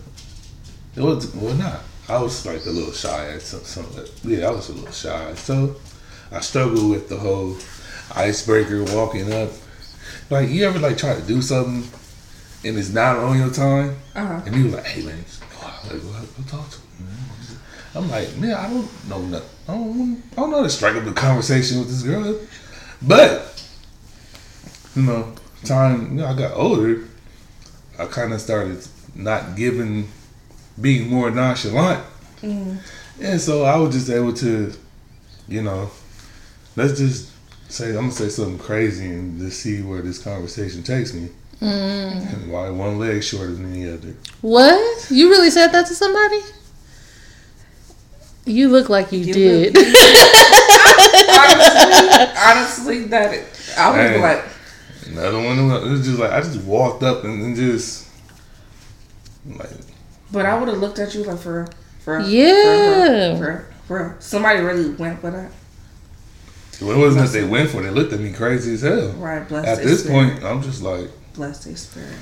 It 0.97 1.01
was 1.03 1.35
well 1.35 1.55
not. 1.55 1.81
I 2.09 2.21
was 2.21 2.45
like 2.47 2.65
a 2.67 2.71
little 2.71 2.93
shy 2.93 3.33
at 3.33 3.43
some. 3.43 3.61
some 3.65 3.87
yeah, 4.25 4.49
I 4.49 4.51
was 4.51 4.69
a 4.69 4.73
little 4.75 4.93
shy. 4.93 5.35
So 5.35 5.77
I 6.31 6.41
struggled 6.41 6.91
with 6.91 7.09
the 7.09 7.17
whole 7.17 7.57
icebreaker 8.15 8.85
walking 8.85 9.33
up. 9.33 9.51
Like 10.31 10.49
you 10.51 10.65
ever 10.67 10.79
like 10.79 10.97
try 10.99 11.15
to 11.15 11.23
do 11.23 11.43
something 11.43 11.85
and 12.65 12.79
it's 12.79 12.91
not 12.91 13.17
on 13.17 13.39
your 13.39 13.51
time, 13.51 13.97
Uh-huh. 14.15 14.41
and 14.47 14.55
you 14.55 14.69
like, 14.69 14.85
hey 14.87 15.03
man, 15.03 15.25
go 15.61 15.67
like, 15.95 16.03
go, 16.03 16.43
talk 16.57 16.71
to 16.71 16.77
him. 16.77 17.09
I'm 17.95 18.09
like, 18.09 18.35
man, 18.37 18.55
I 18.55 18.69
don't 18.71 19.09
know 19.09 19.21
nothing. 19.21 19.49
I 19.69 19.73
don't, 19.75 20.23
I 20.33 20.37
don't 20.37 20.51
know 20.51 20.57
how 20.59 20.63
to 20.63 20.71
strike 20.71 20.97
up 20.97 21.07
a 21.07 21.13
conversation 21.13 21.79
with 21.81 21.89
this 21.89 22.03
girl. 22.03 22.39
But 23.03 23.63
you 24.97 25.03
know, 25.03 25.33
time 25.65 26.03
you 26.13 26.23
know, 26.23 26.27
I 26.27 26.35
got 26.35 26.53
older, 26.57 27.09
I 27.99 28.07
kind 28.07 28.33
of 28.33 28.41
started 28.41 28.87
not 29.15 29.57
giving, 29.57 30.09
being 30.81 31.09
more 31.11 31.31
nonchalant, 31.31 32.03
and 32.43 33.41
so 33.41 33.65
I 33.65 33.77
was 33.77 33.95
just 33.95 34.09
able 34.09 34.33
to, 34.35 34.73
you 35.49 35.63
know, 35.63 35.91
let's 36.77 36.99
just 36.99 37.31
say 37.73 37.89
I'm 37.91 37.95
gonna 37.95 38.13
say 38.13 38.29
something 38.29 38.59
crazy 38.59 39.07
and 39.07 39.39
just 39.41 39.61
see 39.61 39.83
where 39.83 40.03
this 40.03 40.19
conversation 40.19 40.83
takes 40.83 41.15
me. 41.15 41.31
Mm. 41.61 42.35
And 42.35 42.53
why 42.53 42.71
one 42.71 42.99
leg 42.99 43.23
shorter 43.23 43.53
than 43.53 43.73
the 43.73 43.95
other? 43.95 44.15
What? 44.41 45.11
You 45.11 45.31
really 45.31 45.51
said 45.51 45.69
that 45.69 45.87
to 45.87 45.95
somebody? 45.95 46.41
You 48.45 48.69
look 48.69 48.89
like 48.89 49.13
you, 49.13 49.21
You 49.21 49.33
did. 49.33 49.77
honestly, 51.29 52.27
honestly, 52.37 53.05
that 53.05 53.33
it, 53.33 53.47
I 53.79 53.91
would 53.91 53.97
be 53.97 54.03
Hey. 54.15 54.21
like, 54.21 54.45
Another 55.07 55.39
one, 55.39 55.59
it 55.59 55.91
was 55.91 56.05
just 56.07 56.19
like 56.19 56.33
I 56.33 56.41
just 56.41 56.63
walked 56.63 57.03
up 57.03 57.25
and, 57.25 57.43
and 57.43 57.57
just 57.57 58.09
like 59.47 59.71
but 60.33 60.47
I 60.47 60.59
would 60.59 60.69
have 60.69 60.79
looked 60.79 60.99
at 60.99 61.15
you 61.15 61.25
like 61.25 61.39
for, 61.39 61.67
for, 62.01 62.21
Yeah. 62.21 63.37
for, 63.37 63.39
for, 63.39 63.67
for, 63.87 64.17
somebody 64.19 64.61
really 64.61 64.91
went 64.91 65.21
for 65.21 65.31
that. 65.31 65.53
Well, 66.83 66.97
it 66.97 67.01
wasn't 67.01 67.27
that 67.27 67.33
they 67.33 67.45
went 67.45 67.71
for 67.71 67.81
it. 67.81 67.85
They 67.85 67.91
looked 67.91 68.13
at 68.13 68.21
me 68.21 68.33
crazy 68.33 68.75
as 68.75 68.83
hell. 68.83 69.09
Right, 69.13 69.47
bless 69.49 69.67
At 69.67 69.83
this 69.85 70.05
spirit. 70.05 70.33
point, 70.35 70.45
I'm 70.45 70.63
just 70.63 70.83
like, 70.83 71.09
bless 71.35 71.65
their 71.65 71.77
spirit. 71.77 72.13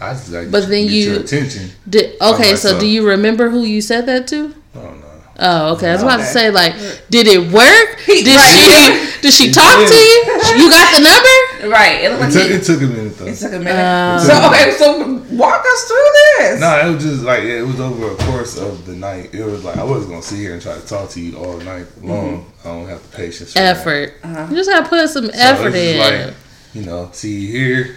I 0.00 0.12
just 0.12 0.30
like 0.30 0.50
But 0.50 0.68
then 0.68 0.84
get 0.84 0.92
you- 0.92 1.10
your 1.12 1.20
attention. 1.20 1.70
Did, 1.88 2.20
okay, 2.20 2.56
so 2.56 2.78
do 2.78 2.86
you 2.86 3.06
remember 3.06 3.48
who 3.50 3.62
you 3.62 3.80
said 3.80 4.06
that 4.06 4.26
to? 4.28 4.54
Oh 4.74 4.80
no. 4.80 5.04
Oh, 5.40 5.74
okay. 5.74 5.90
I 5.90 5.92
was 5.92 6.02
about 6.02 6.16
to 6.18 6.24
say, 6.26 6.50
like, 6.50 6.74
did 7.10 7.28
it 7.28 7.38
work? 7.52 7.88
Did 8.06 8.26
Right. 8.26 9.14
she 9.16 9.20
did 9.22 9.32
she 9.32 9.50
talk 9.52 9.86
to 9.86 9.94
you? 9.94 10.24
You 10.58 10.68
got 10.68 10.94
the 10.96 11.00
number? 11.00 11.36
Right, 11.66 12.04
it 12.04 12.12
looked 12.12 12.34
It 12.34 12.38
took, 12.38 12.50
it 12.50 12.62
took 12.64 12.82
a 12.82 12.86
minute 12.86 13.18
though. 13.18 13.26
it 13.26 13.36
took 13.36 13.52
a 13.52 13.58
minute. 13.58 13.74
Uh, 13.74 14.18
so 14.18 14.48
okay, 14.48 14.70
so 14.72 15.06
walk 15.34 15.64
us 15.66 15.84
through 15.84 16.08
this. 16.38 16.60
No, 16.60 16.88
it 16.88 16.94
was 16.94 17.02
just 17.04 17.22
like 17.24 17.42
it 17.42 17.62
was 17.62 17.80
over 17.80 18.12
a 18.12 18.16
course 18.16 18.56
of 18.58 18.86
the 18.86 18.94
night. 18.94 19.34
It 19.34 19.44
was 19.44 19.64
like 19.64 19.76
I 19.76 19.84
wasn't 19.84 20.10
gonna 20.10 20.22
sit 20.22 20.38
here 20.38 20.52
and 20.52 20.62
try 20.62 20.74
to 20.78 20.86
talk 20.86 21.10
to 21.10 21.20
you 21.20 21.36
all 21.36 21.56
night 21.58 21.86
long. 22.02 22.50
I 22.64 22.68
don't 22.68 22.88
have 22.88 23.02
the 23.10 23.16
patience. 23.16 23.52
For 23.52 23.58
that. 23.58 23.76
Effort. 23.78 24.14
Uh-huh. 24.22 24.46
You 24.50 24.56
just 24.56 24.70
gotta 24.70 24.88
put 24.88 25.08
some 25.08 25.26
So 25.26 25.30
effort 25.34 25.74
in. 25.74 25.98
Like, 26.26 26.34
you 26.74 26.84
know, 26.84 27.08
see 27.12 27.40
you 27.40 27.48
here, 27.52 27.96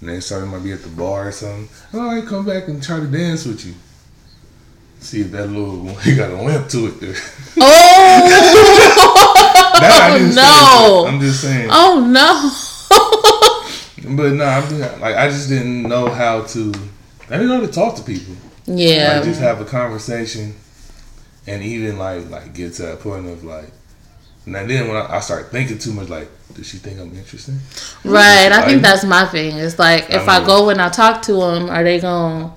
and 0.00 0.08
then 0.10 0.20
starting 0.20 0.50
might 0.50 0.62
be 0.62 0.72
at 0.72 0.82
the 0.82 0.88
bar 0.90 1.28
or 1.28 1.32
something. 1.32 1.68
All 1.92 2.06
right, 2.14 2.24
come 2.24 2.44
back 2.46 2.68
and 2.68 2.82
try 2.82 3.00
to 3.00 3.06
dance 3.06 3.44
with 3.46 3.64
you. 3.66 3.74
See 5.00 5.20
if 5.22 5.30
that 5.32 5.48
little 5.48 5.94
he 5.96 6.14
got 6.14 6.30
a 6.30 6.40
limp 6.42 6.68
to 6.70 6.86
it. 6.86 7.00
There. 7.00 7.14
oh 7.60 9.30
That 9.74 10.12
I 10.12 10.18
didn't 10.18 10.32
say, 10.32 10.40
no! 10.40 11.02
but 11.04 11.12
I'm 11.14 11.20
just 11.20 11.40
saying. 11.42 11.68
Oh 11.70 12.00
no! 12.08 12.50
But 14.04 14.32
no, 14.32 14.44
I'm 14.44 14.68
just, 14.68 15.00
like 15.00 15.16
I 15.16 15.28
just 15.28 15.48
didn't 15.48 15.82
know 15.82 16.08
how 16.08 16.42
to. 16.42 16.72
I 17.28 17.30
didn't 17.38 17.48
know 17.48 17.60
how 17.60 17.66
to 17.66 17.72
talk 17.72 17.96
to 17.96 18.02
people. 18.02 18.34
yeah. 18.66 19.14
Like 19.16 19.24
just 19.24 19.40
have 19.40 19.60
a 19.60 19.64
conversation, 19.64 20.54
and 21.46 21.62
even 21.62 21.98
like 21.98 22.28
like 22.30 22.54
get 22.54 22.74
to 22.74 22.82
that 22.82 23.00
point 23.00 23.26
of 23.26 23.44
like. 23.44 23.70
And 24.46 24.54
then 24.54 24.88
when 24.88 24.96
I, 24.98 25.16
I 25.16 25.20
start 25.20 25.50
thinking 25.50 25.78
too 25.78 25.94
much, 25.94 26.10
like, 26.10 26.28
does 26.52 26.68
she 26.68 26.76
think 26.76 27.00
I'm 27.00 27.16
interesting? 27.16 27.58
Right. 28.04 28.52
I 28.52 28.66
think 28.66 28.82
that's 28.82 29.02
my 29.02 29.24
thing. 29.24 29.56
It's 29.56 29.78
like 29.78 30.10
if 30.10 30.28
I 30.28 30.42
I 30.42 30.46
go 30.46 30.68
and 30.68 30.82
I 30.82 30.90
talk 30.90 31.22
to 31.22 31.32
them, 31.32 31.70
are 31.70 31.82
they 31.82 31.98
going 31.98 32.50
to 32.50 32.56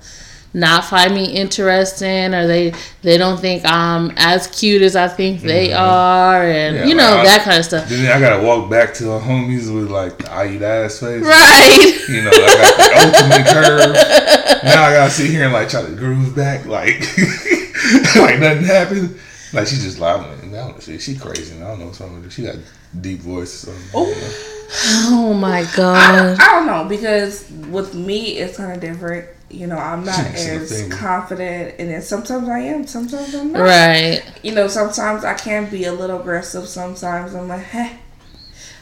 not 0.54 0.84
find 0.84 1.14
me 1.14 1.26
interesting? 1.26 2.34
Or 2.34 2.46
they 2.46 2.72
they 3.02 3.18
don't 3.18 3.38
think 3.38 3.62
I'm 3.64 4.12
as 4.16 4.46
cute 4.46 4.82
as 4.82 4.96
I 4.96 5.08
think 5.08 5.40
they 5.40 5.68
mm-hmm. 5.68 5.82
are, 5.82 6.42
and 6.42 6.76
Yeah, 6.76 6.84
you 6.84 6.94
know 6.94 7.10
like, 7.10 7.20
I- 7.20 7.24
that 7.24 7.42
kind 7.42 7.58
of 7.58 7.64
stuff. 7.64 7.88
Then 7.88 8.10
I 8.10 8.20
gotta 8.20 8.44
walk 8.44 8.70
back 8.70 8.94
to 8.94 9.12
our 9.12 9.20
homies 9.20 9.72
with 9.74 9.90
like 9.90 10.18
the 10.18 10.30
I 10.30 10.48
eat 10.48 10.62
ass 10.62 11.00
face. 11.00 11.22
Right. 11.22 12.04
You 12.08 12.22
know, 12.22 12.30
I 12.32 12.48
got 12.56 12.76
the 12.76 13.18
ultimate 13.18 13.46
curve. 13.46 14.64
Now 14.64 14.84
I 14.84 14.92
gotta 14.94 15.10
sit 15.10 15.30
here 15.30 15.44
and 15.44 15.52
like 15.52 15.68
try 15.68 15.82
to 15.82 15.94
groove 15.94 16.34
back, 16.34 16.66
like 16.66 17.00
like 18.16 18.40
nothing 18.40 18.64
happened. 18.64 19.18
Like 19.52 19.66
she's 19.66 19.82
just 19.82 19.98
like, 19.98 20.20
I 20.20 20.24
don't 20.24 20.52
know, 20.52 20.76
she, 20.80 20.98
she 20.98 21.16
crazy. 21.16 21.56
I 21.56 21.68
don't 21.68 21.80
know 21.80 21.86
what's 21.86 22.00
wrong 22.00 22.14
with 22.14 22.24
her. 22.24 22.30
She 22.30 22.42
got 22.42 22.56
deep 23.00 23.20
voice. 23.20 23.64
Or 23.64 23.72
something. 23.72 23.90
Oh. 23.94 24.54
oh 25.10 25.34
my 25.34 25.60
I, 25.60 25.76
god. 25.76 26.38
I 26.38 26.46
don't 26.46 26.66
know 26.66 26.84
because 26.88 27.50
with 27.70 27.94
me 27.94 28.38
it's 28.38 28.56
kind 28.56 28.72
of 28.72 28.80
different. 28.80 29.28
You 29.50 29.66
know, 29.66 29.78
I'm 29.78 30.04
not 30.04 30.18
as 30.34 30.86
confident, 30.90 31.76
and 31.78 31.88
then 31.90 32.02
sometimes 32.02 32.48
I 32.48 32.58
am, 32.60 32.86
sometimes 32.86 33.34
I'm 33.34 33.52
not. 33.52 33.62
Right. 33.62 34.22
You 34.42 34.52
know, 34.54 34.68
sometimes 34.68 35.24
I 35.24 35.34
can 35.34 35.70
be 35.70 35.84
a 35.84 35.92
little 35.92 36.20
aggressive. 36.20 36.68
Sometimes 36.68 37.34
I'm 37.34 37.48
like, 37.48 37.62
"Hey, 37.62 37.98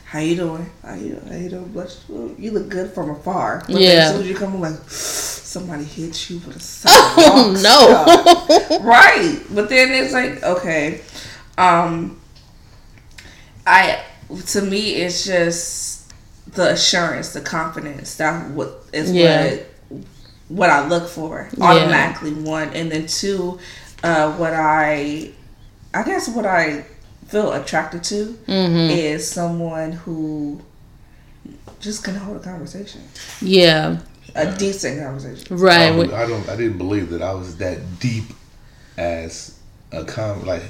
how 0.07 0.19
you 0.19 0.35
doing? 0.37 0.69
How 0.83 0.95
you 0.95 1.21
how 1.29 1.37
you 1.37 1.51
doing? 1.51 1.69
Bless 1.73 2.05
you. 2.09 2.35
You 2.39 2.51
look 2.51 2.69
good 2.69 2.91
from 2.93 3.11
afar. 3.11 3.61
But 3.61 3.75
then 3.75 3.83
Yeah. 3.83 3.89
as 3.91 4.11
soon 4.13 4.23
as 4.23 4.29
you 4.29 4.35
come, 4.35 4.55
I'm 4.55 4.61
like, 4.61 4.81
somebody 4.91 5.85
hits 5.85 6.31
you 6.31 6.39
with 6.39 6.57
a 6.57 6.89
Oh 6.89 7.55
no. 7.63 8.79
right 8.85 9.41
but 9.55 9.69
then 9.71 9.91
it's 10.05 10.13
like 10.13 10.43
okay 10.43 11.01
um 11.57 12.21
i 13.67 14.03
to 14.47 14.61
me 14.61 14.97
it's 14.97 15.25
just 15.25 16.13
the 16.53 16.73
assurance 16.73 17.33
the 17.33 17.41
confidence 17.41 18.17
that 18.17 18.51
what 18.51 18.83
is 18.93 19.13
Yeah. 19.13 19.45
what 19.55 19.67
what 20.49 20.71
i 20.71 20.87
look 20.87 21.09
for 21.09 21.49
Yeah. 21.57 21.65
automatically 21.65 22.33
one 22.33 22.69
and 22.71 22.91
then 22.91 23.07
two 23.07 23.59
uh 24.05 24.31
what 24.33 24.53
i 24.55 25.31
i 25.95 26.03
guess 26.03 26.29
what 26.29 26.47
i 26.47 26.85
feel 27.29 27.53
attracted 27.53 28.05
to 28.05 28.39
Mhm. 28.47 28.91
is 28.97 29.29
someone 29.29 29.93
who 29.93 30.61
just 31.81 32.05
can 32.05 32.15
hold 32.15 32.37
a 32.37 32.41
conversation 32.41 33.01
Yeah. 33.41 33.99
a 34.35 34.53
decent 34.57 35.01
conversation 35.03 35.57
Right. 35.57 35.93
I, 35.93 35.97
With- 35.97 36.13
I 36.13 36.27
don't. 36.27 36.49
I 36.49 36.57
didn't 36.57 36.79
believe 36.79 37.11
that 37.11 37.23
I 37.23 37.33
was 37.35 37.57
that 37.57 37.79
deep 38.01 38.25
as 38.97 39.55
a 39.93 40.05
con 40.05 40.45
like 40.45 40.63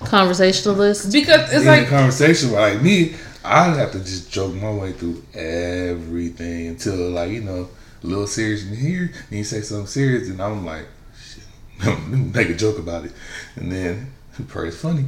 Conversationalist. 0.00 1.12
because 1.12 1.52
it's 1.52 1.64
like 1.64 1.86
a 1.86 1.90
conversation. 1.90 2.52
Like 2.52 2.82
me, 2.82 3.14
I'd 3.44 3.76
have 3.76 3.92
to 3.92 4.00
just 4.00 4.30
joke 4.32 4.52
my 4.54 4.70
way 4.70 4.92
through 4.92 5.22
everything 5.34 6.68
until 6.68 7.10
like 7.10 7.30
you 7.30 7.40
know 7.42 7.68
a 8.02 8.06
little 8.06 8.26
serious 8.26 8.66
in 8.66 8.76
here. 8.76 9.12
and 9.28 9.38
you 9.38 9.44
say 9.44 9.60
something 9.60 9.86
serious, 9.86 10.28
and 10.28 10.40
I'm 10.40 10.64
like, 10.64 10.86
shit, 11.18 11.98
make 12.08 12.48
a 12.48 12.54
joke 12.54 12.78
about 12.78 13.04
it, 13.04 13.12
and 13.56 13.70
then 13.70 14.12
pray 14.48 14.68
it's 14.68 14.76
funny. 14.76 15.06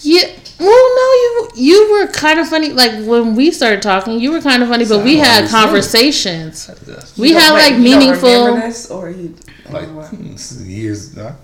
Yeah. 0.00 0.26
Well, 0.58 0.68
no, 0.68 1.12
you 1.22 1.48
you 1.56 1.92
were 1.92 2.06
kind 2.12 2.38
of 2.40 2.48
funny. 2.48 2.70
Like 2.70 2.92
when 3.04 3.34
we 3.34 3.50
started 3.50 3.82
talking, 3.82 4.18
you 4.20 4.32
were 4.32 4.40
kind 4.40 4.62
of 4.62 4.68
funny, 4.68 4.86
but 4.86 5.04
we 5.04 5.16
had 5.16 5.48
conversations. 5.50 6.70
We 7.18 7.32
had 7.32 7.52
like 7.52 7.72
wait, 7.72 7.78
you 7.80 7.90
don't 7.90 7.98
meaningful. 7.98 8.28
remember 8.46 8.66
this, 8.66 8.90
or 8.90 9.10
you 9.10 9.34
like 9.70 9.88
or 9.88 9.92
what? 9.92 10.06
hmm, 10.08 10.70
years. 10.70 11.16
uh, 11.18 11.34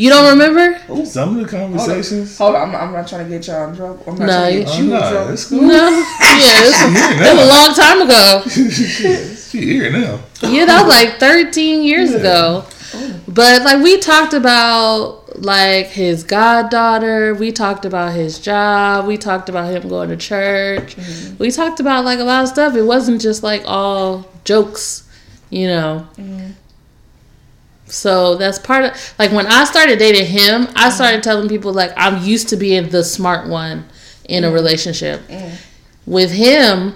You 0.00 0.08
don't 0.08 0.30
remember? 0.30 1.04
Some 1.04 1.36
of 1.36 1.42
the 1.44 1.56
conversations. 1.58 2.38
Hold 2.38 2.54
on, 2.56 2.70
I'm, 2.70 2.74
I'm 2.74 2.92
not 2.94 3.06
trying 3.06 3.24
to 3.24 3.30
get 3.30 3.46
y'all 3.46 3.68
in 3.68 3.76
trouble. 3.76 4.02
I'm 4.06 4.16
not 4.16 4.26
No, 4.26 4.26
trying 4.26 4.52
to 4.52 4.58
you- 4.58 4.64
get 4.64 4.72
Oh, 4.72 4.78
you 4.78 4.94
in 4.94 5.00
trouble. 5.12 5.32
it's 5.34 5.44
cool. 5.48 5.60
No. 5.60 5.90
Yeah, 6.30 6.62
it's, 6.62 6.80
Here 7.20 7.34
was 7.34 7.44
a 7.44 7.52
long 7.54 7.74
time 7.74 8.00
ago. 8.06 9.34
she 9.50 9.58
here 9.60 9.92
now. 9.92 10.20
Yeah, 10.48 10.64
that 10.64 10.86
was 10.86 10.94
like 10.94 11.18
13 11.20 11.82
years 11.82 12.14
ago. 12.14 12.64
But 13.28 13.62
like 13.62 13.82
we 13.82 13.98
talked 13.98 14.32
about 14.32 15.38
like 15.42 15.88
his 15.88 16.24
goddaughter, 16.24 17.34
we 17.34 17.52
talked 17.52 17.84
about 17.84 18.14
his 18.14 18.38
job, 18.38 19.06
we 19.06 19.18
talked 19.18 19.50
about 19.50 19.70
him 19.70 19.86
going 19.88 20.08
to 20.08 20.16
church. 20.16 20.96
Mm-hmm. 20.96 21.36
We 21.36 21.50
talked 21.50 21.78
about 21.78 22.06
like 22.06 22.20
a 22.20 22.24
lot 22.24 22.44
of 22.44 22.48
stuff. 22.48 22.74
It 22.74 22.84
wasn't 22.84 23.20
just 23.20 23.42
like 23.42 23.62
all 23.66 24.26
jokes, 24.44 25.06
you 25.50 25.66
know. 25.66 26.08
Mm-hmm. 26.16 26.52
So 27.90 28.36
that's 28.36 28.58
part 28.58 28.84
of 28.84 29.14
like 29.18 29.32
when 29.32 29.46
I 29.46 29.64
started 29.64 29.98
dating 29.98 30.26
him, 30.26 30.62
I 30.62 30.66
mm-hmm. 30.66 30.90
started 30.90 31.22
telling 31.22 31.48
people 31.48 31.72
like 31.72 31.92
I'm 31.96 32.22
used 32.22 32.48
to 32.50 32.56
being 32.56 32.88
the 32.88 33.04
smart 33.04 33.48
one 33.48 33.84
in 34.28 34.44
a 34.44 34.46
mm-hmm. 34.46 34.54
relationship. 34.54 35.20
Mm-hmm. 35.28 35.56
With 36.10 36.30
him, 36.30 36.94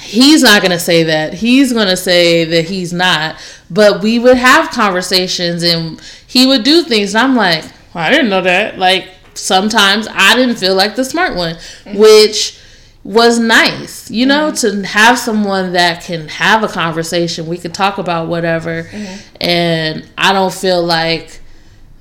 he's 0.00 0.42
not 0.42 0.62
gonna 0.62 0.78
say 0.78 1.04
that. 1.04 1.34
He's 1.34 1.72
gonna 1.72 1.96
say 1.96 2.44
that 2.44 2.66
he's 2.66 2.92
not. 2.92 3.36
But 3.70 4.02
we 4.02 4.18
would 4.18 4.36
have 4.36 4.70
conversations 4.70 5.62
and 5.62 6.00
he 6.26 6.46
would 6.46 6.62
do 6.62 6.82
things. 6.82 7.14
And 7.14 7.24
I'm 7.24 7.36
like, 7.36 7.64
well, 7.94 8.04
I 8.04 8.10
didn't 8.10 8.28
know 8.28 8.42
that. 8.42 8.78
Like 8.78 9.08
sometimes 9.34 10.06
I 10.10 10.36
didn't 10.36 10.56
feel 10.56 10.74
like 10.74 10.94
the 10.94 11.04
smart 11.04 11.36
one, 11.36 11.56
which 11.94 12.58
was 13.04 13.38
nice, 13.38 14.10
you 14.10 14.26
know, 14.26 14.52
mm-hmm. 14.52 14.82
to 14.82 14.86
have 14.86 15.18
someone 15.18 15.72
that 15.72 16.04
can 16.04 16.28
have 16.28 16.62
a 16.62 16.68
conversation. 16.68 17.46
We 17.46 17.58
can 17.58 17.72
talk 17.72 17.98
about 17.98 18.28
whatever, 18.28 18.84
mm-hmm. 18.84 19.36
and 19.40 20.08
I 20.16 20.32
don't 20.32 20.52
feel 20.54 20.82
like, 20.84 21.40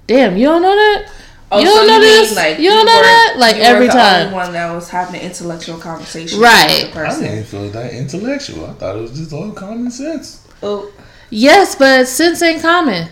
damn, 0.07 0.37
you 0.37 0.45
don't 0.45 0.61
know 0.61 0.75
that. 0.75 1.11
Oh, 1.53 1.59
you 1.59 1.65
so 1.67 1.73
don't 1.75 1.87
know 1.87 1.99
mean, 1.99 2.01
this. 2.01 2.59
you 2.59 2.69
don't 2.69 2.85
know 2.85 2.95
were- 2.95 3.01
that. 3.01 3.35
Like 3.37 3.55
you 3.57 3.61
every 3.63 3.87
were 3.87 3.93
the 3.93 3.99
time. 3.99 4.21
only 4.27 4.33
one 4.35 4.53
that 4.53 4.73
was 4.73 4.89
having 4.89 5.19
an 5.19 5.25
intellectual 5.25 5.77
conversation, 5.77 6.39
Right. 6.39 6.83
With 6.85 6.93
the 6.93 6.99
I 7.01 7.19
didn't 7.19 7.43
feel 7.45 7.69
that 7.71 7.93
intellectual. 7.93 8.67
I 8.67 8.73
thought 8.73 8.95
it 8.95 9.01
was 9.01 9.17
just 9.17 9.33
all 9.33 9.51
common 9.51 9.91
sense. 9.91 10.47
Oh, 10.63 10.91
Yes, 11.29 11.75
but 11.75 12.07
sense 12.07 12.41
ain't 12.41 12.61
common. 12.61 13.09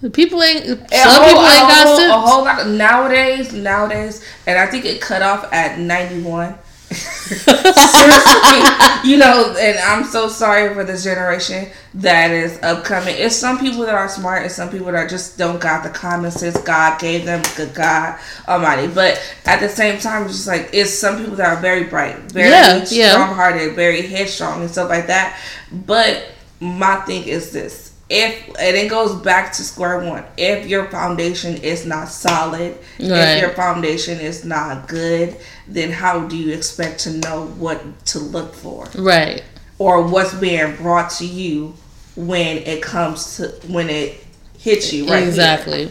The 0.00 0.08
people 0.08 0.42
ain't. 0.42 0.64
Some 0.64 0.78
And 0.78 0.82
a 0.82 1.26
people 1.26 1.42
ain't 1.42 1.68
got 1.68 1.86
whole, 1.86 1.96
sense. 1.96 2.12
A 2.12 2.20
whole 2.20 2.44
lot 2.44 2.66
nowadays, 2.68 3.52
nowadays, 3.52 4.24
and 4.46 4.58
I 4.58 4.66
think 4.66 4.84
it 4.86 5.00
cut 5.00 5.20
off 5.20 5.52
at 5.52 5.78
ninety 5.78 6.22
one. 6.22 6.54
Seriously, 7.60 9.08
you 9.10 9.16
know, 9.16 9.54
and 9.58 9.78
I'm 9.78 10.04
so 10.04 10.28
sorry 10.28 10.74
for 10.74 10.84
this 10.84 11.04
generation 11.04 11.68
that 11.94 12.30
is 12.30 12.58
upcoming. 12.62 13.14
It's 13.16 13.36
some 13.36 13.58
people 13.58 13.80
that 13.82 13.94
are 13.94 14.08
smart, 14.08 14.42
and 14.42 14.50
some 14.50 14.70
people 14.70 14.90
that 14.92 15.08
just 15.08 15.38
don't 15.38 15.60
got 15.60 15.82
the 15.84 15.90
common 15.90 16.30
sense 16.30 16.58
God 16.62 16.98
gave 17.00 17.24
them. 17.24 17.42
Good 17.56 17.74
God 17.74 18.18
Almighty, 18.48 18.88
but 18.92 19.20
at 19.46 19.60
the 19.60 19.68
same 19.68 19.98
time, 20.00 20.24
it's 20.24 20.34
just 20.34 20.48
like 20.48 20.70
it's 20.72 20.92
some 20.92 21.18
people 21.18 21.36
that 21.36 21.46
are 21.56 21.60
very 21.60 21.84
bright, 21.84 22.16
very 22.32 22.50
Yeah, 22.50 22.84
yeah. 22.90 23.12
strong 23.12 23.34
hearted, 23.34 23.74
very 23.74 24.02
headstrong, 24.02 24.60
and 24.62 24.70
stuff 24.70 24.88
like 24.88 25.06
that. 25.06 25.38
But 25.70 26.26
my 26.60 26.96
thing 27.02 27.24
is 27.24 27.52
this 27.52 27.90
if 28.10 28.48
and 28.58 28.76
it 28.76 28.90
goes 28.90 29.14
back 29.22 29.52
to 29.52 29.62
square 29.62 30.00
one 30.00 30.24
if 30.36 30.66
your 30.66 30.84
foundation 30.90 31.56
is 31.58 31.86
not 31.86 32.08
solid 32.08 32.76
Right. 32.98 33.36
if 33.36 33.40
your 33.40 33.50
foundation 33.50 34.18
is 34.18 34.44
not 34.44 34.88
good 34.88 35.36
then 35.74 35.90
how 35.90 36.20
do 36.26 36.36
you 36.36 36.52
expect 36.52 37.00
to 37.00 37.10
know 37.12 37.46
what 37.58 37.80
to 38.06 38.18
look 38.18 38.54
for 38.54 38.86
Right. 38.96 39.42
or 39.78 40.02
what's 40.02 40.34
being 40.34 40.76
brought 40.76 41.10
to 41.18 41.26
you 41.26 41.74
when 42.16 42.58
it 42.58 42.82
comes 42.82 43.36
to 43.36 43.48
when 43.68 43.88
it 43.88 44.22
hits 44.58 44.92
you 44.92 45.06
right 45.06 45.20
here? 45.20 45.28
exactly. 45.28 45.84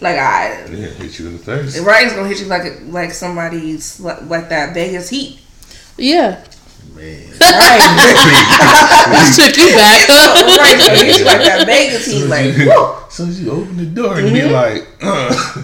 like 0.00 0.16
i 0.18 0.64
Yeah, 0.70 0.86
hit 0.88 1.18
you 1.18 1.26
in 1.28 1.32
the 1.38 1.42
face. 1.42 1.78
right 1.80 2.04
it's 2.06 2.14
gonna 2.14 2.28
hit 2.28 2.40
you 2.40 2.46
like 2.46 2.64
like 2.86 3.12
somebody's 3.12 3.98
like 4.00 4.48
that 4.48 4.74
vegas 4.74 5.08
heat 5.08 5.40
Yeah. 5.96 6.44
Man. 6.94 7.22
right 7.40 9.32
Took 9.36 9.56
you 9.56 9.70
back. 9.74 10.08
right 10.08 10.76
it's 11.08 11.18
you 11.18 11.24
like 11.24 11.42
that 11.44 11.64
vegas 11.66 12.06
heat 12.06 12.24
like 12.26 12.54
whoa. 12.56 12.98
So 13.12 13.24
you 13.24 13.50
open 13.52 13.76
the 13.76 13.86
door 13.86 14.18
and 14.18 14.32
be 14.32 14.40
Mhm. 14.40 14.52
like, 14.52 14.86
uh. 15.02 15.62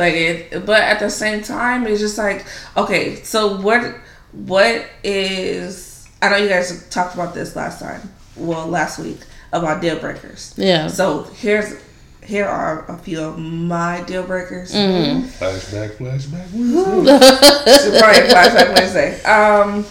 Like 0.00 0.14
it 0.14 0.66
but 0.66 0.82
at 0.82 0.98
the 0.98 1.08
same 1.10 1.42
time 1.42 1.86
it's 1.86 2.00
just 2.00 2.18
like 2.18 2.44
okay 2.76 3.14
so 3.22 3.56
what 3.60 3.94
what 4.32 4.84
is 5.04 6.08
i 6.22 6.28
know 6.28 6.36
you 6.36 6.48
guys 6.48 6.88
talked 6.90 7.14
about 7.14 7.32
this 7.34 7.54
last 7.54 7.78
time 7.80 8.00
well 8.36 8.66
last 8.66 8.98
week 8.98 9.18
about 9.52 9.80
deal 9.80 9.98
breakers 9.98 10.52
yeah. 10.56 10.86
so 10.88 11.22
here's 11.34 11.74
here 12.22 12.46
are 12.46 12.84
a 12.90 12.96
few 12.98 13.20
of 13.20 13.38
my 13.38 14.02
deal 14.06 14.22
breakers 14.22 14.72
Mhm. 14.72 15.22
flashback, 15.38 15.96
flashback. 15.96 16.46
Wednesday. 16.54 18.00
right 18.00 18.24
flashback 18.30 18.74
wednesday 18.74 19.22
um 19.24 19.84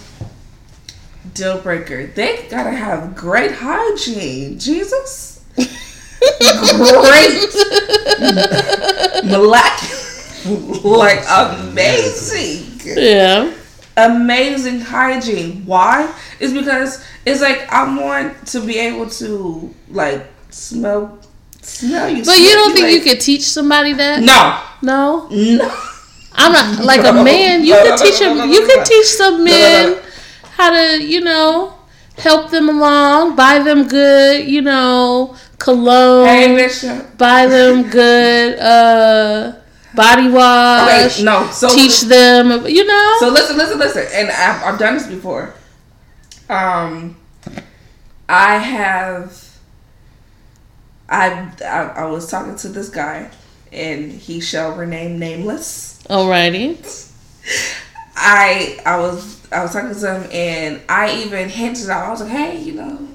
deal 1.33 1.59
breaker 1.61 2.07
they 2.07 2.47
gotta 2.49 2.71
have 2.71 3.15
great 3.15 3.51
hygiene 3.51 4.57
jesus 4.57 5.43
great 5.57 7.49
miraculous 9.25 9.88
like 10.83 11.19
amazing 11.29 12.79
Yeah. 12.83 13.53
amazing 13.97 14.81
hygiene. 14.81 15.63
Why? 15.65 16.13
It's 16.39 16.53
because 16.53 17.03
it's 17.25 17.41
like 17.41 17.67
I 17.71 17.83
want 17.99 18.47
to 18.47 18.61
be 18.65 18.77
able 18.79 19.09
to 19.21 19.73
like 19.89 20.25
smell 20.49 21.19
smell 21.61 22.09
you. 22.09 22.23
But 22.23 22.39
you 22.39 22.49
don't 22.51 22.73
think 22.73 22.91
you 22.91 23.01
could 23.01 23.21
teach 23.21 23.43
somebody 23.43 23.93
that? 23.93 24.21
No. 24.21 24.59
No. 24.81 25.27
No. 25.29 25.73
I'm 26.33 26.51
not 26.53 26.83
like 26.91 27.05
a 27.05 27.13
man. 27.13 27.63
You 27.63 27.73
No, 27.73 27.83
could 27.83 27.89
no, 27.91 27.97
teach 27.97 28.21
no, 28.21 28.33
no, 28.33 28.45
no, 28.45 28.51
You 28.51 28.61
no, 28.61 28.67
could 28.67 28.77
no. 28.79 28.83
teach 28.85 29.07
some 29.07 29.37
no, 29.39 29.43
men 29.45 29.91
no. 29.91 30.01
how 30.57 30.69
to, 30.71 31.03
you 31.03 31.21
know, 31.21 31.73
help 32.17 32.49
them 32.51 32.69
along. 32.69 33.35
Buy 33.35 33.59
them 33.59 33.87
good, 33.87 34.47
you 34.47 34.61
know, 34.61 35.35
cologne. 35.57 36.27
Hey 36.27 36.69
buy 37.17 37.45
them 37.47 37.89
good 37.89 38.57
uh 38.59 39.58
body 39.95 40.29
wash. 40.29 41.15
Okay, 41.15 41.23
no. 41.23 41.49
So 41.51 41.69
teach 41.69 42.01
them, 42.01 42.65
you 42.67 42.85
know. 42.85 43.15
So 43.19 43.29
listen, 43.29 43.57
listen, 43.57 43.79
listen. 43.79 44.05
And 44.13 44.29
I've, 44.29 44.63
I've 44.63 44.79
done 44.79 44.95
this 44.95 45.07
before. 45.07 45.53
Um, 46.49 47.17
I 48.27 48.57
have. 48.57 49.47
I, 51.09 51.51
I 51.65 51.81
I 52.01 52.05
was 52.05 52.29
talking 52.29 52.55
to 52.57 52.69
this 52.69 52.89
guy, 52.89 53.29
and 53.71 54.11
he 54.11 54.39
shall 54.39 54.75
remain 54.75 55.17
nameless. 55.19 56.01
Alrighty. 56.03 57.07
I 58.15 58.79
I 58.85 58.99
was 58.99 59.51
I 59.51 59.63
was 59.63 59.73
talking 59.73 59.93
to 59.93 60.15
him, 60.15 60.29
and 60.31 60.81
I 60.87 61.23
even 61.23 61.49
hinted 61.49 61.89
out. 61.89 62.05
I 62.05 62.11
was 62.11 62.21
like, 62.21 62.29
"Hey, 62.29 62.59
you 62.59 62.73
know, 62.73 63.07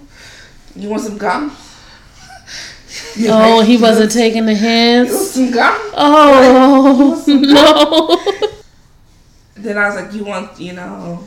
you 0.75 0.89
want 0.89 1.03
some 1.03 1.19
gum?" 1.19 1.57
Oh, 3.29 3.61
he 3.63 3.77
wasn't 3.77 4.11
taking 4.13 4.47
the 4.47 4.55
hints. 4.55 5.31
some 5.33 5.51
gum? 5.53 5.75
Oh 5.95 7.25
no. 7.29 8.43
Then 9.57 9.79
I 9.79 9.87
was 9.89 9.95
like, 9.97 10.13
"You 10.13 10.25
want, 10.25 10.59
you 10.61 10.73
know, 10.73 11.25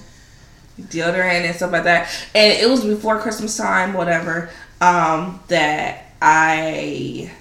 deodorant 0.80 1.46
and 1.46 1.56
stuff 1.56 1.72
like 1.72 1.86
that. 1.86 2.10
And 2.36 2.54
it 2.54 2.70
was 2.70 2.84
before 2.86 3.20
Christmas 3.20 3.56
time, 3.58 3.94
whatever. 3.94 4.50
Um, 4.82 5.40
that 5.48 6.12
I 6.22 7.32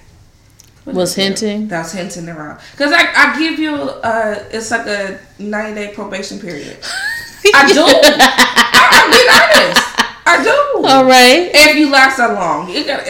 Was 0.85 1.13
hinting? 1.13 1.67
That 1.67 1.83
was 1.83 1.91
hinting 1.91 2.29
around 2.29 2.59
because 2.71 2.91
I, 2.93 3.03
I 3.15 3.37
give 3.37 3.59
you 3.59 3.73
uh 3.75 4.43
it's 4.51 4.71
like 4.71 4.87
a 4.87 5.19
ninety 5.37 5.75
day 5.75 5.93
probation 5.93 6.39
period. 6.39 6.77
I 7.53 7.71
do. 7.71 7.83
I, 7.85 8.87
I'm 8.97 9.11
being 9.11 9.29
honest. 9.29 9.83
I 10.25 10.43
do. 10.43 10.87
All 10.87 11.05
right. 11.05 11.49
If 11.53 11.75
you 11.77 11.89
last 11.91 12.17
that 12.17 12.33
long, 12.33 12.69
you 12.69 12.85
got. 12.85 13.03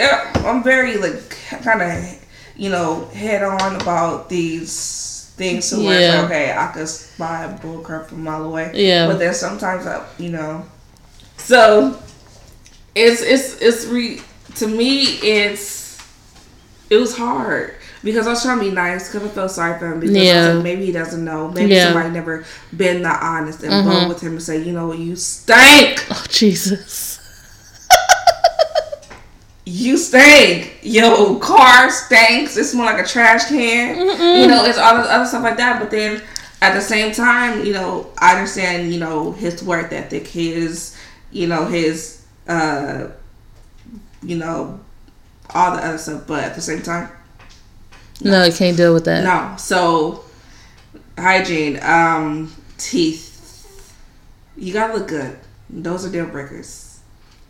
I'm 0.45 0.61
very 0.63 0.97
like 0.97 1.26
kind 1.49 1.81
of 1.81 2.27
you 2.55 2.69
know 2.69 3.05
head 3.07 3.43
on 3.43 3.75
about 3.81 4.29
these 4.29 5.31
things. 5.37 5.65
So 5.65 5.83
where 5.83 5.99
Yeah. 5.99 6.25
okay, 6.25 6.53
I 6.55 6.67
could 6.67 6.89
buy 7.17 7.43
a 7.43 7.57
bullcrap 7.59 8.07
from 8.07 8.19
a 8.19 8.31
mile 8.31 8.43
away. 8.45 8.71
Yeah. 8.73 9.07
But 9.07 9.19
then 9.19 9.33
sometimes 9.33 9.85
I, 9.85 10.05
you 10.17 10.29
know, 10.29 10.65
so 11.37 11.97
it's 12.95 13.21
it's 13.21 13.61
it's 13.61 13.85
re 13.85 14.21
to 14.55 14.67
me 14.67 15.03
it's 15.03 15.97
it 16.89 16.97
was 16.97 17.15
hard. 17.15 17.75
Because 18.03 18.27
I 18.27 18.29
was 18.29 18.43
trying 18.43 18.59
to 18.59 18.65
be 18.65 18.71
nice, 18.71 19.11
because 19.11 19.27
I 19.29 19.33
felt 19.33 19.51
sorry 19.51 19.77
for 19.79 19.91
him. 19.91 19.99
Because 19.99 20.15
I 20.15 20.19
Yeah. 20.21 20.47
was 20.47 20.55
like, 20.55 20.63
maybe 20.63 20.85
he 20.85 20.91
doesn't 20.91 21.25
know. 21.25 21.49
Maybe 21.49 21.73
Yeah. 21.73 21.85
somebody 21.85 22.11
never 22.11 22.45
been 22.75 23.01
that 23.01 23.21
honest 23.21 23.63
and 23.63 23.73
mm-hmm. 23.73 23.89
bold 23.89 24.09
with 24.09 24.21
him 24.21 24.33
and 24.33 24.41
say, 24.41 24.61
you 24.61 24.71
know 24.71 24.87
what, 24.87 24.99
you 24.99 25.15
stink. 25.15 26.05
Oh 26.11 26.23
Jesus. 26.29 27.06
You 29.69 29.97
stink. 29.97 30.79
Yo, 30.81 31.35
car 31.39 31.89
stinks. 31.89 32.55
It's 32.55 32.73
more 32.73 32.85
like 32.85 33.03
a 33.03 33.07
trash 33.07 33.49
can. 33.49 33.97
You 33.97 34.47
know, 34.47 34.63
it's 34.63 34.77
all 34.77 34.95
this 34.95 35.07
other 35.09 35.25
stuff 35.25 35.43
like 35.43 35.57
that. 35.57 35.77
But 35.81 35.91
then 35.91 36.21
at 36.61 36.73
the 36.73 36.79
same 36.79 37.13
time, 37.13 37.65
you 37.65 37.73
know, 37.73 38.07
I 38.17 38.35
understand, 38.35 38.93
you 38.93 38.99
know, 39.01 39.33
his 39.33 39.61
work 39.61 39.91
ethic, 39.91 40.25
his, 40.25 40.97
you 41.31 41.47
know, 41.47 41.65
his, 41.65 42.25
uh, 42.47 43.09
you 44.23 44.37
know, 44.37 44.79
all 45.53 45.75
the 45.75 45.85
other 45.85 45.97
stuff. 45.97 46.23
But 46.27 46.45
at 46.45 46.55
the 46.55 46.61
same 46.61 46.81
time, 46.81 47.09
No, 48.21 48.43
I 48.43 48.51
can't 48.51 48.77
deal 48.77 48.93
with 48.93 49.03
that. 49.03 49.25
no. 49.25 49.57
So, 49.57 50.23
hygiene, 51.17 51.77
um, 51.83 52.55
teeth. 52.77 53.33
You 54.55 54.71
gotta 54.71 54.93
look 54.93 55.09
good. 55.09 55.37
Those 55.69 56.05
are 56.05 56.09
deal 56.09 56.25
breakers. 56.27 56.99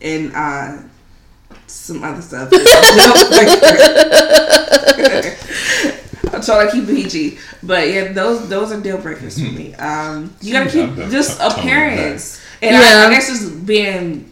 And, 0.02 0.34
uh, 0.34 0.78
some 1.68 2.04
other 2.04 2.22
stuff. 2.22 2.50
is 2.52 2.64
deal 2.64 3.30
breaker. 3.30 3.68
I'm 6.34 6.42
trying 6.42 6.68
to 6.68 6.72
keep 6.74 6.88
PG, 6.88 7.38
but 7.64 7.88
yeah, 7.88 8.12
those 8.12 8.50
those 8.50 8.72
are 8.72 8.80
deal 8.82 8.98
breakers 8.98 9.36
for 9.40 9.52
me. 9.52 9.74
Um, 9.80 10.34
you 10.42 10.54
gotta 10.54 10.70
keep 10.70 10.94
just 11.10 11.40
I'm- 11.40 11.52
I'm 11.52 11.60
appearance, 11.60 12.42
and 12.62 12.76
I, 12.76 12.80
Yeah. 12.82 13.08
I 13.08 13.10
guess 13.12 13.28
just 13.28 13.66
being 13.66 14.32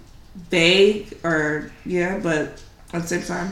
vague 0.50 1.14
or 1.24 1.72
yeah, 1.86 2.20
but 2.22 2.62
at 2.94 3.02
the 3.04 3.08
same 3.08 3.24
time, 3.24 3.52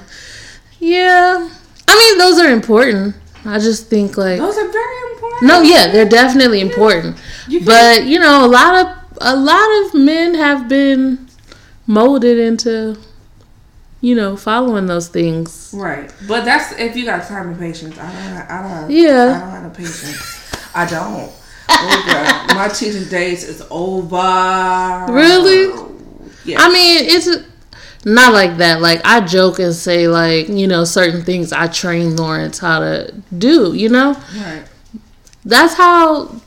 Yeah. 0.79 1.49
I 1.87 1.95
mean, 1.97 2.17
those 2.17 2.39
are 2.39 2.49
important. 2.51 3.15
I 3.45 3.59
just 3.59 3.87
think 3.87 4.17
like 4.17 4.39
those 4.39 4.57
are 4.57 4.71
very 4.71 5.11
important. 5.13 5.43
no, 5.47 5.61
yeah, 5.61 5.91
they're 5.91 6.09
definitely 6.09 6.61
important. 6.61 7.17
You 7.47 7.61
But 7.65 8.05
you 8.05 8.19
know, 8.19 8.45
a 8.45 8.51
lot 8.59 8.75
of 8.75 8.87
a 9.21 9.35
lot 9.35 9.69
of 9.85 9.93
men 9.93 10.33
have 10.35 10.67
been 10.67 11.27
molded 11.87 12.37
into, 12.39 12.97
you 14.03 14.15
know, 14.15 14.35
following 14.35 14.85
those 14.85 15.07
things. 15.07 15.73
Right, 15.73 16.13
but 16.27 16.43
that's 16.43 16.77
if 16.77 16.93
you 16.97 17.05
got 17.05 17.25
time 17.25 17.47
and 17.47 17.57
patience. 17.57 17.97
I 17.97 18.11
don't. 18.11 18.51
I 18.51 18.61
don't. 18.61 18.69
Have, 18.69 18.91
Yeah. 18.91 19.33
I 19.37 19.39
don't 19.39 19.49
have 19.49 19.63
no 19.63 19.69
patience. 19.69 20.55
I 20.75 20.85
don't. 20.85 21.31
Oh 21.69 22.53
my 22.53 22.67
teaching 22.67 23.07
days 23.07 23.45
is 23.47 23.63
over. 23.71 25.05
Really? 25.09 25.73
Yeah. 26.43 26.59
I 26.59 26.67
mean, 26.67 27.05
it's 27.05 27.29
not 28.03 28.33
like 28.33 28.57
that. 28.57 28.81
Like 28.81 28.99
I 29.05 29.21
joke 29.21 29.59
and 29.59 29.73
say 29.73 30.09
like, 30.09 30.49
you 30.49 30.67
know, 30.67 30.83
certain 30.83 31.23
things 31.23 31.53
I 31.53 31.67
train 31.67 32.17
Lawrence 32.17 32.59
how 32.59 32.79
to 32.79 33.13
do, 33.37 33.73
you 33.73 33.87
know? 33.87 34.21
right. 34.35 34.65
That's 35.45 35.75
how 35.75 36.41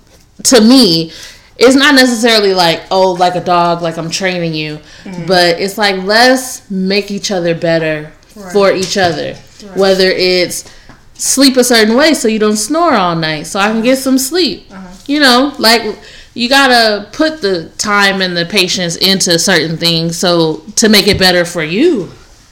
to 0.44 0.61
me 0.61 1.11
it's 1.59 1.76
not 1.76 1.94
necessarily 1.94 2.54
like, 2.54 2.82
oh, 2.90 3.12
like 3.12 3.34
a 3.34 3.44
dog, 3.44 3.82
like 3.82 3.96
I'm 3.96 4.11
training 4.11 4.54
you, 4.54 4.76
mm-hmm. 5.04 5.26
but 5.26 5.61
it's 5.61 5.78
like 5.78 6.02
let's 6.04 6.70
make 6.70 7.11
each 7.11 7.30
other 7.30 7.54
better 7.54 8.12
for 8.52 8.72
each 8.72 8.96
other. 8.96 9.34
Whether 9.74 10.11
it's 10.11 10.70
sleep 11.14 11.57
a 11.57 11.64
certain 11.64 11.96
way 11.96 12.12
so 12.12 12.28
you 12.28 12.38
don't 12.38 12.57
snore 12.57 12.92
all 12.92 13.16
night 13.16 13.44
so 13.44 13.59
I 13.59 13.70
can 13.70 13.82
get 13.82 13.96
some 13.96 14.18
sleep. 14.18 14.66
Uh-huh. 14.70 14.94
You 15.07 15.20
know, 15.20 15.54
like 15.59 15.98
you 16.34 16.48
gotta 16.48 17.09
put 17.12 17.40
the 17.40 17.70
time 17.78 18.20
and 18.20 18.36
the 18.36 18.44
patience 18.44 18.96
into 18.96 19.38
certain 19.38 19.78
things 19.78 20.18
so 20.18 20.59
to 20.76 20.88
make 20.88 21.07
it 21.07 21.18
better 21.18 21.44
for 21.44 21.62
you. 21.62 22.11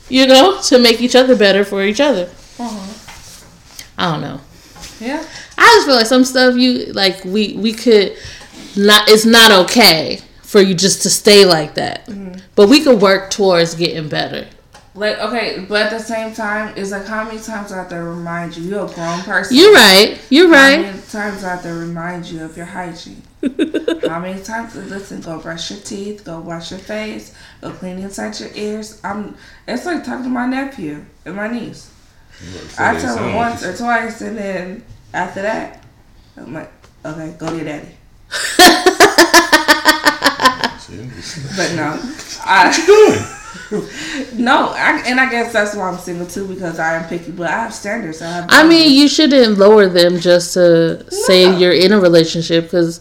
You 0.09 0.27
know, 0.27 0.61
to 0.63 0.79
make 0.79 1.01
each 1.01 1.15
other 1.15 1.37
better 1.37 1.65
for 1.65 1.83
each 1.83 2.01
other. 2.01 2.31
Uh-huh. 2.59 2.95
I 3.99 4.13
don't 4.13 4.23
know. 4.23 4.41
Yeah. 5.01 5.25
I 5.57 5.67
just 5.67 5.87
feel 5.87 5.97
like 5.97 6.07
some 6.07 6.25
stuff 6.25 6.57
you 6.57 6.93
like 6.93 7.25
we 7.25 7.57
we 7.57 7.73
could 7.73 8.17
not 8.77 9.09
it's 9.09 9.25
not 9.25 9.51
okay 9.67 10.21
for 10.43 10.61
you 10.61 10.75
just 10.75 11.03
to 11.03 11.11
stay 11.11 11.45
like 11.45 11.75
that. 11.75 12.07
Mm-hmm. 12.07 12.39
But 12.55 12.69
we 12.69 12.83
could 12.83 13.01
work 13.01 13.31
towards 13.31 13.75
getting 13.75 14.09
better. 14.09 14.47
Like 14.97 15.19
okay, 15.19 15.67
but 15.69 15.87
at 15.87 15.91
the 15.91 15.99
same 15.99 16.33
time, 16.33 16.73
it's 16.77 16.93
like 16.93 17.05
how 17.05 17.25
many 17.25 17.41
times 17.41 17.73
I 17.73 17.79
have 17.79 17.89
to 17.89 17.97
remind 17.97 18.57
you? 18.57 18.63
You're 18.63 18.87
a 18.87 18.93
grown 18.93 19.21
person. 19.23 19.57
You're 19.57 19.73
right. 19.73 20.21
You're 20.31 20.47
How 20.47 20.53
right. 20.55 20.77
How 20.77 20.93
many 20.93 21.03
times 21.03 21.43
I 21.43 21.51
have 21.51 21.63
to 21.65 21.75
remind 21.75 22.27
you 22.27 22.45
of 22.45 22.57
your 22.57 22.67
hygiene? 22.67 23.23
how 24.09 24.21
many 24.21 24.41
times? 24.41 24.77
Listen, 24.77 25.21
go 25.21 25.41
brush 25.41 25.73
your 25.73 25.81
teeth, 25.81 26.25
go 26.25 26.39
wash 26.39 26.71
your 26.71 26.79
face, 26.79 27.35
go 27.61 27.73
clean 27.73 27.99
inside 27.99 28.39
your 28.39 28.51
ears. 28.55 29.01
I'm. 29.03 29.37
It's 29.67 29.85
like 29.85 30.05
talking 30.05 30.23
to 30.23 30.31
my 30.31 30.47
nephew 30.47 31.05
and 31.25 31.35
my 31.35 31.49
niece. 31.49 31.91
I 32.79 32.99
tell 33.01 33.17
them 33.17 33.35
once 33.35 33.65
or 33.65 33.77
twice, 33.77 34.21
and 34.21 34.39
then 34.39 34.85
after 35.13 35.43
that, 35.43 35.85
I'm 36.37 36.55
like, 36.55 36.73
okay, 37.05 37.35
go 37.37 37.49
to 37.49 37.57
your 37.57 37.65
daddy. 37.65 37.97
But 41.57 41.75
no, 41.75 41.99
I 42.45 42.71
doing? 42.87 43.85
no, 44.45 44.69
I, 44.71 45.03
and 45.07 45.19
I 45.19 45.31
guess 45.31 45.53
that's 45.53 45.75
why 45.75 45.89
I'm 45.89 45.99
single 45.99 46.27
too 46.27 46.47
because 46.47 46.79
I 46.79 46.97
am 46.97 47.09
picky, 47.09 47.31
but 47.33 47.49
I 47.49 47.53
have 47.63 47.75
standards. 47.75 48.21
I 48.23 48.27
have. 48.31 48.47
I 48.51 48.67
mean, 48.67 48.93
you 48.93 49.09
shouldn't 49.09 49.59
lower 49.59 49.89
them 49.89 50.19
just 50.21 50.55
to 50.55 51.11
say 51.11 51.57
you're 51.59 51.73
in 51.73 51.93
a 51.93 52.01
relationship 52.01 52.65
because, 52.65 53.01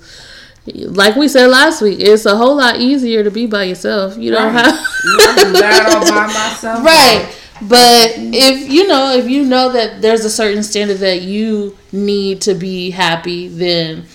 like 0.66 1.16
we 1.16 1.28
said 1.28 1.48
last 1.48 1.82
week, 1.82 2.00
it's 2.00 2.26
a 2.26 2.36
whole 2.38 2.56
lot 2.56 2.80
easier 2.80 3.24
to 3.24 3.32
be 3.32 3.46
by 3.46 3.64
yourself. 3.64 4.18
You 4.18 4.32
don't 4.32 4.54
Right. 4.54 4.66
have. 4.66 4.74
You 5.04 5.18
know, 5.18 5.24
I 5.24 5.36
can 5.36 5.54
do 5.54 5.60
that 5.60 5.94
all 5.96 6.10
by 6.10 6.28
myself. 6.34 6.86
Right. 6.86 7.36
But 7.62 8.14
if 8.18 8.70
you 8.72 8.88
know, 8.88 9.12
if 9.14 9.30
you 9.30 9.44
know 9.46 9.72
that 9.74 10.02
there's 10.02 10.26
a 10.26 10.30
certain 10.30 10.64
standard 10.64 10.98
that 11.00 11.22
you 11.22 11.78
need 11.92 12.42
to 12.42 12.54
be 12.56 12.90
happy, 12.92 13.48
then 13.48 14.06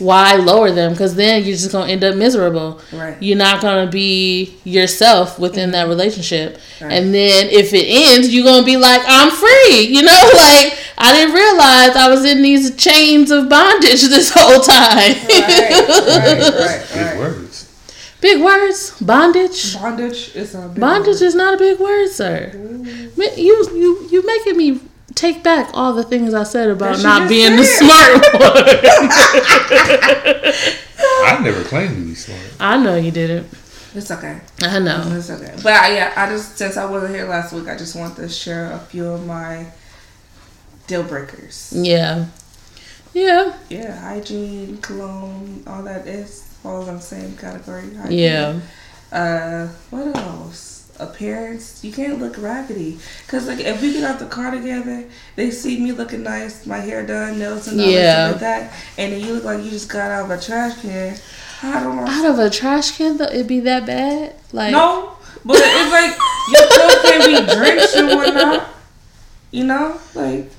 why 0.00 0.34
lower 0.36 0.70
them? 0.72 0.92
Because 0.92 1.14
then 1.14 1.44
you're 1.44 1.56
just 1.56 1.72
gonna 1.72 1.92
end 1.92 2.02
up 2.02 2.16
miserable. 2.16 2.80
Right. 2.92 3.16
You're 3.22 3.36
not 3.36 3.60
gonna 3.62 3.90
be 3.90 4.56
yourself 4.64 5.38
within 5.38 5.64
mm-hmm. 5.66 5.72
that 5.72 5.88
relationship. 5.88 6.58
Right. 6.80 6.92
And 6.92 7.14
then 7.14 7.48
if 7.50 7.72
it 7.74 7.84
ends, 7.86 8.32
you're 8.34 8.44
gonna 8.44 8.64
be 8.64 8.76
like, 8.76 9.02
I'm 9.06 9.30
free. 9.30 9.88
You 9.90 10.02
know, 10.02 10.30
like 10.34 10.78
I 10.98 11.12
didn't 11.14 11.34
realize 11.34 11.96
I 11.96 12.08
was 12.08 12.24
in 12.24 12.42
these 12.42 12.74
chains 12.76 13.30
of 13.30 13.48
bondage 13.48 14.02
this 14.08 14.30
whole 14.34 14.60
time. 14.60 15.14
Right, 15.28 15.88
right, 15.88 16.50
right, 16.58 16.86
Big 16.94 17.18
words. 17.18 17.66
Big 18.20 18.42
words, 18.42 19.00
bondage. 19.00 19.74
Bondage 19.74 20.34
is 20.34 20.54
a 20.54 20.68
big 20.68 20.80
Bondage 20.80 21.20
word. 21.20 21.22
is 21.22 21.34
not 21.34 21.54
a 21.54 21.56
big 21.58 21.78
word, 21.80 22.08
sir. 22.08 22.52
Mm-hmm. 22.54 23.18
Ma- 23.18 23.36
You 23.36 23.54
you 23.74 24.08
you 24.10 24.26
making 24.26 24.56
me 24.56 24.80
take 25.20 25.42
back 25.42 25.68
all 25.74 25.92
the 25.92 26.02
things 26.02 26.32
I 26.32 26.44
said 26.44 26.70
about 26.70 27.02
not 27.02 27.20
just 27.20 27.28
being 27.28 27.56
the 27.56 27.64
said. 27.64 27.84
smart 27.84 28.12
one. 28.40 28.42
I 31.22 31.38
never 31.42 31.62
claimed 31.64 31.94
to 31.94 32.02
be 32.02 32.14
smart. 32.14 32.40
I 32.58 32.82
know 32.82 32.96
you 32.96 33.10
didn't. 33.10 33.46
It's 33.94 34.10
okay. 34.10 34.40
I 34.62 34.78
know. 34.78 35.02
It's 35.08 35.30
okay. 35.30 35.54
But 35.62 35.74
I, 35.74 35.94
yeah, 35.94 36.12
I 36.16 36.28
just 36.28 36.56
since 36.56 36.76
I 36.76 36.90
wasn't 36.90 37.14
here 37.14 37.28
last 37.28 37.52
week, 37.52 37.68
I 37.68 37.76
just 37.76 37.94
want 37.96 38.16
to 38.16 38.28
share 38.28 38.72
a 38.72 38.78
few 38.78 39.06
of 39.06 39.26
my 39.26 39.66
deal 40.86 41.02
breakers. 41.02 41.72
Yeah. 41.76 42.26
Yeah. 43.12 43.56
Yeah, 43.68 44.00
hygiene, 44.00 44.78
cologne, 44.78 45.64
all 45.66 45.82
that 45.82 46.06
is 46.06 46.44
falls 46.62 46.88
in 46.88 46.96
the 46.96 47.00
same 47.00 47.36
category. 47.36 47.94
Hygiene. 47.94 48.18
Yeah. 48.18 48.60
Uh, 49.12 49.68
what 49.90 50.16
else? 50.16 50.79
Appearance. 51.00 51.82
You 51.82 51.92
can't 51.92 52.18
look 52.18 52.36
raggedy. 52.38 52.98
Cause 53.26 53.46
like 53.48 53.60
if 53.60 53.80
we 53.80 53.92
get 53.94 54.04
out 54.04 54.18
the 54.18 54.26
car 54.26 54.50
together, 54.50 55.04
they 55.36 55.50
see 55.50 55.80
me 55.80 55.92
looking 55.92 56.22
nice, 56.22 56.66
my 56.66 56.78
hair 56.78 57.04
done, 57.06 57.38
nails 57.38 57.68
and 57.68 57.80
all 57.80 57.86
Yeah. 57.86 58.28
stuff 58.28 58.32
like 58.32 58.40
that, 58.40 58.72
and 58.98 59.12
then 59.12 59.20
you 59.20 59.32
look 59.34 59.44
like 59.44 59.64
you 59.64 59.70
just 59.70 59.88
got 59.88 60.10
out 60.10 60.24
of 60.24 60.30
a 60.30 60.40
trash 60.40 60.80
can. 60.82 61.16
I 61.62 61.82
don't 61.82 61.96
know. 61.96 62.06
Out 62.06 62.24
of 62.26 62.38
a 62.38 62.50
trash 62.50 62.96
can 62.96 63.16
though, 63.16 63.24
it'd 63.24 63.46
be 63.46 63.60
that 63.60 63.86
bad? 63.86 64.34
Like 64.52 64.72
No, 64.72 65.16
but 65.44 65.56
it's 65.60 65.90
like 65.92 66.18
your 66.52 66.66
clothes 66.68 67.02
can 67.02 67.46
be 67.46 67.54
drenched 67.54 67.96
and 67.96 68.08
whatnot. 68.16 68.68
You 69.50 69.64
know, 69.64 69.98
like 70.14 70.50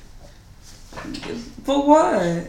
for 1.64 1.86
what? 1.86 2.48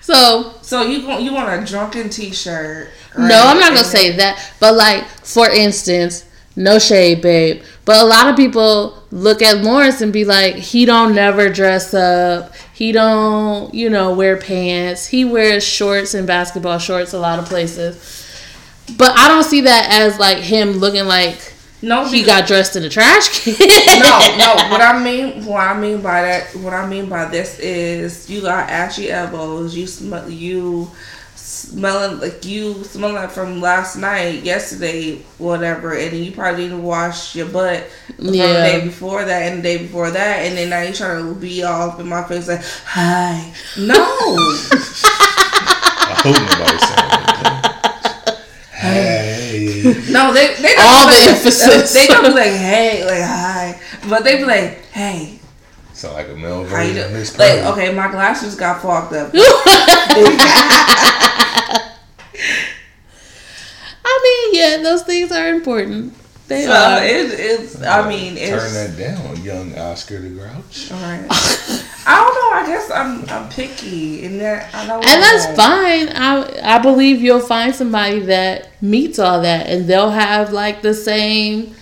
So 0.00 0.54
So 0.62 0.82
you 0.82 1.02
gon- 1.02 1.24
you 1.24 1.32
want 1.32 1.62
a 1.62 1.66
drunken 1.66 2.08
T-shirt? 2.10 2.90
No, 3.18 3.42
I'm 3.46 3.58
not 3.58 3.70
gonna 3.70 3.84
say 3.84 4.16
that. 4.16 4.52
But 4.60 4.74
like, 4.74 5.04
for 5.04 5.48
instance, 5.48 6.24
no 6.54 6.78
shade, 6.78 7.22
babe. 7.22 7.62
But 7.84 8.02
a 8.02 8.06
lot 8.06 8.28
of 8.28 8.36
people 8.36 9.02
look 9.10 9.42
at 9.42 9.62
Lawrence 9.62 10.00
and 10.00 10.12
be 10.12 10.24
like, 10.24 10.56
he 10.56 10.84
don't 10.84 11.14
never 11.14 11.48
dress 11.48 11.94
up. 11.94 12.52
He 12.74 12.92
don't, 12.92 13.72
you 13.72 13.88
know, 13.90 14.12
wear 14.14 14.36
pants. 14.36 15.06
He 15.06 15.24
wears 15.24 15.64
shorts 15.66 16.12
and 16.14 16.26
basketball 16.26 16.78
shorts 16.78 17.12
a 17.12 17.18
lot 17.18 17.38
of 17.38 17.44
places. 17.46 18.24
But 18.98 19.16
I 19.16 19.28
don't 19.28 19.44
see 19.44 19.62
that 19.62 19.88
as 19.90 20.18
like 20.18 20.38
him 20.38 20.72
looking 20.72 21.06
like 21.06 21.52
No, 21.82 22.06
he 22.08 22.22
got 22.22 22.46
dressed 22.46 22.76
in 22.76 22.84
a 22.84 22.88
trash 22.88 23.44
can. 23.44 23.54
no, 24.00 24.36
no. 24.38 24.54
What 24.70 24.80
I 24.80 25.02
mean, 25.02 25.44
what 25.44 25.60
I 25.60 25.78
mean 25.78 26.00
by 26.02 26.22
that, 26.22 26.54
what 26.56 26.72
I 26.72 26.86
mean 26.86 27.08
by 27.08 27.26
this 27.26 27.58
is, 27.58 28.28
you 28.30 28.40
got 28.42 28.68
ashy 28.70 29.10
elbows. 29.10 29.76
You 29.76 29.86
smell, 29.86 30.28
you 30.30 30.90
smelling 31.66 32.20
like 32.20 32.44
you 32.44 32.84
smell 32.84 33.12
like 33.12 33.30
from 33.30 33.60
last 33.60 33.96
night, 33.96 34.42
yesterday, 34.42 35.16
whatever, 35.38 35.94
and 35.94 36.12
then 36.12 36.22
you 36.22 36.32
probably 36.32 36.64
didn't 36.64 36.82
wash 36.82 37.34
your 37.34 37.48
butt 37.48 37.84
from 38.16 38.26
the 38.26 38.32
day 38.32 38.84
before 38.84 39.24
that 39.24 39.50
and 39.50 39.58
the 39.58 39.62
day 39.62 39.78
before 39.78 40.10
that, 40.10 40.38
and 40.46 40.56
then 40.56 40.70
now 40.70 40.80
you 40.82 40.92
trying 40.94 41.26
to 41.26 41.34
be 41.34 41.62
all 41.62 41.90
up 41.90 42.00
in 42.00 42.08
my 42.08 42.22
face 42.24 42.48
like, 42.48 42.62
hi, 42.84 43.52
no. 43.78 43.94
I 46.08 46.14
hope 46.22 46.34
nobody's 46.34 46.88
saying 46.88 47.10
that. 47.10 47.26
Hey. 48.72 49.82
No, 50.10 50.32
they 50.32 50.54
they 50.54 50.74
don't 50.74 50.86
All 50.86 51.08
be 51.08 51.14
the 51.14 51.20
like, 51.20 51.36
emphasis. 51.36 51.92
They 51.92 52.06
don't 52.06 52.22
be 52.24 52.30
like 52.30 52.52
hey, 52.52 53.04
like 53.04 53.22
hi, 53.22 53.80
but 54.08 54.22
they 54.22 54.36
be 54.36 54.44
like 54.44 54.84
hey, 54.92 55.40
Sound 55.96 56.14
like 56.14 56.28
a 56.28 56.34
male 56.36 56.64
how 56.66 56.82
you 56.82 56.92
version 56.92 56.94
doing? 56.94 57.06
of 57.06 57.12
Miss 57.12 57.38
Like 57.38 57.58
okay, 57.72 57.94
my 57.94 58.10
glasses 58.10 58.54
got 58.54 58.82
fogged 58.82 59.14
up. 59.14 59.32
I 64.04 64.20
mean, 64.22 64.60
yeah, 64.60 64.82
those 64.82 65.02
things 65.02 65.32
are 65.32 65.48
important. 65.48 66.14
They 66.48 66.64
So 66.66 66.72
are. 66.72 67.02
it, 67.02 67.30
it's 67.40 67.82
I 67.82 68.08
mean 68.08 68.36
it's 68.36 68.50
Turn 68.62 68.72
that 68.74 68.96
down, 68.96 69.42
young 69.42 69.76
Oscar 69.76 70.20
the 70.20 70.28
Grouch. 70.28 70.92
all 70.92 71.00
right. 71.00 71.26
I 72.08 72.20
don't 72.22 72.34
know. 72.36 72.50
I 72.52 72.64
guess 72.66 72.88
I'm 72.90 73.28
I'm 73.28 73.48
picky 73.50 74.22
in 74.22 74.38
that 74.38 74.72
I 74.72 74.86
know. 74.86 74.94
And 74.96 75.22
that's 75.22 75.46
fine. 75.56 76.08
I 76.14 76.76
I 76.76 76.78
believe 76.78 77.20
you'll 77.20 77.40
find 77.40 77.74
somebody 77.74 78.20
that 78.20 78.80
meets 78.80 79.18
all 79.18 79.40
that, 79.42 79.66
and 79.66 79.88
they'll 79.88 80.10
have 80.10 80.52
like 80.52 80.82
the 80.82 80.94
same. 80.94 81.74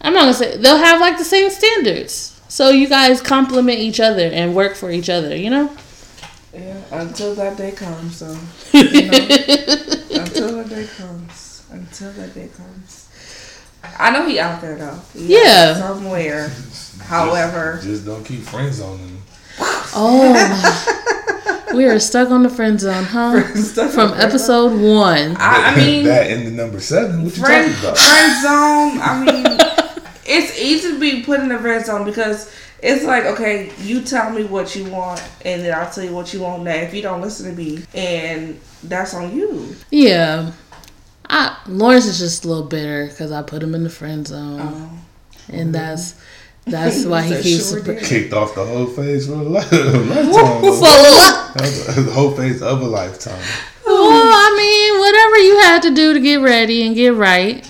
I'm 0.00 0.14
not 0.14 0.22
gonna 0.22 0.34
say 0.34 0.56
they'll 0.56 0.78
have 0.78 1.00
like 1.00 1.16
the 1.18 1.24
same 1.24 1.48
standards. 1.50 2.31
So 2.52 2.68
you 2.68 2.86
guys 2.86 3.22
complement 3.22 3.78
each 3.78 3.98
other 3.98 4.26
and 4.26 4.54
work 4.54 4.74
for 4.74 4.90
each 4.90 5.08
other. 5.08 5.34
You 5.34 5.48
know. 5.48 5.70
Yeah, 6.52 6.76
until 6.90 7.34
that 7.36 7.56
day 7.56 7.72
comes. 7.72 8.18
So 8.18 8.36
you 8.74 8.82
know, 9.10 10.20
until 10.20 10.56
that 10.56 10.66
day 10.68 10.86
comes. 10.98 11.64
Until 11.70 12.12
that 12.12 12.34
day 12.34 12.50
comes. 12.54 13.08
I 13.98 14.10
know 14.10 14.28
he 14.28 14.38
out 14.38 14.60
there 14.60 14.76
though. 14.76 15.00
He 15.14 15.32
Yeah. 15.32 15.72
there 15.72 15.76
somewhere. 15.76 16.52
However. 17.00 17.80
Just 17.82 18.04
don't 18.04 18.22
keep 18.22 18.42
friends 18.42 18.82
on 18.82 18.98
them. 18.98 19.22
Oh, 19.94 21.64
we 21.74 21.86
are 21.86 21.98
stuck 21.98 22.30
on 22.30 22.42
the 22.42 22.50
friend 22.50 22.78
zone, 22.78 23.04
huh? 23.04 23.54
Stuck 23.54 23.92
From 23.92 24.10
on 24.10 24.18
the 24.18 24.24
episode 24.24 24.78
one. 24.78 25.36
I, 25.38 25.72
I 25.72 25.76
mean, 25.76 26.04
that 26.04 26.30
in 26.30 26.44
the 26.44 26.50
number 26.50 26.80
seven. 26.80 27.24
What 27.24 27.34
you 27.34 27.42
friend, 27.42 27.72
talking 27.76 27.88
about? 27.88 27.98
friend 27.98 28.42
zone. 28.42 29.00
I 29.00 29.24
mean, 29.24 29.71
it's 30.24 30.58
easy 30.60 30.92
to 30.92 30.98
be 31.00 31.22
put 31.22 31.40
in 31.40 31.48
the 31.48 31.58
friend 31.58 31.84
zone 31.84 32.04
because 32.04 32.54
it's 32.82 33.04
like, 33.04 33.24
okay, 33.24 33.70
you 33.80 34.02
tell 34.02 34.30
me 34.30 34.44
what 34.44 34.74
you 34.74 34.84
want, 34.90 35.22
and 35.44 35.62
then 35.62 35.72
I'll 35.72 35.90
tell 35.90 36.04
you 36.04 36.12
what 36.14 36.32
you 36.34 36.40
want. 36.40 36.64
Now, 36.64 36.74
if 36.74 36.92
you 36.92 37.00
don't 37.02 37.20
listen 37.20 37.50
to 37.50 37.56
me, 37.56 37.84
and 37.94 38.58
that's 38.84 39.14
on 39.14 39.34
you. 39.36 39.74
Yeah. 39.90 40.52
I, 41.30 41.56
Lawrence 41.66 42.06
is 42.06 42.18
just 42.18 42.44
a 42.44 42.48
little 42.48 42.64
bitter 42.66 43.06
because 43.06 43.30
I 43.32 43.42
put 43.42 43.62
him 43.62 43.74
in 43.74 43.84
the 43.84 43.90
friend 43.90 44.26
zone, 44.26 44.60
Oh. 44.60 44.90
and 45.48 45.74
that's 45.74 46.14
that's 46.66 47.04
why 47.06 47.22
he 47.22 47.34
That 47.34 47.42
keeps. 47.42 47.70
sure 47.70 47.80
did. 47.82 48.02
Kicked 48.02 48.32
off 48.34 48.54
the 48.54 48.64
whole 48.66 48.86
phase 48.86 49.26
for 49.28 49.34
a 49.34 49.36
li- 49.36 49.52
lifetime. 49.52 50.62
Well, 50.62 51.52
the 51.54 52.10
whole 52.12 52.32
phase 52.32 52.60
of 52.62 52.82
a 52.82 52.84
lifetime. 52.86 53.40
Well, 53.86 53.94
I 54.10 54.54
mean, 54.56 55.00
whatever 55.00 55.38
you 55.38 55.58
had 55.60 55.82
to 55.82 55.94
do 55.94 56.12
to 56.14 56.20
get 56.20 56.36
ready 56.36 56.86
and 56.86 56.94
get 56.94 57.14
right. 57.14 57.68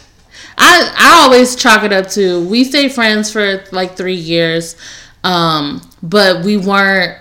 I 0.58 0.92
I 0.96 1.22
always 1.24 1.56
chalk 1.56 1.82
it 1.84 1.92
up 1.92 2.08
to 2.10 2.46
we 2.48 2.64
stayed 2.64 2.92
friends 2.92 3.30
for 3.30 3.64
like 3.72 3.96
three 3.96 4.14
years, 4.14 4.76
um, 5.24 5.80
but 6.02 6.44
we 6.44 6.56
weren't. 6.56 7.18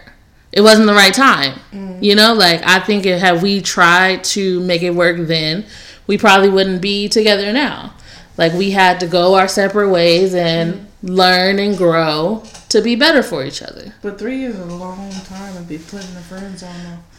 It 0.52 0.62
wasn't 0.62 0.88
the 0.88 0.94
right 0.94 1.14
time, 1.14 1.60
you 2.02 2.16
know. 2.16 2.34
Like 2.34 2.62
I 2.66 2.80
think 2.80 3.06
it, 3.06 3.20
had 3.20 3.42
we 3.42 3.62
tried 3.62 4.24
to 4.26 4.60
make 4.62 4.82
it 4.84 4.92
work 4.92 5.18
then, 5.20 5.66
we 6.08 6.18
probably 6.18 6.50
wouldn't 6.50 6.82
be 6.82 7.08
together 7.08 7.54
now. 7.54 7.94
Like 8.38 8.54
we 8.54 8.72
had 8.72 9.00
to 9.02 9.08
go 9.08 9.36
our 9.36 9.48
separate 9.48 9.90
ways 9.90 10.34
and 10.36 10.88
learn 11.04 11.60
and 11.60 11.78
grow 11.78 12.44
to 12.70 12.82
be 12.82 12.96
better 12.96 13.24
for 13.24 13.44
each 13.44 13.62
other. 13.62 13.94
But 14.02 14.20
three 14.20 14.40
years 14.40 14.56
is 14.56 14.62
a 14.62 14.76
long 14.76 15.12
time 15.26 15.56
to 15.56 15.62
be 15.62 15.78
putting 15.78 16.14
the 16.14 16.22
friend 16.22 16.58
zone. 16.58 16.72
Though. 16.84 17.11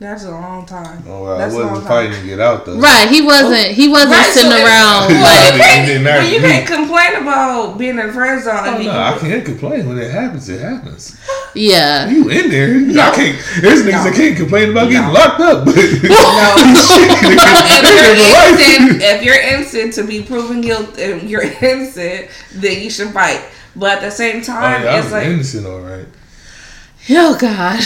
That's 0.00 0.24
a 0.24 0.30
long 0.30 0.64
time. 0.64 1.04
Oh, 1.06 1.24
well, 1.24 1.34
I 1.34 1.38
That's 1.44 1.54
a 1.54 1.58
long 1.58 1.68
wasn't 1.72 1.86
time. 1.88 2.06
fighting 2.08 2.20
to 2.22 2.26
get 2.26 2.40
out 2.40 2.64
though. 2.64 2.78
Right? 2.78 3.06
He 3.10 3.20
wasn't. 3.20 3.66
He 3.76 3.86
wasn't 3.86 4.12
Right, 4.12 4.32
sitting 4.32 4.50
so 4.50 4.56
around 4.64 5.08
Well, 5.12 5.20
like. 5.20 5.52
I 5.52 5.52
mean, 5.52 5.60
can't- 5.86 6.04
well, 6.04 6.26
you 6.32 6.40
can't 6.40 6.66
complain 6.66 7.14
about 7.22 7.76
being 7.76 7.98
in 7.98 8.06
the 8.06 8.12
friend 8.14 8.42
zone. 8.42 8.56
Oh, 8.64 8.72
no, 8.72 8.78
you- 8.80 8.90
I 8.90 9.18
can't 9.20 9.44
complain 9.44 9.86
when 9.86 9.98
it 9.98 10.10
happens. 10.10 10.48
It 10.48 10.62
happens. 10.62 11.18
Yeah. 11.54 12.08
You 12.08 12.30
in 12.30 12.48
there? 12.48 12.76
I 13.04 13.14
can't. 13.14 13.38
There's 13.60 13.82
niggas 13.82 13.92
No. 13.92 14.04
that 14.04 14.14
can't 14.16 14.36
complain 14.38 14.70
about 14.70 14.88
getting 14.88 15.12
locked 15.12 15.40
up. 15.40 15.66
But 15.66 15.74
No. 15.76 15.84
Shit, 15.84 17.10
if 17.20 17.92
you're 17.92 18.16
life. 18.32 18.56
innocent, 18.80 19.02
if 19.02 19.22
you're 19.22 19.38
innocent 19.38 19.92
to 19.94 20.04
be 20.04 20.22
proven 20.22 20.62
guilty, 20.62 21.02
if 21.02 21.24
you're 21.24 21.42
innocent, 21.42 22.30
then 22.54 22.80
you 22.82 22.88
should 22.88 23.10
fight. 23.10 23.42
But 23.76 23.98
at 23.98 24.00
the 24.00 24.10
same 24.10 24.38
oh, 24.40 24.44
time, 24.44 24.56
Oh, 24.56 24.76
time, 24.76 24.82
yeah, 24.82 24.90
I 24.92 24.96
it's 24.96 25.04
was 25.04 25.12
like 25.12 25.26
innocent, 25.26 25.66
all 25.66 25.80
right. 25.80 26.06
Oh 27.10 27.36
God. 27.38 27.80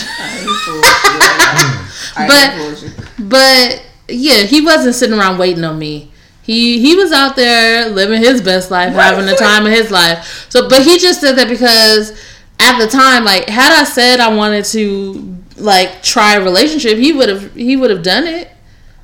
I 2.15 2.23
ain't 2.25 2.53
fooled 2.53 2.81
you. 2.81 2.89
I 2.89 2.91
But- 2.91 2.91
ain't 2.91 2.99
fooled 2.99 3.19
you. 3.19 3.25
But 3.27 3.81
yeah, 4.07 4.43
he 4.43 4.61
wasn't 4.61 4.95
sitting 4.95 5.17
around 5.17 5.37
waiting 5.37 5.63
on 5.63 5.79
me. 5.79 6.11
He 6.41 6.79
he 6.79 6.95
was 6.95 7.11
out 7.11 7.35
there 7.35 7.89
living 7.89 8.21
his 8.21 8.39
best 8.41 8.69
life, 8.69 8.95
Right, 8.95 9.03
having 9.05 9.25
the 9.25 9.35
time 9.35 9.65
of 9.65 9.71
his 9.71 9.89
life. 9.89 10.45
So, 10.49 10.69
but 10.69 10.83
he 10.83 10.99
just 10.99 11.19
said 11.21 11.37
that 11.37 11.47
because 11.49 12.11
at 12.59 12.77
the 12.79 12.87
time, 12.87 13.25
like, 13.25 13.49
had 13.49 13.71
I 13.73 13.83
said 13.83 14.19
I 14.19 14.33
wanted 14.35 14.65
to 14.65 15.35
like 15.57 16.03
try 16.03 16.35
a 16.35 16.43
relationship, 16.43 16.97
he 16.97 17.13
would 17.13 17.29
have 17.29 17.55
he 17.55 17.75
would 17.75 17.89
have 17.89 18.03
done 18.03 18.27
it. 18.27 18.51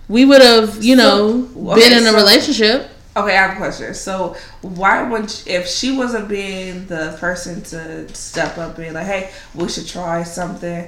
We 0.07 0.25
would 0.25 0.41
have, 0.41 0.83
you 0.83 0.95
know, 0.97 1.47
So- 1.53 1.75
been 1.75 1.93
okay, 1.93 1.97
in 1.97 2.03
a 2.05 2.11
so- 2.11 2.15
relationship. 2.15 2.89
Okay, 3.17 3.35
I 3.35 3.41
have 3.47 3.53
a 3.53 3.55
question. 3.55 3.93
So, 3.93 4.35
why 4.61 5.03
would 5.03 5.33
if 5.45 5.67
she 5.67 5.97
wasn't 5.97 6.27
being 6.29 6.85
the 6.87 7.17
person 7.19 7.61
to 7.63 8.07
step 8.13 8.57
up 8.57 8.77
and 8.77 8.93
like, 8.93 9.05
hey, 9.07 9.29
we 9.55 9.67
should 9.67 9.87
try 9.87 10.23
something? 10.23 10.87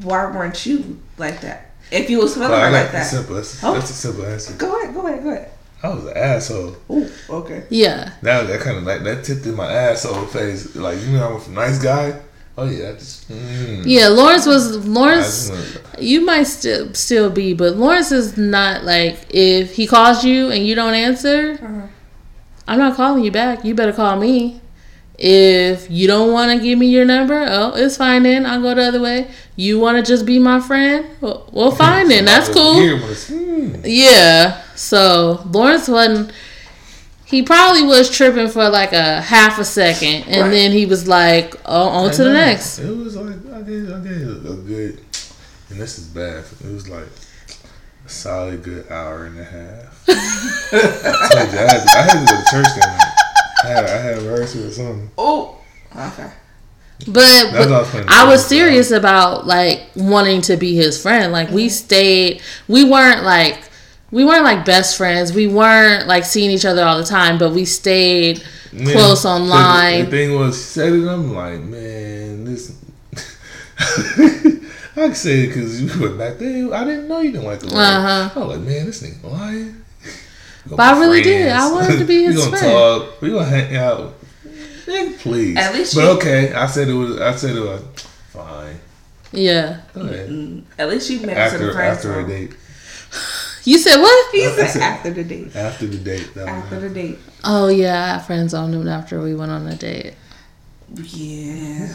Why 0.00 0.26
weren't 0.26 0.64
you 0.66 1.00
like 1.18 1.40
that? 1.42 1.70
If 1.90 2.08
you 2.08 2.18
was 2.18 2.34
feeling 2.34 2.50
Well, 2.50 2.60
I 2.60 2.66
her 2.66 2.72
like 2.72 2.92
that, 2.92 3.02
simple. 3.06 3.34
That's, 3.36 3.62
Oh. 3.62 3.74
that's 3.74 3.90
a 3.90 3.92
simple 3.92 4.24
answer. 4.24 4.54
go 4.54 4.80
ahead, 4.80 4.94
go 4.94 5.06
ahead, 5.06 5.22
go 5.22 5.30
ahead. 5.30 5.50
I 5.82 5.88
was 5.88 6.04
an 6.06 6.16
asshole. 6.16 6.76
Ooh, 6.90 7.10
okay. 7.28 7.64
Yeah. 7.68 8.12
Now 8.22 8.44
that 8.44 8.60
kind 8.60 8.78
of 8.78 8.84
like 8.84 9.02
that 9.02 9.24
tipped 9.24 9.44
in 9.46 9.56
my 9.56 9.70
asshole 9.70 10.26
phase. 10.26 10.74
Like 10.76 10.98
you 11.00 11.08
know, 11.12 11.36
I'm 11.44 11.52
a 11.52 11.54
nice 11.54 11.82
guy. 11.82 12.18
Oh 12.56 12.64
yeah, 12.68 12.90
I 12.90 12.92
just. 12.92 13.28
Mm, 13.30 13.82
Yeah, 13.84 14.08
Lawrence 14.08 14.46
was 14.46 14.76
I 14.76 14.80
Lawrence. 14.80 15.48
just 15.48 15.50
wanna- 15.50 16.02
You 16.02 16.24
might 16.24 16.44
still 16.44 16.94
still 16.94 17.30
be, 17.30 17.52
but 17.52 17.76
Lawrence 17.76 18.12
is 18.12 18.36
not 18.38 18.84
like 18.84 19.26
if 19.30 19.72
he 19.74 19.86
calls 19.86 20.24
you 20.24 20.50
and 20.50 20.64
you 20.66 20.74
don't 20.74 20.94
answer, 20.94 21.58
Uh-huh. 21.62 21.86
I'm 22.68 22.78
not 22.78 22.96
calling 22.96 23.24
you 23.24 23.30
back. 23.32 23.64
You 23.64 23.74
better 23.74 23.92
call 23.92 24.16
me. 24.18 24.61
If 25.24 25.88
you 25.88 26.08
don't 26.08 26.32
want 26.32 26.50
to 26.50 26.58
give 26.58 26.76
me 26.78 26.86
your 26.88 27.04
number, 27.04 27.46
oh, 27.48 27.74
it's 27.76 27.96
fine 27.96 28.24
then. 28.24 28.44
I'll 28.44 28.60
go 28.60 28.74
the 28.74 28.82
other 28.82 29.00
way. 29.00 29.30
You 29.54 29.78
want 29.78 29.96
to 29.96 30.02
just 30.02 30.26
be 30.26 30.40
my 30.40 30.58
friend? 30.58 31.06
Well, 31.20 31.48
well 31.52 31.70
fine 31.84 32.08
then. 32.08 32.24
That's 32.24 32.48
cool. 32.48 32.74
hmm. 32.98 33.76
Yeah. 33.84 34.62
So 34.74 35.42
Lawrence 35.52 35.86
wasn't. 35.88 36.32
He 37.24 37.42
probably 37.42 37.82
was 37.82 38.10
tripping 38.10 38.48
for 38.48 38.68
like 38.68 38.92
a 38.92 39.20
half 39.22 39.58
a 39.60 39.64
second, 39.64 40.24
and 40.26 40.42
Right. 40.42 40.50
then 40.50 40.72
he 40.72 40.86
was 40.86 41.06
like, 41.08 41.54
"Oh, 41.64 41.88
on 41.88 42.10
to 42.10 42.24
the 42.24 42.32
next." 42.32 42.80
It 42.80 42.94
was 42.94 43.16
like 43.16 43.36
I 43.54 43.62
gave 43.62 43.90
I 43.92 44.00
gave 44.00 44.44
a 44.44 44.54
good, 44.66 45.00
and 45.70 45.80
this 45.80 45.98
is 45.98 46.08
bad. 46.08 46.44
It 46.64 46.72
was 46.72 46.88
like 46.90 47.06
a 48.04 48.08
solid 48.08 48.62
good 48.64 48.90
hour 48.90 49.24
and 49.26 49.38
a 49.38 49.44
half. 49.44 50.04
I 50.08 50.74
I 50.74 51.36
had, 51.38 51.50
to, 51.50 51.98
I 51.98 52.02
had 52.02 52.26
to 52.26 52.32
go 52.32 52.36
to 52.36 52.50
church 52.50 52.66
that 52.76 52.98
night. 52.98 53.11
I 53.64 53.66
had 53.68 53.84
I 53.86 53.98
had 53.98 54.18
rehearsal 54.18 54.64
or 54.66 54.70
something. 54.70 55.10
Oh, 55.18 55.58
okay. 55.96 56.30
But, 57.08 57.50
but 57.52 57.68
I 57.72 57.78
was 57.80 57.90
playing 57.90 58.06
I 58.08 58.24
was 58.28 58.46
serious 58.46 58.92
about 58.92 59.44
like 59.46 59.82
wanting 59.96 60.40
to 60.42 60.56
be 60.56 60.76
his 60.76 61.00
friend. 61.02 61.32
Like 61.32 61.50
we 61.50 61.68
stayed, 61.68 62.42
we 62.68 62.84
weren't 62.84 63.24
like 63.24 63.62
we 64.12 64.24
weren't 64.24 64.44
like 64.44 64.64
best 64.64 64.96
friends. 64.96 65.32
We 65.32 65.46
weren't 65.48 66.06
like 66.06 66.24
seeing 66.24 66.50
each 66.50 66.64
other 66.64 66.84
all 66.84 66.98
the 66.98 67.04
time, 67.04 67.38
but 67.38 67.52
we 67.52 67.64
stayed 67.64 68.44
Yeah. 68.72 68.92
close 68.92 69.24
online. 69.24 70.04
The, 70.04 70.10
thing 70.10 70.38
was, 70.38 70.56
she 70.56 70.62
said 70.62 70.92
it. 70.92 71.08
I'm 71.08 71.34
like, 71.34 71.60
man, 71.60 72.44
this. 72.44 72.76
I 74.94 75.06
can 75.06 75.14
say 75.14 75.44
it 75.44 75.46
because 75.48 75.80
you 75.82 76.00
went 76.00 76.18
back 76.18 76.38
there. 76.38 76.72
I 76.74 76.84
didn't 76.84 77.08
know 77.08 77.20
you 77.20 77.32
didn't 77.32 77.46
like 77.46 77.60
the 77.60 77.68
Uh-huh. 77.74 78.30
I 78.34 78.44
was 78.44 78.58
like, 78.58 78.66
man, 78.66 78.86
this 78.86 79.02
nigga 79.02 79.24
lying. 79.30 79.81
We 80.68 80.76
But 80.76 80.80
I 80.80 80.92
gonna 80.92 81.00
be 81.00 81.06
really 81.10 81.22
did. 81.22 81.48
I 81.52 81.72
wanted 81.72 81.98
to 81.98 82.04
be 82.04 82.22
his 82.24 82.36
we 82.36 82.42
gonna 82.42 82.56
friend. 82.56 82.72
talk. 82.72 83.20
We 83.20 83.30
gonna 83.30 83.44
hang 83.46 83.76
out. 83.76 84.14
Nigga, 84.86 85.18
please. 85.18 85.56
At 85.56 85.74
least 85.74 85.94
but 85.94 86.02
you- 86.04 86.10
okay. 86.10 86.52
I 86.52 86.66
said 86.66 86.88
it 86.88 86.94
was. 86.94 87.20
I 87.20 87.34
said 87.36 87.56
it 87.56 87.60
was 87.60 87.82
fine. 88.32 88.78
Yeah. 89.32 89.80
Go. 89.94 90.00
Mm, 90.02 90.62
At 90.78 90.88
least 90.88 91.08
you 91.10 91.20
met 91.20 91.36
it 91.36 91.58
to 91.58 91.64
the 91.64 91.70
After 91.70 91.80
after 91.82 92.20
a 92.20 92.26
date. 92.26 92.54
You 93.64 93.78
said 93.78 94.00
what? 94.00 94.34
He 94.34 94.44
I 94.46 94.50
said 94.56 94.70
said- 94.70 94.82
after 94.82 95.10
the 95.10 95.24
date. 95.24 95.54
After 95.56 95.86
the 95.86 95.98
date. 95.98 96.34
That 96.34 96.48
After 96.48 96.80
the 96.80 96.90
date. 96.90 97.18
Oh 97.44 97.68
yeah, 97.68 98.16
I 98.16 98.22
friend 98.26 98.50
zoned 98.50 98.74
him 98.74 98.86
after 98.88 99.20
we 99.22 99.34
went 99.34 99.52
on 99.52 99.66
a 99.68 99.76
date. 99.76 100.14
Yeah. 100.94 101.88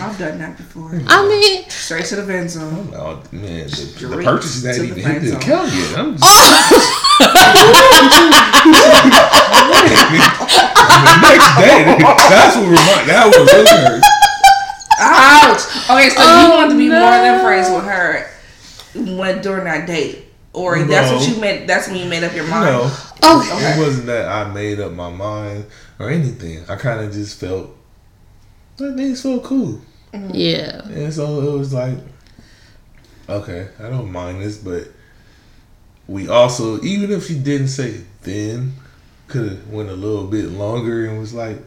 I've 0.00 0.18
done 0.18 0.38
that 0.38 0.56
before. 0.58 1.00
I 1.06 1.26
mean, 1.28 1.68
Straight 1.70 2.04
to 2.06 2.16
the 2.16 2.24
friend 2.24 2.50
zone. 2.50 2.90
Oh 2.94 3.22
man, 3.32 3.64
the, 3.64 3.70
the 3.70 3.76
Straight 3.76 4.24
purchases 4.24 4.62
that 4.64 4.74
to 4.74 4.84
even 4.84 4.96
the 4.96 5.02
hit 5.02 5.22
the 5.22 5.28
friend 5.30 5.42
account 5.42 5.72
yet. 5.72 5.98
I'm 5.98 6.16
just, 6.18 6.28
the 11.02 11.16
next 11.24 11.48
day. 11.56 11.84
That's 12.28 12.56
what 12.56 12.66
remind. 12.68 13.08
That 13.08 13.24
was 13.26 13.52
really 13.52 13.76
hurt. 13.80 14.02
Ouch. 15.00 15.62
Okay, 15.90 16.08
so 16.10 16.16
Oh, 16.20 16.46
you 16.46 16.52
wanted 16.52 16.72
to 16.72 16.78
be 16.78 16.88
more 16.88 17.00
than 17.00 17.40
friends 17.40 17.70
with 17.70 17.84
her 17.84 18.28
when 19.16 19.40
during 19.42 19.64
that 19.64 19.86
date, 19.86 20.26
or 20.52 20.78
that's 20.84 21.10
what 21.10 21.26
you 21.28 21.40
meant. 21.40 21.66
That's 21.66 21.88
when 21.88 21.96
you 21.96 22.06
made 22.06 22.24
up 22.24 22.34
your 22.34 22.46
mind. 22.46 22.66
No, 22.66 22.90
oh 23.22 23.42
it 23.50 23.78
wasn't 23.78 24.06
that 24.06 24.28
I 24.28 24.52
made 24.52 24.80
up 24.80 24.92
my 24.92 25.08
mind 25.08 25.64
or 25.98 26.10
anything. 26.10 26.64
I 26.68 26.76
kind 26.76 27.00
of 27.00 27.12
just 27.12 27.40
felt 27.40 27.74
that 28.76 28.96
things 28.96 29.20
so 29.20 29.40
cool, 29.40 29.80
yeah, 30.12 30.82
and 30.88 31.12
so 31.12 31.40
it 31.40 31.58
was 31.58 31.72
like, 31.72 31.98
okay, 33.28 33.68
I 33.78 33.88
don't 33.88 34.10
mind 34.10 34.42
this, 34.42 34.58
but 34.58 34.88
we 36.08 36.28
also, 36.28 36.80
even 36.82 37.10
if 37.10 37.26
she 37.26 37.38
didn't 37.38 37.68
say 37.68 37.90
it 37.90 38.04
then, 38.22 38.74
could 39.28 39.48
have 39.48 39.68
went 39.68 39.88
a 39.88 39.94
little 39.94 40.26
bit 40.26 40.50
longer 40.50 41.06
and 41.06 41.18
was 41.18 41.32
like, 41.32 41.58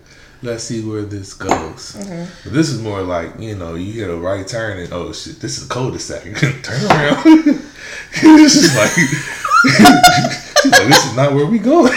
let's 0.43 0.63
see 0.63 0.87
where 0.87 1.03
this 1.03 1.33
goes. 1.33 1.95
Mm-hmm. 1.95 2.31
But 2.43 2.53
this 2.53 2.69
is 2.69 2.81
more 2.81 3.01
like, 3.01 3.39
you 3.39 3.55
know, 3.55 3.75
you 3.75 3.93
hit 3.93 4.09
a 4.09 4.15
right 4.15 4.47
turn 4.47 4.79
and 4.79 4.93
oh 4.93 5.11
shit, 5.13 5.39
this 5.39 5.57
is 5.57 5.65
a 5.65 5.69
cul-de-sac. 5.69 6.23
turn 6.63 6.85
around. 6.85 7.23
this 8.21 8.55
is 8.55 8.75
like, 8.75 8.95
like, 10.71 10.87
this 10.87 11.05
is 11.05 11.15
not 11.15 11.33
where 11.33 11.45
we 11.45 11.59
going. 11.59 11.91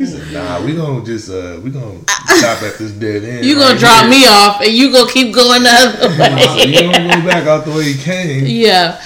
He 0.00 0.06
said, 0.06 0.32
nah, 0.32 0.64
we 0.64 0.74
gonna 0.74 1.04
just, 1.04 1.28
uh, 1.30 1.60
we 1.62 1.70
gonna 1.70 1.98
stop 2.08 2.62
at 2.62 2.78
this 2.78 2.92
dead 2.92 3.22
end. 3.22 3.44
you 3.44 3.54
gonna 3.54 3.72
right 3.72 3.78
drop 3.78 4.00
here. 4.02 4.10
me 4.10 4.26
off 4.26 4.60
and 4.62 4.72
you 4.72 4.90
gonna 4.90 5.10
keep 5.12 5.34
going 5.34 5.62
the 5.62 5.68
other 5.70 6.08
way. 6.08 6.64
you 6.66 6.80
gonna 6.92 7.16
go 7.20 7.28
back 7.28 7.46
out 7.46 7.64
the 7.66 7.70
way 7.70 7.90
you 7.90 7.98
came, 7.98 8.46
yeah, 8.46 9.00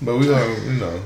but 0.00 0.16
we 0.18 0.26
gonna, 0.26 0.54
you 0.66 0.72
know, 0.74 1.00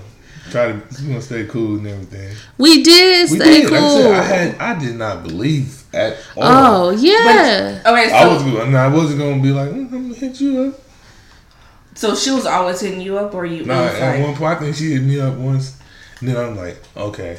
try 0.50 0.66
to, 0.72 0.82
we 1.00 1.06
gonna 1.08 1.22
stay 1.22 1.46
cool 1.46 1.78
and 1.78 1.86
everything. 1.86 2.36
we 2.58 2.82
did 2.82 3.30
We 3.30 3.38
stay 3.38 3.60
did. 3.62 3.68
cool. 3.70 3.78
Like 4.10 4.14
I 4.20 4.26
said, 4.28 4.54
I 4.58 4.66
had, 4.66 4.76
I 4.76 4.78
did 4.78 4.96
not 4.96 5.22
believe 5.22 5.84
at 5.94 6.18
all. 6.36 6.88
oh 6.88 6.90
yeah, 6.90 7.82
Okay, 7.86 8.08
so 8.10 8.14
I 8.14 8.26
was, 8.28 8.42
and 8.42 8.76
I 8.76 8.88
wasn't 8.88 9.20
gonna 9.20 9.42
be 9.42 9.52
like, 9.52 9.70
mm, 9.70 9.90
I'm 9.92 10.10
gonna 10.10 10.14
hit 10.14 10.38
you 10.40 10.64
up. 10.74 10.80
so 11.94 12.14
she 12.14 12.30
was 12.30 12.44
always 12.46 12.78
hitting 12.80 13.00
you 13.00 13.16
up, 13.18 13.34
or 13.34 13.46
you? 13.46 13.64
Nah, 13.64 13.84
at 13.86 14.18
like- 14.18 14.22
one 14.26 14.36
point 14.36 14.56
I 14.56 14.60
think 14.60 14.76
she 14.76 14.92
hit 14.92 15.02
me 15.02 15.18
up 15.18 15.34
once. 15.36 15.78
And 16.20 16.28
then 16.28 16.36
I'm 16.36 16.54
like, 16.56 16.76
okay, 16.96 17.38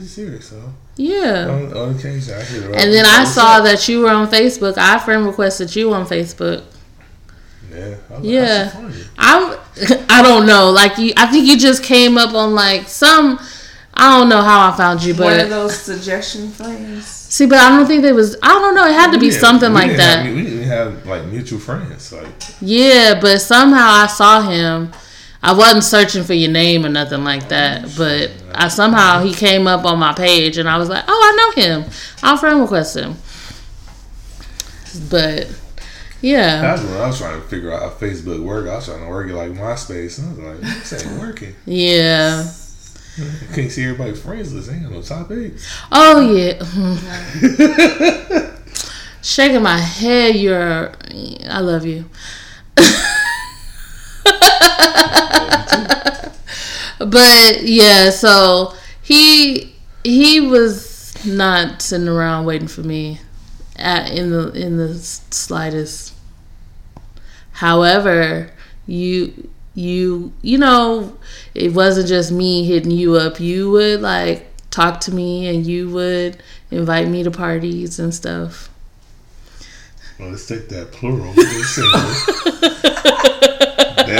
she's 0.00 0.10
serious, 0.12 0.52
oh, 0.54 0.60
so 0.60 0.72
yeah. 0.96 1.46
on, 1.48 1.76
on 1.76 1.96
occasion 1.96 2.34
I 2.34 2.42
hit 2.42 2.62
her 2.64 2.70
up. 2.70 2.76
And 2.76 2.92
then 2.92 3.04
I 3.06 3.24
saw 3.24 3.56
up? 3.58 3.64
that 3.64 3.86
you 3.88 4.00
were 4.02 4.10
on 4.10 4.28
Facebook. 4.28 4.76
I 4.78 4.98
friend 4.98 5.26
requested 5.26 5.74
you 5.76 5.92
on 5.92 6.06
Facebook. 6.06 6.64
Yeah, 7.70 7.94
I 8.10 8.18
was 8.18 8.24
Yeah. 8.24 8.62
Like, 8.64 8.72
"How's 8.72 8.94
she 8.96 9.08
I'm 9.18 9.58
I 10.10 10.22
don't 10.22 10.46
know. 10.46 10.70
Like 10.70 10.98
you 10.98 11.12
I 11.16 11.26
think 11.26 11.46
you 11.46 11.58
just 11.58 11.82
came 11.82 12.18
up 12.18 12.34
on 12.34 12.54
like 12.54 12.88
some 12.88 13.38
I 13.94 14.18
don't 14.18 14.28
know 14.28 14.42
how 14.42 14.70
I 14.70 14.76
found 14.76 15.02
you, 15.02 15.14
but 15.14 15.24
one 15.24 15.32
of 15.34 15.38
but 15.40 15.48
those 15.50 15.76
suggestion 15.78 16.48
things. 16.48 17.06
see, 17.06 17.46
but 17.46 17.58
I 17.58 17.68
don't 17.76 17.86
think 17.86 18.02
there 18.02 18.14
was 18.14 18.36
I 18.42 18.48
don't 18.48 18.74
know, 18.74 18.86
it 18.86 18.92
had 18.92 19.12
to 19.12 19.18
be 19.18 19.26
We 19.26 19.30
didn't- 19.30 19.40
something 19.40 19.72
like 19.72 19.96
that. 19.96 20.24
Have, 20.26 20.34
we 20.34 20.42
didn't 20.44 20.64
have 20.64 21.06
like 21.06 21.24
mutual 21.26 21.58
friends. 21.58 22.12
Like, 22.12 22.26
Yeah, 22.60 23.18
but 23.20 23.38
somehow 23.40 23.88
I 23.90 24.06
saw 24.06 24.42
him. 24.42 24.92
I 25.42 25.52
wasn't 25.52 25.82
searching 25.84 26.22
for 26.22 26.34
your 26.34 26.50
name 26.52 26.86
or 26.86 26.88
nothing 26.88 27.24
like 27.24 27.48
that, 27.48 27.94
but 27.96 28.30
I 28.54 28.68
somehow 28.68 29.22
he 29.22 29.34
came 29.34 29.66
up 29.66 29.84
on 29.84 29.98
my 29.98 30.12
page 30.12 30.56
and 30.56 30.68
I 30.68 30.78
was 30.78 30.88
like, 30.88 31.04
"Oh, 31.08 31.12
I 31.12 31.36
know 31.36 31.62
him. 31.62 31.90
I'll 32.22 32.36
friend 32.36 32.60
request 32.60 32.96
him." 32.96 33.16
But 35.10 35.48
yeah, 36.20 36.60
that's 36.62 36.82
when 36.82 36.94
I 37.00 37.06
was 37.08 37.18
trying 37.18 37.40
to 37.40 37.48
figure 37.48 37.72
out 37.72 37.82
how 37.82 37.90
Facebook 37.90 38.40
worked. 38.42 38.68
I 38.68 38.76
was 38.76 38.86
trying 38.86 39.00
to 39.00 39.08
work 39.08 39.28
it 39.28 39.34
like 39.34 39.50
MySpace. 39.50 40.18
And 40.18 40.28
I 40.28 40.30
was 40.30 40.62
like, 40.62 40.74
this 40.74 41.04
ain't 41.06 41.20
working. 41.20 41.54
yeah. 41.66 42.44
I 43.18 43.20
can't 43.54 43.70
see 43.70 43.84
everybody's 43.84 44.22
friends 44.22 44.54
list. 44.54 44.70
Ain't 44.70 44.84
got 44.84 44.92
no 44.92 45.02
top 45.02 45.30
eight. 45.32 45.54
Oh 45.90 46.20
yeah. 46.20 46.62
Shaking 49.22 49.62
my 49.62 49.78
head. 49.78 50.36
You're. 50.36 50.92
I 51.48 51.60
love 51.60 51.84
you. 51.84 52.04
but 56.98 57.62
yeah, 57.62 58.10
so 58.10 58.74
he 59.02 59.74
he 60.04 60.40
was 60.40 61.14
not 61.24 61.82
sitting 61.82 62.08
around 62.08 62.44
waiting 62.44 62.68
for 62.68 62.82
me 62.82 63.20
at, 63.76 64.10
in 64.10 64.30
the 64.30 64.50
in 64.52 64.76
the 64.76 64.94
slightest. 64.94 66.14
However, 67.52 68.50
you 68.86 69.50
you 69.74 70.32
you 70.42 70.58
know 70.58 71.16
it 71.54 71.72
wasn't 71.72 72.08
just 72.08 72.32
me 72.32 72.64
hitting 72.64 72.90
you 72.90 73.14
up. 73.16 73.40
You 73.40 73.70
would 73.70 74.00
like 74.00 74.46
talk 74.70 75.00
to 75.00 75.14
me 75.14 75.46
and 75.48 75.66
you 75.66 75.90
would 75.90 76.42
invite 76.70 77.08
me 77.08 77.22
to 77.22 77.30
parties 77.30 77.98
and 77.98 78.14
stuff. 78.14 78.70
Well, 80.18 80.30
let's 80.30 80.46
take 80.46 80.68
that 80.68 80.92
plural. 80.92 81.32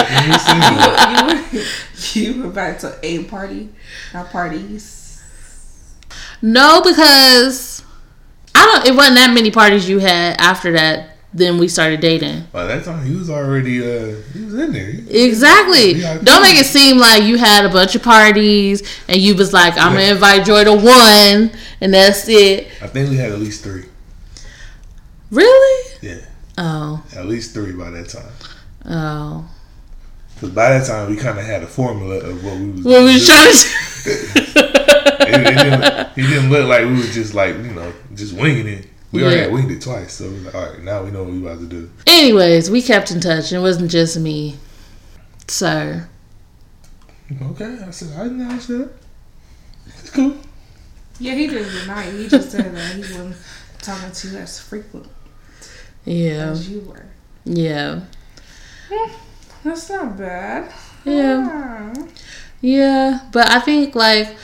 It's 0.09 0.44
single. 0.44 0.78
Definitely 0.78 1.61
single. 1.94 2.22
you 2.22 2.32
were 2.34 2.38
you 2.38 2.42
were 2.48 2.53
back 2.55 2.78
to 2.80 2.98
a 3.03 3.24
party, 3.24 3.68
not 4.14 4.30
parties. 4.30 4.98
No, 6.42 6.82
because 6.82 7.82
I 8.55 8.64
don't. 8.66 8.86
It 8.86 8.96
wasn't 8.96 9.16
that 9.16 9.32
many 9.32 9.50
parties 9.50 9.88
you 9.88 9.98
had 10.00 10.40
after 10.40 10.72
that. 10.72 11.09
Then 11.34 11.57
we 11.57 11.66
started 11.66 12.00
dating. 12.00 12.44
By 12.53 12.64
that 12.66 12.84
time, 12.84 13.07
he 13.07 13.14
was 13.16 13.30
already 13.30 13.80
uh, 13.80 14.16
he 14.34 14.44
was 14.44 14.53
in 14.55 14.72
there. 14.74 14.90
Exactly. 15.09 15.92
Yeah, 15.94 16.18
Don't 16.22 16.42
make 16.42 16.59
it 16.59 16.66
seem 16.66 16.98
like 16.98 17.22
you 17.22 17.38
had 17.38 17.64
a 17.64 17.70
bunch 17.70 17.94
of 17.94 18.03
parties 18.03 18.82
and 19.09 19.16
you 19.16 19.34
was 19.34 19.50
like, 19.50 19.72
I'm 19.78 19.94
gonna 19.94 20.12
invite 20.12 20.44
Joy 20.44 20.64
to 20.64 20.74
one, 20.74 21.50
and 21.80 21.94
that's 21.94 22.28
it. 22.28 22.66
I 22.82 22.86
think 22.86 23.09
we 23.09 23.16
had 23.16 23.32
at 23.32 23.38
least 23.38 23.64
three. 23.64 23.84
Really? 25.30 25.96
Yeah, 26.03 26.18
Oh, 26.59 27.03
at 27.16 27.24
least 27.24 27.55
three 27.55 27.72
by 27.72 27.88
that 27.90 28.11
time. 28.11 28.32
oh. 28.84 29.48
Because 30.43 30.55
by 30.57 30.70
that 30.70 30.86
time, 30.88 31.09
we 31.09 31.16
kind 31.16 31.38
of 31.38 31.45
had 31.45 31.62
a 31.62 31.68
formula 31.68 32.16
of 32.16 32.45
what 32.45 32.59
we 32.59 32.70
was. 32.72 32.84
What 32.84 32.99
we 33.05 33.12
was 33.14 33.26
trying 33.26 33.45
to. 33.53 34.11
it, 34.11 35.28
it 35.28 35.57
didn't, 35.57 35.82
it 36.18 36.28
didn't 36.28 36.51
look 36.51 36.68
like 36.68 36.84
we 36.84 36.95
was 36.95 37.14
just 37.14 37.32
like 37.32 37.55
you 37.55 37.70
know 37.72 37.93
just 38.16 38.32
winging 38.34 38.66
it. 38.66 38.88
We 39.12 39.22
already 39.22 39.36
Yeah. 39.36 39.43
had 39.45 39.53
winged 39.53 39.70
it 39.70 39.80
twice, 39.82 40.14
so 40.14 40.24
we 40.28 40.34
was 40.34 40.45
like, 40.47 40.55
all 40.57 40.66
right, 40.68 40.82
now 40.82 41.05
we 41.05 41.12
know 41.12 41.22
what 41.22 41.32
we 41.32 41.38
about 41.38 41.61
to 41.61 41.66
do. 41.66 41.90
Anyways, 42.09 42.72
we 42.72 42.82
kept 42.82 43.12
in 43.12 43.20
touch, 43.20 43.53
and 43.53 43.61
it 43.61 43.62
wasn't 43.62 43.88
just 43.90 44.18
me, 44.18 44.57
sir. 45.47 46.09
Okay, 47.40 47.78
I 47.86 47.90
said 47.93 48.18
I 48.18 48.26
acknowledge 48.26 48.66
that. 48.66 48.90
It's 49.86 50.11
cool. 50.11 50.36
Yeah, 51.20 51.34
he 51.34 51.47
didn't 51.47 51.72
deny. 51.82 52.07
it. 52.07 52.14
He 52.18 52.28
just 52.28 52.51
said 52.51 52.74
that 52.74 52.95
he 52.97 53.01
wasn't 53.03 53.36
talking 53.80 54.11
to 54.11 54.28
you 54.28 54.38
as 54.38 54.59
frequent 54.59 55.07
Yeah, 56.05 56.51
as 56.51 56.68
you 56.68 56.80
were. 56.80 57.07
yeah, 57.45 58.01
That's 59.64 59.88
not 59.90 60.16
bad. 60.16 60.72
yeah. 61.04 61.48
Ah. 61.50 62.06
Yeah, 62.60 63.20
but 63.32 63.50
I 63.50 63.58
think 63.58 63.94
like 63.94 64.36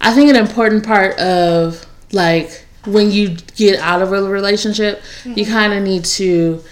I 0.00 0.14
think 0.14 0.30
an 0.30 0.36
important 0.36 0.84
part 0.86 1.18
of 1.18 1.84
like 2.12 2.64
when 2.86 3.10
you 3.10 3.36
get 3.56 3.80
out 3.80 4.02
of 4.02 4.12
a 4.12 4.22
relationship, 4.22 5.02
you 5.24 5.32
mm-hmm. 5.32 5.52
kind 5.52 5.72
of 5.72 5.82
need 5.82 6.04
to 6.04 6.62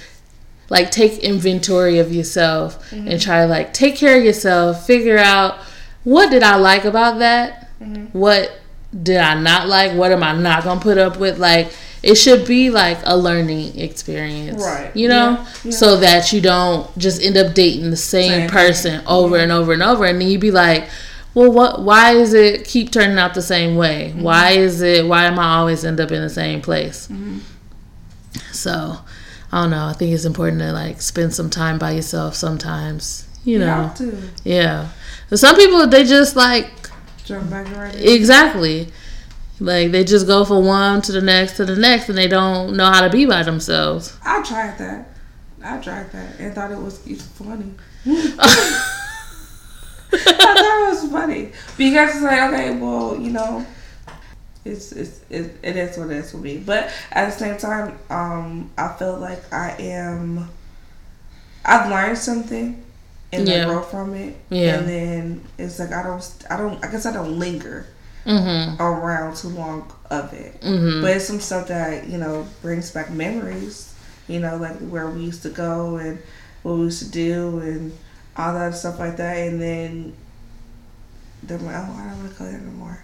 like 0.71 0.91
take 0.91 1.19
inventory 1.19 1.99
of 1.99 2.13
yourself 2.13 2.91
mm-hmm. 2.91 3.09
and 3.09 3.21
try 3.21 3.43
to 3.43 3.47
like 3.47 3.75
take 3.75 3.97
care 3.97 4.17
of 4.17 4.25
yourself, 4.25 4.87
figure 4.87 5.19
out 5.19 5.57
what 6.05 6.31
did 6.31 6.43
I 6.43 6.57
like 6.57 6.85
about 6.85 7.19
that? 7.19 7.69
Mm-hmm. 7.81 8.17
What 8.17 8.61
did 9.03 9.19
I 9.19 9.41
not 9.41 9.69
like? 9.69 9.93
What 9.93 10.13
am 10.13 10.23
I 10.23 10.33
not 10.33 10.63
going 10.63 10.79
to 10.79 10.83
put 10.83 10.99
up 10.99 11.19
with? 11.19 11.39
Like 11.39 11.73
it 12.05 12.17
should 12.17 12.47
be 12.47 12.71
like 12.71 12.99
a 13.05 13.17
learning 13.17 13.79
experience. 13.79 14.63
Right. 14.63 14.95
You 14.95 15.09
know? 15.09 15.31
Yeah. 15.31 15.47
Yeah. 15.65 15.71
So 15.73 15.97
that 16.01 16.33
you 16.33 16.41
don't 16.41 16.97
just 16.99 17.23
end 17.23 17.37
up 17.37 17.55
dating 17.55 17.91
the 17.91 17.97
same, 17.97 18.31
Same. 18.31 18.51
person 18.51 19.03
over 19.07 19.37
and 19.39 19.51
over 19.51 19.73
and 19.73 19.83
over 19.83 20.05
and 20.05 20.21
then 20.21 20.29
you 20.29 20.39
be 20.39 20.51
like 20.51 20.89
well 21.35 21.51
what 21.51 21.83
why 21.83 22.13
is 22.13 22.33
it 22.35 22.65
keep 22.65 22.93
turning 22.93 23.19
out 23.19 23.35
the 23.35 23.43
same 23.43 23.75
way 23.77 24.11
Mm-hmm. 24.11 24.23
why 24.23 24.51
is 24.51 24.83
it 24.83 25.05
why 25.07 25.25
am 25.25 25.37
i 25.39 25.57
always 25.57 25.85
end 25.85 25.99
up 26.01 26.13
in 26.13 26.21
the 26.23 26.31
same 26.31 26.61
place 26.63 27.09
Mm-hmm. 27.09 27.39
so 28.53 28.99
I 29.53 29.63
don't 29.63 29.71
know. 29.71 29.87
I 29.87 29.93
think 29.93 30.13
it's 30.13 30.25
important 30.25 30.61
to 30.63 30.73
like 30.73 31.01
spend 31.01 31.33
some 31.33 31.49
time 31.49 31.79
by 31.79 31.93
yourself 31.93 32.35
sometimes. 32.35 33.29
You 33.45 33.61
know. 33.61 33.95
Yeah. 34.43 34.89
So 35.31 35.37
some 35.37 35.55
people 35.55 35.87
they 35.87 36.03
just 36.03 36.35
like 36.35 36.67
jump 37.25 37.51
back 37.51 37.71
right 37.77 37.95
exactly 37.95 38.89
like 39.61 39.93
they 39.93 40.05
just 40.05 40.27
go 40.27 40.45
from 40.45 40.67
one 40.67 41.01
to 41.03 41.13
the 41.13 41.21
next 41.21 41.57
to 41.57 41.65
the 41.65 41.77
next 41.77 42.09
and 42.09 42.19
they 42.19 42.27
don't 42.29 42.77
know 42.77 42.87
how 42.87 43.01
to 43.03 43.11
be 43.11 43.25
by 43.25 43.43
themselves. 43.43 44.17
I 44.25 44.43
tried 44.43 44.79
that. 44.79 45.09
I 45.63 45.79
tried 45.79 46.11
that 46.13 46.39
and 46.41 46.55
thought 46.55 46.73
it 46.73 46.79
was 46.79 46.99
funny. 46.99 47.73
I 48.07 48.91
thought 50.13 50.83
it 50.83 50.91
was 51.03 51.11
funny 51.11 51.53
because 51.77 52.15
it's 52.15 52.23
like, 52.23 52.53
okay, 52.53 52.77
well, 52.79 53.19
you 53.19 53.31
know, 53.31 53.65
it's 54.65 54.93
it's 54.93 55.21
it, 55.31 55.57
it 55.63 55.77
is 55.77 55.97
what 55.99 56.11
it 56.11 56.17
is 56.19 56.31
for 56.31 56.39
me. 56.39 56.59
But 56.59 56.91
at 57.13 57.27
the 57.27 57.33
same 57.39 57.57
time, 57.57 57.99
um, 58.11 58.71
I 58.77 58.89
feel 58.99 59.19
like 59.19 59.53
I 59.53 59.71
am. 59.79 60.49
I've 61.65 61.91
learned 61.91 62.19
something, 62.19 62.83
and 63.33 63.49
Yeah. 63.49 63.63
I 63.63 63.65
grow 63.67 63.83
from 63.83 64.15
it. 64.15 64.37
Yeah. 64.51 64.79
And 64.79 64.89
then 64.89 65.45
it's 65.59 65.79
like 65.79 65.93
I 65.93 66.03
don't, 66.03 66.45
I 66.51 66.57
don't, 66.59 66.85
I 66.85 66.91
guess 66.91 67.07
I 67.07 67.13
don't 67.13 67.39
linger 67.39 67.87
Mhm. 68.27 68.81
around 68.81 69.37
too 69.37 69.49
long 69.49 69.91
of 70.11 70.33
it. 70.33 70.61
Mhm. 70.63 71.03
But 71.03 71.13
it's 71.17 71.27
some 71.27 71.41
stuff 71.41 71.69
that 71.69 72.09
you 72.09 72.19
know 72.19 72.47
brings 72.63 72.91
back 72.91 73.11
memories. 73.11 73.93
You 74.29 74.41
know, 74.41 74.57
like 74.57 74.77
where 74.89 75.07
we 75.09 75.21
used 75.21 75.43
to 75.43 75.51
go 75.51 75.97
and 75.97 76.19
what 76.63 76.77
we 76.77 76.85
used 76.85 77.03
to 77.05 77.11
do 77.11 77.59
and 77.61 77.93
all 78.37 78.55
that 78.55 78.75
stuff 78.75 78.99
like 78.99 79.17
that. 79.19 79.37
And 79.37 79.61
then 79.61 80.13
they're 81.43 81.59
like, 81.59 81.75
oh, 81.77 81.79
I 82.01 82.09
don't 82.09 82.19
want 82.21 82.33
to 82.33 82.39
go 82.39 82.45
there 82.51 82.59
no 82.59 82.71
more. 82.73 82.99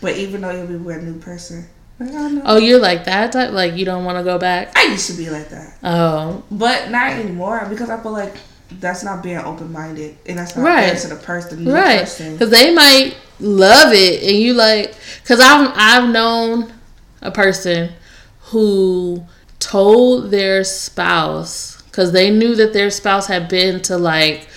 But 0.00 0.16
even 0.16 0.40
though 0.40 0.50
you'll 0.50 0.66
be 0.66 0.76
with 0.76 0.98
a 0.98 1.02
new 1.02 1.18
person, 1.20 1.66
like, 2.00 2.10
oh 2.12 2.42
Oh, 2.44 2.56
you're 2.58 2.80
like 2.80 3.04
that 3.04 3.30
type 3.32 3.52
like 3.52 3.74
you 3.76 3.84
don't 3.84 4.04
want 4.04 4.18
to 4.18 4.24
go 4.24 4.36
back? 4.38 4.72
I 4.76 4.86
used 4.86 5.06
to 5.10 5.16
be 5.16 5.30
like 5.30 5.48
that, 5.50 5.78
Oh. 5.84 6.42
but 6.50 6.90
not 6.90 7.12
anymore 7.12 7.64
because 7.70 7.88
I 7.88 8.00
feel 8.02 8.12
like 8.12 8.34
that's 8.80 9.02
not 9.04 9.22
being 9.22 9.38
open 9.38 9.72
minded 9.72 10.16
and 10.26 10.38
that's 10.38 10.56
not 10.56 10.64
Right. 10.64 10.90
fair 10.90 11.00
to 11.00 11.08
the 11.08 11.16
person, 11.16 11.64
the 11.64 11.72
Right. 11.72 12.00
Cuz 12.38 12.50
they 12.50 12.74
might 12.74 13.14
love 13.40 13.92
it 13.92 14.22
and 14.22 14.36
you 14.36 14.54
like 14.54 14.94
cuz 15.24 15.38
I've 15.40 15.70
I've 15.74 16.08
known 16.08 16.72
a 17.22 17.30
person 17.30 17.90
who 18.50 19.24
told 19.58 20.30
their 20.30 20.64
spouse 20.64 21.82
cuz 21.92 22.12
they 22.12 22.30
knew 22.30 22.54
that 22.56 22.72
their 22.72 22.90
spouse 22.90 23.26
had 23.26 23.48
been 23.48 23.80
to 23.82 23.96
like 23.96 24.48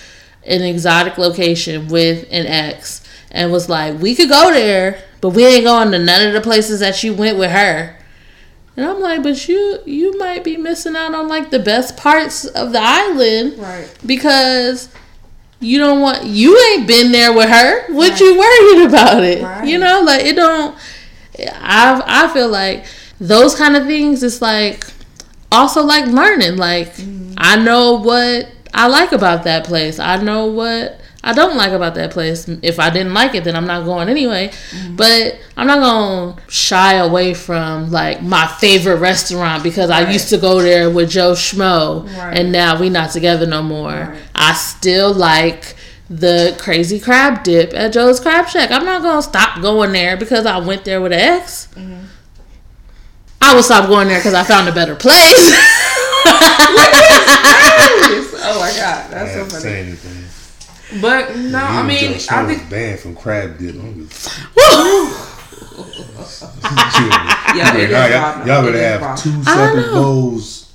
an 0.46 0.62
exotic 0.62 1.18
location 1.18 1.88
with 1.88 2.26
an 2.30 2.46
ex 2.46 3.02
and 3.30 3.52
was 3.52 3.68
like, 3.68 4.00
"We 4.00 4.14
could 4.14 4.28
go 4.28 4.50
there, 4.52 4.98
but 5.20 5.30
we 5.30 5.46
ain't 5.46 5.64
going 5.64 5.92
to 5.92 5.98
none 5.98 6.26
of 6.26 6.32
the 6.32 6.40
places 6.40 6.80
that 6.80 7.02
you 7.04 7.12
went 7.14 7.38
with 7.38 7.50
her." 7.50 7.96
And 8.76 8.86
I'm 8.86 9.00
like, 9.00 9.22
"But 9.22 9.48
you 9.48 9.80
you 9.84 10.16
might 10.18 10.44
be 10.44 10.56
missing 10.56 10.96
out 10.96 11.14
on 11.14 11.28
like 11.28 11.50
the 11.50 11.58
best 11.58 11.96
parts 11.96 12.44
of 12.46 12.72
the 12.72 12.80
island." 12.80 13.58
Right. 13.58 13.88
because 14.06 14.88
you 15.60 15.78
don't 15.78 16.00
want 16.00 16.24
you 16.24 16.58
ain't 16.72 16.86
been 16.86 17.12
there 17.12 17.32
with 17.32 17.48
her. 17.48 17.92
What 17.92 18.18
you 18.20 18.38
worried 18.38 18.86
about 18.88 19.22
it? 19.22 19.42
Right. 19.42 19.68
You 19.68 19.78
know, 19.78 20.02
like 20.02 20.24
it 20.24 20.36
don't. 20.36 20.76
I 21.38 22.02
I 22.06 22.32
feel 22.32 22.48
like 22.48 22.86
those 23.20 23.54
kind 23.54 23.76
of 23.76 23.86
things. 23.86 24.22
It's 24.22 24.40
like 24.40 24.86
also 25.52 25.82
like 25.82 26.06
learning. 26.06 26.56
Like 26.56 26.94
mm-hmm. 26.94 27.34
I 27.36 27.56
know 27.56 27.94
what 27.94 28.48
I 28.72 28.86
like 28.86 29.12
about 29.12 29.44
that 29.44 29.64
place. 29.64 29.98
I 29.98 30.16
know 30.22 30.46
what. 30.46 31.00
I 31.22 31.34
don't 31.34 31.54
like 31.56 31.72
about 31.72 31.94
that 31.96 32.12
place. 32.12 32.48
If 32.62 32.78
I 32.80 32.88
didn't 32.88 33.12
like 33.12 33.34
it, 33.34 33.44
then 33.44 33.54
I'm 33.54 33.66
not 33.66 33.84
going 33.84 34.08
anyway. 34.08 34.52
But 34.92 35.38
I'm 35.54 35.66
not 35.66 35.80
gonna 35.80 36.36
shy 36.48 36.94
away 36.94 37.34
from 37.34 37.90
like 37.90 38.22
my 38.22 38.46
favorite 38.46 38.96
restaurant 39.00 39.62
because 39.62 39.90
I 39.90 40.10
used 40.10 40.30
to 40.30 40.38
go 40.38 40.62
there 40.62 40.88
with 40.88 41.10
Joe 41.10 41.32
Schmo, 41.32 42.06
Right. 42.16 42.38
and 42.38 42.50
now 42.52 42.80
we 42.80 42.88
not 42.88 43.10
together 43.10 43.44
no 43.46 43.60
more. 43.62 43.90
Right. 43.90 44.18
I 44.34 44.54
still 44.54 45.12
like 45.12 45.76
the 46.08 46.56
crazy 46.58 46.98
crab 46.98 47.42
dip 47.44 47.74
at 47.74 47.92
Joe's 47.92 48.18
Crab 48.18 48.48
Shack. 48.48 48.70
I'm 48.70 48.86
not 48.86 49.02
gonna 49.02 49.20
stop 49.22 49.60
going 49.60 49.92
there 49.92 50.16
because 50.16 50.46
I 50.46 50.58
went 50.58 50.84
there 50.86 51.02
with 51.02 51.12
an 51.12 51.20
ex. 51.20 51.68
Mm-hmm. 51.74 52.04
I 53.42 53.54
will 53.54 53.62
stop 53.62 53.88
going 53.88 54.08
there 54.08 54.18
because 54.18 54.34
I 54.34 54.42
found 54.44 54.68
a 54.68 54.72
better 54.72 54.94
place. 54.96 55.50
oh 58.42 58.56
my 58.60 58.70
god, 58.76 59.06
I 59.06 59.10
that's 59.10 59.34
so 59.34 59.44
funny. 59.46 59.62
say 59.62 59.80
anything. 59.80 61.00
But 61.00 61.36
no, 61.36 61.58
I 61.58 61.86
mean, 61.86 62.14
I 62.30 62.46
think 62.46 62.68
banned 62.68 63.00
from 63.00 63.14
crab 63.14 63.58
dip. 63.58 63.76
I 63.76 63.78
don't 63.78 63.94
give 63.94 64.06
a 64.06 64.08
fuck. 64.08 64.40
yeah, 67.56 67.76
it 67.76 67.90
is 67.90 67.90
y'all, 67.90 68.10
bomb. 68.10 68.46
y'all 68.46 68.62
better 68.62 68.76
is 68.76 68.82
have 68.82 69.00
bomb. 69.00 69.16
two 69.16 69.44
separate 69.44 69.92
bowls. 69.92 70.72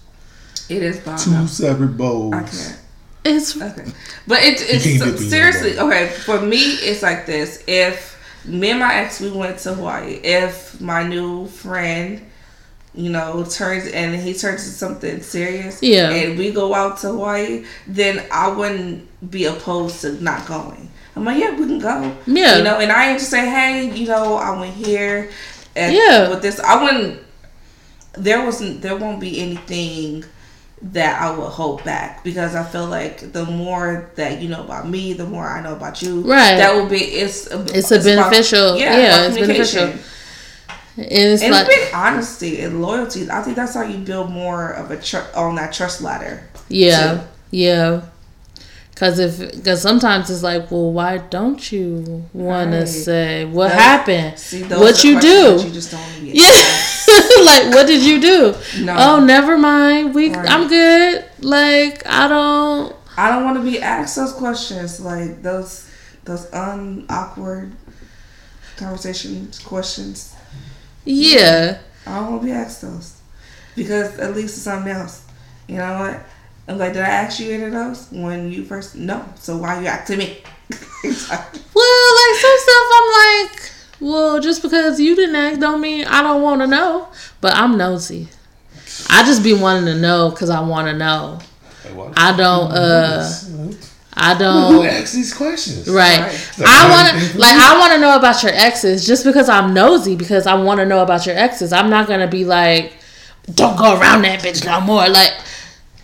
It 0.70 0.84
is 0.84 1.00
bomb. 1.00 1.18
Two 1.18 1.32
though. 1.32 1.46
separate 1.46 1.98
bowls. 1.98 2.34
I 2.34 2.43
can't. 2.43 2.80
it's 3.26 3.62
Okay, 3.62 3.91
but 4.28 4.39
it, 4.41 4.58
can't 4.58 4.68
dip 4.68 4.86
in 4.86 5.14
it's 5.14 5.22
your 5.22 5.30
seriously 5.30 5.80
okay. 5.80 6.08
For 6.08 6.39
me, 6.41 6.58
it's 6.58 7.02
like 7.02 7.26
this: 7.26 7.64
if 7.68 8.16
me 8.46 8.72
and 8.72 8.80
my 8.80 8.93
ex 8.96 9.20
we 9.20 9.32
went 9.32 9.60
to 9.60 9.74
Hawaii, 9.74 10.14
if 10.24 10.80
my 10.80 11.04
new 11.04 11.48
friend, 11.48 12.26
you 12.98 13.10
know, 13.10 13.43
turns 13.50 13.88
and 13.88 14.16
he 14.16 14.34
turns 14.34 14.64
to 14.64 14.70
something 14.70 15.22
serious, 15.22 15.82
Yeah. 15.82 16.10
and 16.10 16.38
we 16.38 16.52
go 16.52 16.74
out 16.74 16.98
to 17.00 17.08
Hawaii, 17.08 17.66
then 17.88 18.24
I 18.32 18.48
wouldn't 18.50 19.08
be 19.32 19.46
opposed 19.46 20.02
to 20.02 20.12
not 20.24 20.46
going. 20.48 20.89
I'm 21.16 21.24
like, 21.26 21.38
yeah, 21.39 21.52
we 21.52 21.66
can 21.66 21.80
go. 21.80 22.14
Yeah. 22.26 22.58
you 22.58 22.64
know, 22.64 22.80
and 22.80 22.91
I 22.91 23.10
ain't 23.12 23.20
just 23.20 23.32
say, 23.32 23.50
hey, 23.50 23.89
you 23.96 24.08
know, 24.08 24.36
I 24.36 24.58
went 24.60 24.74
here, 24.74 25.30
and 25.76 25.93
Yeah. 25.96 26.30
with 26.30 26.41
this, 26.41 26.60
I 26.60 26.82
wouldn't. 26.84 27.20
There 28.14 28.43
wasn't. 28.46 28.82
There 28.82 28.96
won't 28.96 29.20
be 29.20 29.41
anything 29.41 30.24
that 30.82 31.22
I 31.22 31.32
would 31.36 31.50
hold 31.50 31.84
back 31.84 32.24
because 32.24 32.54
I 32.56 32.64
feel 32.64 32.86
like 32.86 33.32
the 33.34 33.46
more 33.46 34.10
that 34.16 34.41
you 34.41 34.48
know 34.50 34.62
about 34.64 34.88
me, 34.88 35.14
the 35.14 35.26
more 35.26 35.46
I 35.48 35.62
know 35.62 35.74
about 35.74 36.02
you. 36.02 36.22
Right. 36.22 36.56
That 36.58 36.76
will 36.76 36.88
be 36.88 36.98
it's 37.00 37.50
a, 37.52 37.62
It's 37.78 37.91
a 37.91 38.00
beneficial- 38.00 38.78
yeah, 38.78 38.93
about 38.96 39.30
it's 39.32 39.38
beneficial. 39.39 39.93
And 40.98 41.08
it's 41.12 41.43
And 41.43 41.52
like 41.52 41.68
it's 41.70 41.86
big 41.86 41.93
honesty 41.93 42.62
and 42.62 42.82
loyalty. 42.82 43.30
I 43.30 43.41
think 43.41 43.56
that's 43.56 43.74
how 43.74 43.84
you 43.84 43.98
build 44.00 44.32
more 44.32 44.72
of 44.72 44.91
a 44.91 44.98
tr- 45.02 45.18
on 45.36 45.56
that 45.56 45.74
trust 45.74 46.02
ladder. 46.02 46.43
yeah, 46.70 47.14
too. 47.16 47.22
yeah. 47.52 48.02
Cause 48.96 49.20
if 49.20 49.38
because 49.58 49.82
sometimes 49.82 50.30
it's 50.30 50.41
like, 50.41 50.72
well, 50.72 50.89
why 50.93 51.18
don't 51.18 51.70
you 51.70 52.24
want 52.32 52.72
to 52.72 52.88
say 52.88 53.43
what 53.43 53.68
Those- 53.68 53.78
happened? 53.78 54.39
See, 54.39 54.64
What 54.64 55.04
you 55.04 55.20
do? 55.20 55.60
You 55.62 55.70
just 55.70 55.91
don't 55.91 56.00
want 56.00 56.16
to 56.16 56.22
be 56.22 56.28
Yeah, 56.30 56.46
like 57.43 57.74
what 57.76 57.88
did 57.88 58.02
you 58.06 58.22
do? 58.22 58.56
No. 58.80 58.96
Oh, 58.98 59.20
never 59.26 59.58
mind. 59.58 60.16
We, 60.16 60.30
Right. 60.34 60.50
I'm 60.50 60.70
good. 60.70 61.26
Like 61.41 62.08
I 62.08 62.30
don't. 62.30 62.96
I 63.18 63.30
don't 63.32 63.43
want 63.43 63.58
to 63.58 63.64
be 63.70 63.82
asked 63.82 64.16
those 64.16 64.32
questions, 64.32 65.02
like 65.02 65.41
those 65.41 65.89
those 66.24 66.46
unawkward 66.52 67.74
conversations 68.78 69.60
questions. 69.60 70.35
Yeah, 71.06 71.80
I 72.08 72.16
don't 72.20 72.32
want 72.32 72.41
to 72.41 72.45
be 72.47 72.51
asked 72.53 72.82
those 72.82 73.20
because 73.76 74.18
at 74.20 74.36
least 74.36 74.56
it's 74.56 74.64
something 74.64 74.91
else. 74.91 75.26
You 75.68 75.78
know 75.78 75.99
what? 75.99 76.20
I'm 76.68 76.78
like, 76.80 76.93
did 76.93 77.03
I 77.03 77.08
ask 77.10 77.39
you 77.39 77.51
any 77.51 77.64
of 77.66 77.72
those 77.72 78.08
when 78.12 78.51
you 78.51 78.64
first? 78.66 78.95
No. 78.95 79.24
So 79.36 79.58
why 79.58 79.80
you 79.82 79.88
asking 79.88 80.18
me? 80.20 80.43
Well, 81.06 82.16
like 82.16 82.41
some 82.41 82.58
stuff, 82.58 82.88
I'm 82.93 83.47
like, 83.51 83.72
well, 83.99 84.39
just 84.39 84.62
because 84.64 84.99
you 84.99 85.16
didn't 85.16 85.36
ask, 85.36 85.60
don't 85.60 85.80
mean 85.80 86.06
I 86.06 86.24
don't 86.24 86.41
want 86.41 86.62
to 86.62 86.68
know. 86.68 87.10
But 87.41 87.53
I'm 87.56 87.78
nosy. 87.78 88.28
I 89.10 89.24
just 89.24 89.43
be 89.43 89.53
wanting 89.53 89.86
to 89.86 89.99
know 89.99 90.32
because 90.32 90.49
I 90.49 90.62
want 90.62 90.88
to 90.88 90.97
know. 90.97 91.39
I 92.18 92.36
don't. 92.36 92.72
uh 92.72 93.30
I 94.18 94.38
don't. 94.38 94.74
Who 94.74 94.84
asks 94.84 95.13
these 95.13 95.34
questions? 95.34 95.89
Right. 95.89 96.20
Right. 96.20 96.68
I 96.68 96.89
want 96.89 97.32
to 97.32 97.38
like 97.38 97.53
I 97.53 97.78
want 97.78 97.93
to 97.93 97.99
know 97.99 98.16
about 98.16 98.41
your 98.43 98.53
exes 98.53 99.05
just 99.05 99.26
because 99.26 99.49
I'm 99.49 99.74
nosy 99.74 100.16
because 100.16 100.47
I 100.47 100.53
want 100.55 100.80
to 100.80 100.86
know 100.86 101.03
about 101.03 101.26
your 101.26 101.36
exes. 101.36 101.74
I'm 101.74 101.89
not 101.89 102.07
gonna 102.07 102.28
be 102.28 102.45
like, 102.45 102.93
don't 103.53 103.78
go 103.78 103.99
around 103.99 104.22
that 104.22 104.39
bitch 104.39 104.66
no 104.66 104.80
more. 104.80 105.07
Like, 105.09 105.34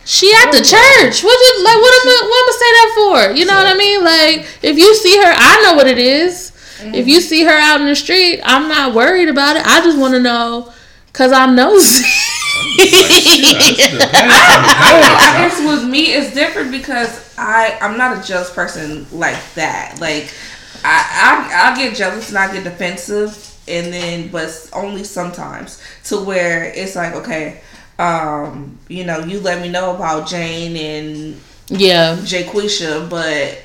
she 0.04 0.32
at 0.34 0.52
the 0.52 0.58
church. 0.60 1.24
What 1.24 1.40
you 1.40 1.64
like? 1.64 1.78
What 1.78 1.94
am 1.94 2.08
I? 2.08 2.20
What 2.28 2.42
am 2.42 2.50
I 2.50 2.56
say 2.60 2.72
that 2.76 2.92
for? 2.96 3.32
You 3.38 3.46
know 3.46 3.56
what 3.56 3.68
I 3.68 3.78
mean? 3.78 4.04
Like, 4.04 4.46
if 4.62 4.78
you 4.78 4.94
see 4.96 5.18
her, 5.18 5.34
I 5.34 5.62
know 5.64 5.76
what 5.76 5.88
it 5.88 5.98
is. 5.98 6.52
If 6.84 7.08
you 7.08 7.22
see 7.22 7.44
her 7.44 7.52
out 7.52 7.80
in 7.80 7.88
the 7.88 7.96
street, 7.96 8.42
I'm 8.44 8.68
not 8.68 8.96
worried 8.96 9.30
about 9.30 9.56
it. 9.56 9.66
I 9.66 9.82
just 9.82 10.00
want 10.00 10.16
to 10.16 10.20
know 10.20 10.74
because 11.08 11.32
I'm 11.32 11.56
nosy. 11.56 12.04
I 14.04 15.36
guess 15.38 15.60
with 15.60 15.90
me 15.90 16.14
it's 16.14 16.34
different 16.34 16.72
because 16.72 17.21
I 17.38 17.78
I'm 17.82 17.98
not 17.98 18.24
a 18.24 18.28
jealous 18.28 18.52
person 18.52 19.08
like 19.12 19.40
that. 19.56 19.98
Like 20.00 20.34
I 20.84 21.50
I 21.54 21.72
I 21.72 21.76
get 21.76 21.96
jealous 21.96 22.30
and 22.30 22.38
I 22.38 22.54
get 22.54 22.64
defensive 22.64 23.48
and 23.68 23.94
then 23.94 24.28
but 24.30 24.70
only 24.74 25.04
sometimes 25.04 25.82
to 26.06 26.18
where 26.24 26.66
it's 26.66 26.96
like 26.96 27.14
okay 27.14 27.62
um 28.00 28.78
you 28.88 29.04
know 29.06 29.20
you 29.20 29.40
let 29.40 29.62
me 29.62 29.70
know 29.70 29.96
about 29.96 30.28
Jane 30.28 30.76
and 30.76 31.42
yeah. 31.68 32.16
Jaquisha 32.18 33.10
but 33.10 33.64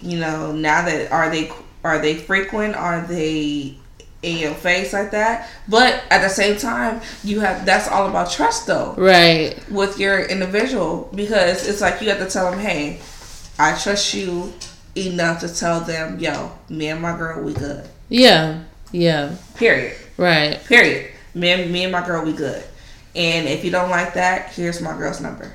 you 0.00 0.18
know 0.18 0.52
now 0.52 0.84
that 0.84 1.12
are 1.12 1.30
they 1.30 1.52
are 1.84 1.98
they 1.98 2.14
frequent 2.14 2.74
are 2.74 3.02
they 3.02 3.77
in 4.22 4.36
your 4.38 4.52
face 4.54 4.92
like 4.92 5.10
that. 5.12 5.48
But 5.68 6.02
at 6.10 6.22
the 6.22 6.28
same 6.28 6.56
time, 6.56 7.00
you 7.22 7.40
have 7.40 7.64
that's 7.64 7.88
all 7.88 8.08
about 8.08 8.30
trust 8.30 8.66
though 8.66 8.94
Right. 8.96 9.56
with 9.70 9.98
your 9.98 10.24
individual 10.24 11.08
because 11.14 11.66
it's 11.68 11.80
like 11.80 12.00
you 12.02 12.08
have 12.10 12.18
to 12.18 12.28
tell 12.28 12.50
them, 12.50 12.58
hey, 12.60 13.00
I 13.58 13.76
trust 13.78 14.14
you 14.14 14.52
enough 14.96 15.40
to 15.40 15.54
tell 15.54 15.80
them, 15.80 16.18
yo, 16.18 16.50
me 16.68 16.88
and 16.88 17.00
my 17.00 17.16
girl, 17.16 17.42
we 17.42 17.52
good. 17.54 17.88
Yeah. 18.08 18.60
Yeah. 18.90 19.36
Period. 19.54 19.94
Right. 20.16 20.64
Period. 20.64 21.12
Me 21.34 21.50
and 21.52 21.70
me 21.72 21.84
and 21.84 21.92
my 21.92 22.04
girl, 22.04 22.24
we 22.24 22.32
good. 22.32 22.64
And 23.14 23.48
if 23.48 23.64
you 23.64 23.70
don't 23.70 23.90
like 23.90 24.14
that, 24.14 24.52
here's 24.52 24.80
my 24.80 24.96
girl's 24.96 25.20
number. 25.20 25.52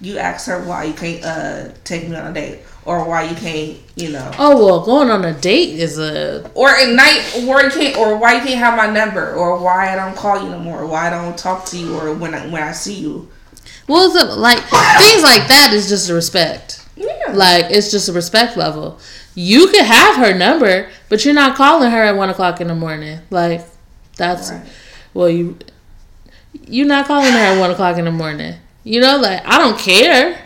You 0.00 0.18
ask 0.18 0.46
her 0.46 0.62
why 0.62 0.84
you 0.84 0.94
can't 0.94 1.24
uh 1.24 1.72
take 1.84 2.08
me 2.08 2.14
on 2.16 2.30
a 2.30 2.32
date 2.32 2.60
or 2.84 3.04
why 3.06 3.24
you 3.24 3.34
can't, 3.36 3.76
you 3.96 4.10
know, 4.10 4.30
Oh 4.38 4.64
well, 4.64 4.84
going 4.84 5.10
on 5.10 5.24
a 5.24 5.34
date 5.38 5.78
is 5.78 5.98
a 5.98 6.48
or 6.54 6.70
at 6.70 6.88
night, 6.94 7.44
or 7.46 7.60
you 7.62 7.70
can't, 7.70 7.96
or 7.98 8.16
why 8.16 8.34
you 8.34 8.40
can't 8.40 8.58
have 8.58 8.76
my 8.76 8.86
number, 8.90 9.34
or 9.34 9.58
why 9.62 9.92
I 9.92 9.96
don't 9.96 10.16
call 10.16 10.42
you 10.42 10.48
no 10.50 10.58
more, 10.58 10.82
or 10.82 10.86
why 10.86 11.08
I 11.08 11.10
don't 11.10 11.36
talk 11.36 11.66
to 11.66 11.76
you, 11.78 11.98
or 11.98 12.14
when 12.14 12.34
I, 12.34 12.46
when 12.46 12.62
I 12.62 12.72
see 12.72 12.94
you. 12.94 13.28
well, 13.88 14.06
it's 14.10 14.22
a, 14.22 14.34
like 14.36 14.58
things 14.58 15.22
like 15.22 15.48
that 15.48 15.70
is 15.74 15.88
just 15.88 16.08
a 16.08 16.14
respect. 16.14 16.86
Yeah. 16.96 17.32
Like 17.34 17.66
it's 17.70 17.90
just 17.90 18.08
a 18.08 18.12
respect 18.12 18.56
level. 18.56 18.98
You 19.34 19.68
could 19.68 19.84
have 19.84 20.16
her 20.16 20.34
number, 20.36 20.88
but 21.08 21.24
you're 21.24 21.34
not 21.34 21.56
calling 21.56 21.90
her 21.90 22.02
at 22.02 22.16
one 22.16 22.30
o'clock 22.30 22.60
in 22.60 22.68
the 22.68 22.74
morning. 22.74 23.20
Like 23.30 23.66
that's 24.16 24.50
Right. 24.50 24.66
well, 25.12 25.28
you 25.28 25.58
you're 26.66 26.86
not 26.86 27.06
calling 27.06 27.32
her 27.32 27.38
at 27.38 27.60
one 27.60 27.70
o'clock 27.70 27.98
in 27.98 28.06
the 28.06 28.10
morning. 28.12 28.54
You 28.84 29.00
know, 29.00 29.18
like 29.18 29.42
I 29.44 29.58
don't 29.58 29.78
care 29.78 30.38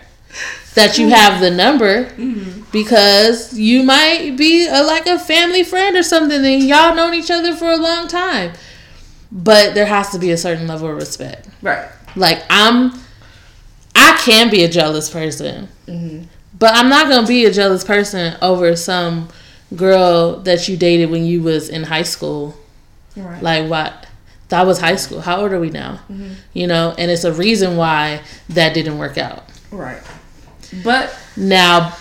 that 0.74 0.99
you 0.99 1.09
have 1.09 1.41
the 1.41 1.51
number 1.51 2.11
because 2.72 3.59
you 3.59 3.83
might 3.83 4.37
be 4.37 4.66
a, 4.66 4.83
like 4.83 5.07
a 5.07 5.18
family 5.18 5.62
friend 5.64 5.97
or 5.97 6.03
something, 6.03 6.45
and 6.45 6.62
y'all 6.62 6.95
known 6.95 7.14
each 7.14 7.30
other 7.30 7.55
for 7.55 7.70
a 7.70 7.76
long 7.76 8.09
time. 8.09 8.53
But 9.30 9.74
there 9.74 9.87
has 9.87 10.11
to 10.11 10.18
be 10.18 10.30
a 10.30 10.37
certain 10.37 10.66
level 10.66 10.89
of 10.91 10.97
respect. 10.97 11.49
Right. 11.62 11.89
Like 12.16 12.43
I'm, 12.51 12.93
I 13.95 14.20
can 14.24 14.51
be 14.51 14.64
a 14.64 14.68
jealous 14.68 15.09
person, 15.11 15.68
but 16.59 16.74
I'm 16.74 16.89
not 16.89 17.09
gonna 17.09 17.26
be 17.26 17.45
a 17.45 17.51
jealous 17.53 17.85
person 17.85 18.37
over 18.43 18.76
some 18.76 19.28
girl 19.76 20.37
that 20.41 20.68
you 20.68 20.76
dated 20.76 21.11
when 21.11 21.24
you 21.24 21.43
was 21.43 21.68
in 21.68 21.85
high 21.85 22.03
school. 22.03 22.55
Right. 23.16 23.43
Like 23.43 23.70
what? 23.70 24.07
That 24.53 24.66
was 24.66 24.80
high 24.80 24.96
school. 24.96 25.22
How 25.22 25.40
old 25.40 25.53
are 25.53 25.59
we 25.59 25.70
now? 25.70 26.00
Mm-hmm. 26.11 26.34
You 26.53 26.66
know, 26.66 26.94
and 26.98 27.11
it's 27.11 27.24
a 27.24 27.32
reason 27.32 27.78
why 27.78 28.20
that 28.50 28.74
didn't 28.74 28.98
work 28.98 29.16
out. 29.16 29.44
Right. 29.70 30.03
But 30.84 31.18
Now, 31.38 31.96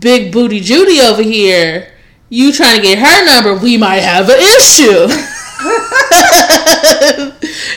big 0.00 0.32
booty 0.32 0.58
Judy 0.58 1.00
over 1.00 1.22
here, 1.22 1.92
you 2.30 2.52
trying 2.52 2.78
to 2.78 2.82
get 2.82 2.98
her 2.98 3.24
number? 3.24 3.62
We 3.62 3.76
might 3.76 4.00
have 4.00 4.28
an 4.28 4.40
issue. 4.58 5.06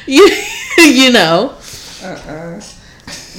you, 0.12 0.36
you 0.84 1.12
know. 1.12 1.56
uh-uh. 2.04 2.60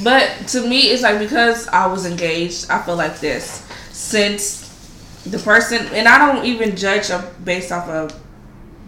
But 0.04 0.46
to 0.46 0.64
me, 0.64 0.90
it's 0.90 1.02
like 1.02 1.18
because 1.18 1.66
I 1.66 1.88
was 1.88 2.06
engaged, 2.06 2.70
I 2.70 2.80
feel 2.82 2.94
like 2.94 3.18
this. 3.18 3.66
Since 3.90 4.68
the 5.26 5.38
person, 5.38 5.88
and 5.88 6.06
I 6.06 6.18
don't 6.18 6.46
even 6.46 6.76
judge 6.76 7.10
based 7.44 7.72
off 7.72 7.88
of 7.88 8.21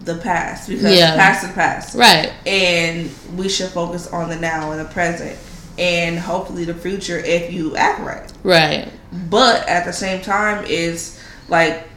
the 0.05 0.15
past 0.15 0.69
because 0.69 0.95
Yeah. 0.97 1.11
the 1.11 1.17
past 1.17 1.43
is 1.43 1.51
past. 1.51 1.95
Right. 1.95 2.31
And 2.45 3.09
we 3.35 3.49
should 3.49 3.69
focus 3.69 4.07
on 4.07 4.29
the 4.29 4.35
now 4.35 4.71
and 4.71 4.79
the 4.79 4.85
present 4.85 5.37
and 5.77 6.17
hopefully 6.17 6.63
the 6.63 6.73
future 6.73 7.17
if 7.17 7.51
you 7.51 7.75
act 7.75 7.99
right. 7.99 8.31
Right. 8.43 8.91
But 9.29 9.67
at 9.67 9.85
the 9.85 9.93
same 9.93 10.21
time, 10.21 10.63
is 10.65 11.19
like, 11.49 11.87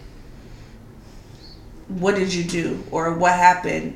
what 1.89 2.15
did 2.17 2.33
you 2.33 2.45
do 2.45 2.83
or 2.91 3.13
what 3.15 3.33
happened 3.33 3.95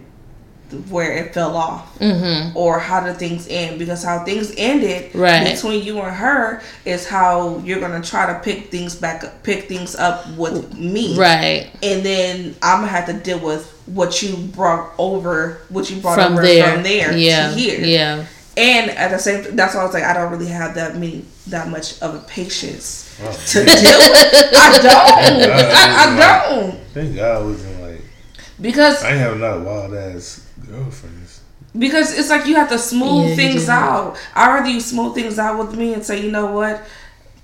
where 0.91 1.12
it 1.12 1.35
fell 1.35 1.57
off? 1.57 1.99
Mm-hmm. 1.99 2.57
or 2.57 2.79
how 2.79 3.01
did 3.05 3.16
things 3.16 3.47
end 3.49 3.79
because 3.79 4.03
how 4.03 4.25
things 4.25 4.53
ended 4.57 5.14
Right. 5.14 5.53
between 5.55 5.83
you 5.85 6.01
and 6.01 6.14
her 6.14 6.62
is 6.85 7.07
how 7.07 7.59
you're 7.59 7.81
gonna 7.81 8.03
try 8.03 8.27
to 8.33 8.39
pick 8.41 8.70
things 8.70 8.95
back 8.97 9.23
up 9.25 9.43
pick 9.43 9.68
things 9.68 9.95
up 9.95 10.27
with 10.37 10.77
me 10.77 11.16
Right. 11.18 11.70
and 11.83 12.03
then 12.05 12.55
i'm 12.62 12.81
gonna 12.81 12.89
have 12.89 13.07
to 13.07 13.12
deal 13.12 13.39
with 13.39 13.68
what 13.87 14.23
you 14.23 14.37
brought 14.37 14.93
over 14.99 15.59
what 15.68 15.91
you 15.91 16.01
brought 16.01 16.14
From 16.16 16.33
over 16.35 16.43
there. 16.43 16.73
from 16.73 16.83
there 16.83 17.12
Yeah. 17.16 17.49
to 17.51 17.55
here 17.55 17.81
Yeah. 17.85 18.25
and 18.57 18.91
at 18.91 19.11
the 19.12 19.18
same 19.18 19.55
that's 19.57 19.75
why 19.75 19.83
i 19.83 19.85
was 19.85 19.95
like 19.95 20.05
i 20.05 20.12
don't 20.12 20.31
really 20.33 20.47
have 20.49 20.75
that 20.75 20.95
many 20.95 21.25
that 21.49 21.68
much 21.68 22.01
of 22.03 22.14
a 22.14 22.18
patience 22.20 23.01
Oh, 23.23 23.31
to 23.49 23.64
deal 23.64 23.66
with 23.66 24.55
i 24.57 24.79
don't 24.83 25.51
I, 25.51 26.14
I 26.16 26.49
don't 26.59 26.79
Thank 26.95 27.16
God 27.16 27.43
I 27.43 27.45
wasn't 27.45 27.81
like 27.83 28.01
because 28.61 29.03
I 29.03 29.11
ain't 29.12 29.18
have 29.18 29.39
not 29.39 29.61
wild 29.62 29.95
ass 29.95 30.47
girlfriends. 30.67 31.41
Because 31.79 32.17
it's 32.19 32.29
like 32.29 32.47
you 32.47 32.55
have 32.57 32.69
to 32.69 32.79
smooth 32.79 33.31
Yeah, 33.31 33.35
things 33.37 33.69
out. 33.69 34.17
I 34.35 34.53
rather 34.55 34.69
you 34.69 34.81
smooth 34.81 35.15
things 35.15 35.39
out 35.39 35.59
with 35.59 35.77
me 35.79 35.95
and 35.95 36.05
say, 36.05 36.23
you 36.23 36.31
know 36.31 36.53
what, 36.53 36.83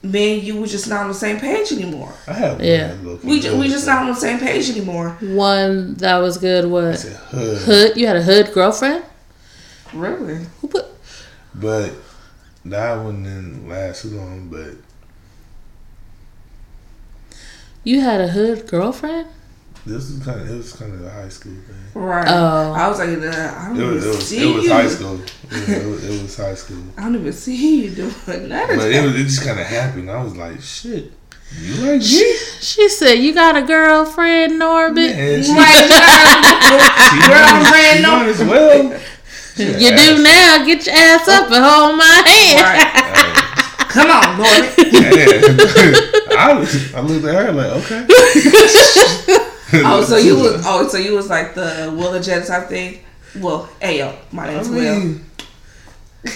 man, 0.03 0.41
you 0.45 0.61
were 0.61 0.67
just 0.67 0.87
not 0.89 1.03
on 1.03 1.09
the 1.09 1.15
same 1.15 1.41
page 1.41 1.73
anymore. 1.73 2.13
I 2.27 2.33
have 2.35 2.63
Yeah. 2.63 2.95
We 3.25 3.41
ju- 3.41 3.57
we 3.59 3.69
just 3.69 3.87
not 3.87 4.03
on 4.03 4.09
the 4.09 4.15
same 4.15 4.39
page 4.39 4.69
anymore. 4.71 5.17
One 5.21 5.95
that 5.95 6.19
was 6.19 6.37
good 6.39 6.67
was 6.67 7.05
hood, 7.05 7.59
hood. 7.63 7.97
You 7.97 8.07
had 8.07 8.17
a 8.17 8.23
hood 8.23 8.53
girlfriend. 8.53 9.05
Really? 9.95 10.45
Who 10.61 10.69
put? 10.69 10.85
but 11.55 11.93
that 12.67 12.97
one 13.03 13.23
didn't 13.23 13.67
last 13.69 14.03
too 14.03 14.09
long. 14.11 14.49
But 14.51 14.75
You 17.83 18.01
had 18.03 18.21
a 18.21 18.29
hood 18.29 18.67
girlfriend. 18.67 19.29
This 19.89 20.11
was 20.11 20.25
kind 20.25 20.41
of 20.41 20.51
it 20.51 20.57
was 20.57 20.73
kind 20.75 20.95
of 20.95 21.05
a 21.05 21.11
high 21.11 21.29
school 21.29 21.53
thing. 21.53 21.77
Right. 22.03 22.27
Oh. 22.29 22.73
I 22.73 22.89
was 22.89 22.99
like, 22.99 23.09
I 23.09 23.13
don't 23.69 23.77
It 23.77 23.81
even 23.83 23.95
was 23.95 24.05
it 24.07 24.09
was, 24.09 24.29
see 24.29 24.51
it 24.51 24.55
was 24.55 24.65
you. 24.65 24.73
high 24.73 24.89
school. 24.89 25.21
Yeah, 25.51 25.77
it, 25.77 25.87
was, 25.87 26.05
it 26.05 26.23
was 26.23 26.37
high 26.37 26.55
school. 26.55 26.83
I 26.97 27.03
don't 27.03 27.17
even 27.17 27.33
see 27.33 27.85
you 27.85 27.91
doing 27.91 28.49
none 28.49 28.71
of 28.71 28.77
But 28.77 28.93
it 28.93 29.03
was 29.05 29.15
it 29.17 29.25
just 29.25 29.43
kind 29.45 29.59
of 29.59 29.67
happened. 29.67 30.11
I 30.11 30.23
was 30.23 30.37
like, 30.37 30.61
shit, 30.61 31.13
you 31.61 31.75
like 31.77 32.01
me? 32.01 32.35
She 32.61 32.89
said, 32.91 33.15
"You 33.15 33.33
got 33.33 33.57
a 33.57 33.63
girlfriend, 33.63 34.61
Norbit." 34.61 35.17
Man, 35.17 35.43
she, 35.43 35.53
Right, 35.53 35.89
girlfriend, 37.27 37.97
she 37.97 38.03
no- 38.03 38.17
might 38.17 38.29
as 38.29 38.39
well. 38.41 39.01
You 39.57 39.97
do 39.97 40.23
now. 40.23 40.65
Get 40.67 40.87
your 40.87 40.95
ass 40.95 41.27
up 41.27 41.51
and 41.51 41.65
hold 41.65 41.97
my 41.97 42.23
hand. 42.27 42.61
right. 42.63 43.45
Come 43.89 44.11
on, 44.11 44.39
Lord. 44.39 44.65
I, 46.39 46.93
I 46.95 47.01
looked 47.01 47.25
at 47.25 47.35
her 47.35 47.53
like, 47.53 47.73
okay. 47.83 48.05
Oh, 49.75 50.03
so 50.03 50.17
you 50.17 50.37
was 50.37 50.63
oh, 50.67 50.89
so 50.89 50.97
you 50.97 51.15
was 51.15 51.29
like 51.29 51.55
the 51.55 51.93
Will 51.95 52.15
and 52.15 52.25
Jen 52.25 52.47
type 52.47 52.69
thing. 52.69 53.01
Well, 53.37 53.69
hey 53.83 53.99
yo, 53.99 54.15
my 54.33 54.47
name's 54.47 54.71
Will. 54.71 54.99
mean, 54.99 55.27
like 56.25 56.35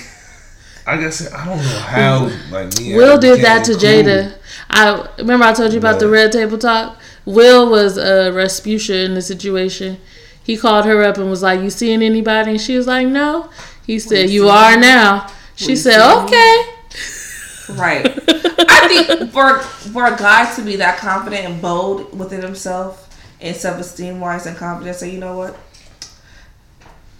I 0.86 0.96
guess 0.98 1.32
I 1.32 1.46
don't 1.46 1.56
know 1.56 1.62
how 1.62 2.30
like 2.50 2.78
me. 2.78 2.94
Will 2.94 3.18
did 3.18 3.42
that 3.42 3.64
to 3.64 3.72
cool. 3.72 3.80
Jada. 3.80 4.34
I 4.68 5.08
remember 5.16 5.46
I 5.46 5.54
told 5.54 5.72
you 5.72 5.78
about 5.78 5.98
the 5.98 6.08
red 6.08 6.32
table 6.32 6.58
talk. 6.58 6.98
Will 7.24 7.70
was 7.70 7.96
a 7.96 8.30
Rasputia 8.32 9.04
in 9.06 9.14
the 9.14 9.22
situation. 9.22 9.98
He 10.42 10.58
called 10.58 10.84
her 10.84 11.02
up 11.02 11.16
and 11.16 11.30
was 11.30 11.42
like, 11.42 11.60
"You 11.60 11.70
seeing 11.70 12.02
anybody?" 12.02 12.52
And 12.52 12.60
she 12.60 12.76
was 12.76 12.86
like, 12.86 13.06
"No." 13.06 13.48
He 13.86 13.98
said, 13.98 14.28
"You 14.28 14.48
are 14.48 14.76
now." 14.76 15.32
She 15.54 15.74
said, 15.74 16.00
"Okay." 16.24 16.66
Right. 17.70 18.06
I 18.68 18.88
think 18.88 19.32
for 19.32 19.60
for 19.60 20.06
a 20.06 20.16
guy 20.16 20.52
to 20.56 20.62
be 20.62 20.76
that 20.76 20.98
confident 20.98 21.46
and 21.46 21.62
bold 21.62 22.18
within 22.18 22.42
himself 22.42 23.08
and 23.42 23.56
self 23.56 23.78
esteem 23.80 24.20
wise 24.20 24.46
and 24.46 24.56
confidence. 24.56 24.98
say, 24.98 25.10
you 25.10 25.18
know 25.18 25.36
what? 25.36 25.56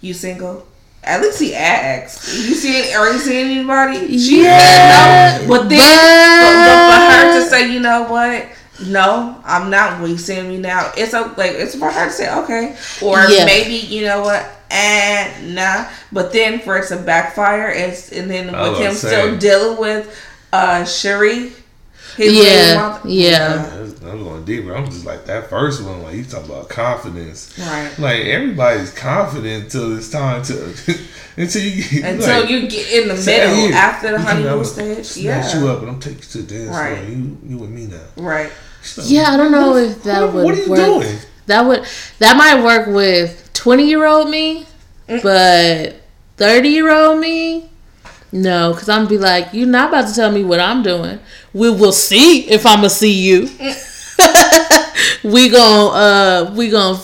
You 0.01 0.13
single? 0.13 0.67
At 1.03 1.21
least 1.21 1.39
he 1.41 1.53
asked. 1.53 2.33
You 2.33 2.55
see 2.55 2.93
are 2.93 3.11
you 3.11 3.19
seeing 3.19 3.57
anybody? 3.57 4.17
She 4.17 4.43
Yeah, 4.43 4.57
said 4.57 5.41
no. 5.41 5.47
But 5.49 5.69
then 5.69 5.79
but, 6.39 6.65
but 6.65 6.85
for 6.85 7.11
her 7.11 7.33
to 7.39 7.49
say, 7.49 7.71
you 7.73 7.79
know 7.81 8.03
what? 8.03 8.47
No, 8.87 9.39
I'm 9.45 9.69
not. 9.69 9.99
Well, 9.99 10.09
you 10.09 10.17
seeing 10.17 10.47
me 10.47 10.57
now? 10.57 10.91
It's 10.97 11.13
a, 11.13 11.21
like 11.37 11.51
it's 11.51 11.75
for 11.75 11.91
her 11.91 12.05
to 12.05 12.11
say 12.11 12.33
okay, 12.43 12.75
or 13.01 13.19
Yeah. 13.27 13.45
maybe 13.45 13.75
you 13.75 14.05
know 14.05 14.21
what? 14.21 14.49
And 14.71 15.55
nah. 15.55 15.85
But 16.11 16.31
then 16.31 16.59
for 16.59 16.77
it 16.77 16.87
to 16.87 16.97
backfire, 16.97 17.69
it's 17.69 18.11
and 18.11 18.29
then 18.31 18.47
with 18.47 18.55
was 18.71 18.79
him 18.79 18.93
still 18.93 19.37
dealing 19.37 19.79
with 19.79 20.17
uh 20.53 20.83
Sheree. 20.83 21.51
His 22.15 22.33
Yeah, 22.33 22.43
baby 22.43 22.79
mother- 22.79 23.09
yeah. 23.09 23.85
I'm 24.05 24.23
going 24.23 24.45
deeper. 24.45 24.75
I'm 24.75 24.85
just 24.85 25.05
like 25.05 25.25
that 25.25 25.49
first 25.49 25.83
one. 25.83 26.03
Like 26.03 26.15
you 26.15 26.23
talking 26.25 26.49
about 26.51 26.69
confidence. 26.69 27.57
Right. 27.57 27.91
Like 27.97 28.25
everybody's 28.25 28.91
confident 28.91 29.63
until 29.65 29.97
it's 29.97 30.09
time 30.09 30.43
to 30.43 30.53
until 31.37 31.61
you 31.63 31.83
get 31.83 32.03
Until 32.13 32.41
like, 32.41 32.49
you 32.49 32.67
get 32.67 32.91
in 32.93 33.07
the 33.07 33.15
middle 33.15 33.55
"Here, 33.55 33.73
after 33.73 34.07
the 34.11 34.13
you 34.13 34.17
come 34.17 34.25
honeymoon 34.27 34.59
out, 34.59 34.65
stage. 34.65 35.05
Snatch 35.05 35.55
you 35.55 35.65
Yeah. 35.65 35.71
up 35.71 35.79
and 35.81 35.89
I'm 35.89 35.99
taking 35.99 36.19
you 36.19 36.23
to 36.25 36.37
the 36.43 36.55
dance 36.65 36.69
Right. 36.69 36.97
floor. 36.97 37.09
You 37.09 37.37
you 37.47 37.57
with 37.57 37.69
me 37.71 37.87
now. 37.87 38.01
Right. 38.17 38.51
She's 38.83 38.97
like, 38.99 39.09
Yeah, 39.09 39.31
I 39.31 39.37
don't 39.37 39.51
know 39.51 39.75
if 39.77 40.03
that 40.03 40.21
what, 40.21 40.33
would 40.33 40.43
what 40.45 40.53
are 40.53 40.61
you 40.61 40.69
work. 40.69 41.03
doing? 41.03 41.17
That 41.47 41.61
would 41.65 41.85
that 42.19 42.37
might 42.37 42.63
work 42.63 42.87
with 42.87 43.49
twenty 43.53 43.87
year 43.87 44.05
old 44.05 44.29
me, 44.29 44.65
mm. 45.09 45.23
but 45.23 45.95
thirty 46.37 46.69
year 46.69 46.91
old 46.91 47.19
me, 47.19 47.69
no, 48.31 48.73
because 48.73 48.89
I'm 48.89 49.07
be 49.07 49.17
like, 49.17 49.49
you're 49.53 49.67
not 49.67 49.89
about 49.89 50.07
to 50.09 50.13
tell 50.15 50.31
me 50.31 50.43
what 50.43 50.59
I'm 50.59 50.83
doing. 50.83 51.19
We 51.53 51.69
will 51.69 51.91
see 51.91 52.49
if 52.49 52.65
I'ma 52.65 52.87
see 52.87 53.13
you. 53.13 53.41
we 55.23 55.49
gon' 55.49 55.95
uh 55.95 56.53
we 56.55 56.69
gon' 56.69 56.99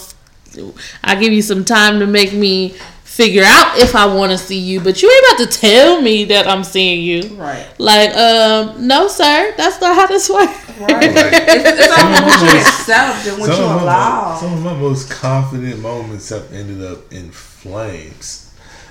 I 1.03 1.15
give 1.15 1.31
you 1.33 1.41
some 1.41 1.63
time 1.65 1.99
to 1.99 2.07
make 2.07 2.33
me 2.33 2.75
figure 3.03 3.43
out 3.43 3.77
if 3.77 3.95
I 3.95 4.05
want 4.05 4.31
to 4.31 4.37
see 4.37 4.57
you, 4.57 4.79
but 4.79 5.01
you 5.01 5.11
ain't 5.11 5.43
about 5.43 5.51
to 5.51 5.59
tell 5.59 6.01
me 6.01 6.23
that 6.25 6.47
I'm 6.47 6.63
seeing 6.63 7.03
you. 7.03 7.35
Right. 7.35 7.67
Like, 7.77 8.15
um, 8.15 8.87
no, 8.87 9.09
sir, 9.09 9.53
that's 9.57 9.81
not 9.81 9.93
how 9.93 10.07
this 10.07 10.29
works. 10.29 10.69
Right. 10.79 11.03
it's, 11.03 11.79
it's 11.79 12.01
all 12.01 12.11
what 12.23 12.41
you 12.41 12.59
accept 12.59 13.27
and 13.27 13.41
what 13.41 13.49
you 13.49 13.65
of 13.65 13.83
my, 13.83 14.37
some 14.39 14.53
of 14.53 14.63
my 14.63 14.73
most 14.73 15.11
confident 15.11 15.81
moments 15.81 16.29
have 16.29 16.53
ended 16.53 16.81
up 16.81 17.11
in 17.11 17.29
flames. 17.31 18.48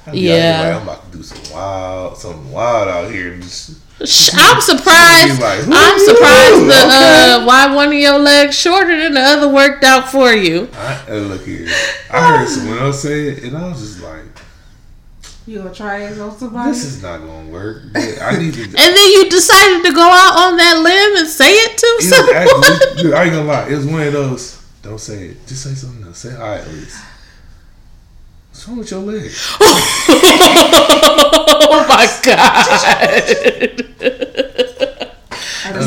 I'd 0.09 0.13
be 0.13 0.33
out 0.33 0.37
Yeah. 0.37 0.61
like, 0.63 0.77
I'm 0.77 0.83
about 0.83 1.11
to 1.13 1.17
do 1.19 1.23
some 1.23 1.55
wild, 1.55 2.17
something 2.19 2.51
wild 2.53 2.89
out 2.89 3.11
here. 3.11 3.33
and 3.35 3.43
Just, 3.43 3.81
I'm 4.35 4.61
surprised. 4.61 5.41
Like, 5.41 5.61
I'm 5.67 5.99
surprised 5.99 6.67
the 6.67 6.83
Okay. 6.87 7.33
uh, 7.33 7.45
why 7.47 7.75
one 7.75 7.89
of 7.89 7.95
your 7.95 8.19
legs 8.19 8.57
shorter 8.57 8.97
than 8.97 9.15
the 9.15 9.21
other 9.21 9.49
worked 9.49 9.85
out 9.85 10.09
for 10.11 10.33
you. 10.33 10.69
I, 10.75 11.01
uh, 11.11 11.15
look 11.15 11.45
here. 11.45 11.67
I 12.11 12.39
heard 12.39 12.49
someone 12.55 12.79
else 12.79 13.03
say 13.03 13.29
it, 13.29 13.43
and 13.45 13.57
I 13.57 13.69
was 13.69 13.81
just 13.81 14.01
like, 14.03 14.23
You 15.47 15.59
gonna 15.59 15.75
try 15.75 16.05
it 16.05 16.19
on 16.21 16.37
somebody? 16.39 16.71
this 16.71 16.85
is 16.85 17.03
not 17.03 17.19
going 17.21 17.47
to 17.47 17.53
work. 17.53 17.83
I 17.97 18.37
need 18.39 18.55
to. 18.55 18.63
And 18.65 18.75
then 18.75 19.09
you 19.13 19.29
decided 19.31 19.85
to 19.87 19.93
go 19.93 20.03
out 20.03 20.37
on 20.47 20.57
that 20.59 20.79
limb 20.79 21.17
and 21.19 21.27
say 21.29 21.51
it 21.53 21.77
to 21.79 21.87
It 21.87 21.97
was 21.97 22.09
someone. 22.09 22.37
actually, 22.37 23.03
dude, 23.03 23.15
I 23.15 23.23
ain't 23.25 23.33
gonna 23.33 23.45
lie. 23.47 23.69
It 23.69 23.75
was 23.77 23.87
one 23.87 24.03
of 24.07 24.13
those. 24.13 24.63
Don't 24.83 25.01
say 25.01 25.29
it. 25.31 25.47
Just 25.49 25.65
say 25.65 25.75
something 25.75 26.05
else. 26.07 26.19
Say 26.19 26.35
hi 26.37 26.59
at 26.59 26.69
least. 26.69 27.03
What's 28.59 28.67
wrong 28.67 28.79
with 28.79 28.91
your 28.91 29.01
leg? 29.03 29.31
oh 31.61 31.87
my 31.89 32.07
god. 32.25 32.67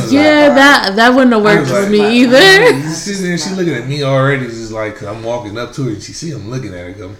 Yeah, 0.09 0.47
laugh. 0.47 0.55
that 0.55 0.95
that 0.95 1.09
wouldn't 1.13 1.33
have 1.33 1.43
worked 1.43 1.63
was 1.63 1.69
for 1.71 1.81
like, 1.81 1.91
me 1.91 1.99
like, 1.99 2.13
either. 2.13 2.81
She's 2.81 2.97
sitting 2.97 3.23
there, 3.23 3.37
she 3.43 3.49
looking 3.55 3.73
at 3.73 3.89
me 3.89 4.03
already, 4.03 4.45
just 4.45 4.71
like, 4.71 5.03
I'm 5.03 5.21
walking 5.21 5.57
up 5.57 5.73
to 5.73 5.83
her, 5.83 5.89
and 5.89 6.01
she 6.01 6.13
see 6.13 6.31
I'm 6.31 6.49
looking 6.49 6.73
at 6.73 6.87
her. 6.87 6.93
Come, 6.93 7.17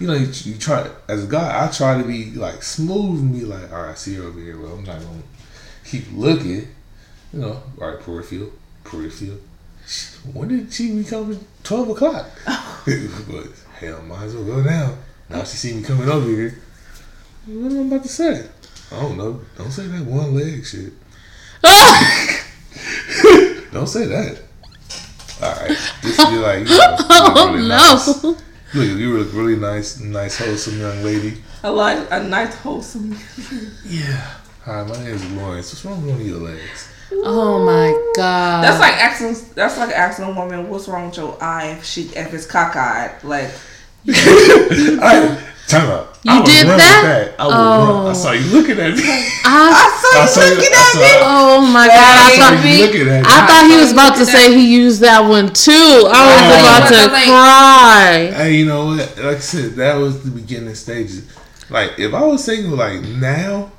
you 0.00 0.06
know, 0.06 0.14
you, 0.14 0.28
you 0.44 0.56
try 0.56 0.88
as 1.06 1.24
a 1.24 1.26
guy, 1.26 1.66
I 1.66 1.70
try 1.70 2.00
to 2.00 2.04
be 2.08 2.30
like 2.30 2.62
smooth 2.62 3.20
and 3.20 3.30
be 3.30 3.44
like, 3.44 3.70
all 3.74 3.82
right, 3.82 3.90
I 3.90 3.94
see 3.96 4.14
her 4.14 4.22
over 4.22 4.40
here. 4.40 4.58
Well, 4.58 4.72
I'm 4.72 4.84
not 4.84 5.00
gonna 5.00 5.22
keep 5.84 6.04
looking. 6.14 6.66
You 7.30 7.40
know, 7.40 7.62
all 7.78 7.88
right, 7.90 8.00
peripheral, 8.00 8.52
peripheral. 8.84 9.36
When 10.32 10.48
did 10.48 10.72
she 10.72 10.96
become 10.96 11.40
twelve 11.62 11.90
o'clock? 11.90 12.30
but 12.46 13.63
hell, 13.84 14.02
might 14.02 14.24
as 14.24 14.34
well 14.34 14.44
go 14.44 14.62
now. 14.62 14.94
Now 15.28 15.44
she 15.44 15.56
see 15.56 15.74
me 15.74 15.82
coming 15.82 16.08
over 16.08 16.28
here. 16.28 16.58
What 17.46 17.72
am 17.72 17.78
I 17.78 17.86
about 17.86 18.02
to 18.04 18.08
say? 18.08 18.46
I 18.92 19.00
don't 19.00 19.16
know. 19.16 19.40
Don't 19.56 19.70
say 19.70 19.86
that 19.86 20.04
one 20.04 20.34
leg 20.34 20.64
shit. 20.64 20.92
Don't 23.72 23.86
say 23.86 24.06
that. 24.06 24.40
All 25.42 25.52
right, 25.52 25.76
just 26.02 26.30
be 26.30 26.36
like, 26.36 26.60
you 26.60 26.78
know, 26.78 26.96
look 26.98 27.06
oh 27.10 27.52
really 27.52 27.68
no. 27.68 27.76
nice. 27.76 28.24
Look, 28.24 28.38
you 28.72 29.18
look 29.18 29.32
really 29.32 29.56
nice, 29.56 30.00
nice, 30.00 30.38
wholesome 30.38 30.78
young 30.78 31.02
lady. 31.02 31.38
I 31.62 31.68
like 31.68 32.06
a 32.10 32.22
nice 32.22 32.54
wholesome. 32.56 33.16
Yeah. 33.84 34.34
Hi, 34.62 34.82
my 34.84 34.96
name 34.96 35.14
is 35.14 35.30
Lawrence. 35.32 35.72
What's 35.72 35.84
wrong 35.84 36.02
with 36.02 36.12
one 36.12 36.20
of 36.20 36.26
your 36.26 36.38
legs? 36.38 36.88
Oh 37.12 37.64
my 37.64 37.92
god. 38.16 38.64
That's 38.64 38.80
like 38.80 38.94
asking. 38.94 39.54
That's 39.54 39.76
like 39.76 39.90
asking 39.90 40.26
a 40.26 40.32
woman, 40.32 40.68
"What's 40.68 40.88
wrong 40.88 41.06
with 41.06 41.16
your 41.16 41.36
eye?" 41.42 41.76
If 41.78 41.84
she 41.84 42.02
if 42.16 42.32
it's 42.32 42.46
cockeyed, 42.46 43.22
like 43.24 43.50
I, 44.06 45.38
time 45.68 45.90
out. 45.90 46.08
You 46.24 46.30
I 46.32 46.42
did 46.44 46.64
running 46.64 46.78
that? 46.78 47.34
I, 47.38 47.40
was 47.46 47.54
Oh. 47.54 47.58
run, 48.04 48.06
I 48.06 48.12
saw 48.14 48.32
you 48.32 48.50
looking 48.50 48.78
at 48.78 48.94
me. 48.96 49.02
I, 49.04 49.06
I 50.16 50.26
saw 50.26 50.40
you 50.42 50.54
looking 50.56 50.72
I 50.72 50.76
at 50.76 50.92
saw, 50.92 50.98
me. 51.00 51.06
oh 51.20 51.60
my 51.72 51.86
god. 51.86 51.96
I 51.96 51.98
I 51.98 52.00
saw 52.36 52.48
thought 52.56 52.64
you 52.64 52.70
looking 52.86 53.08
at 53.08 53.20
me. 53.22 53.28
I 53.28 53.30
thought 53.46 53.64
he 53.70 53.76
was 53.76 53.92
about 53.92 54.16
to 54.16 54.24
say 54.26 54.52
he 54.54 54.64
used 54.74 55.00
that 55.02 55.20
one 55.20 55.48
too. 55.52 55.72
I 55.72 56.26
was 56.26 56.40
Oh. 56.40 56.60
about 56.60 56.88
to 56.88 56.94
like- 57.12 57.28
cry. 57.28 58.30
Hey, 58.36 58.52
you 58.56 58.64
know 58.66 58.86
what? 58.86 59.16
Like 59.18 59.36
I 59.36 59.38
said, 59.40 59.74
that 59.76 59.94
was 59.96 60.22
the 60.22 60.30
beginning 60.30 60.74
stages. 60.74 61.22
Like, 61.70 61.98
if 61.98 62.12
I 62.14 62.22
was 62.24 62.42
single, 62.44 62.76
like 62.76 63.00
now. 63.02 63.70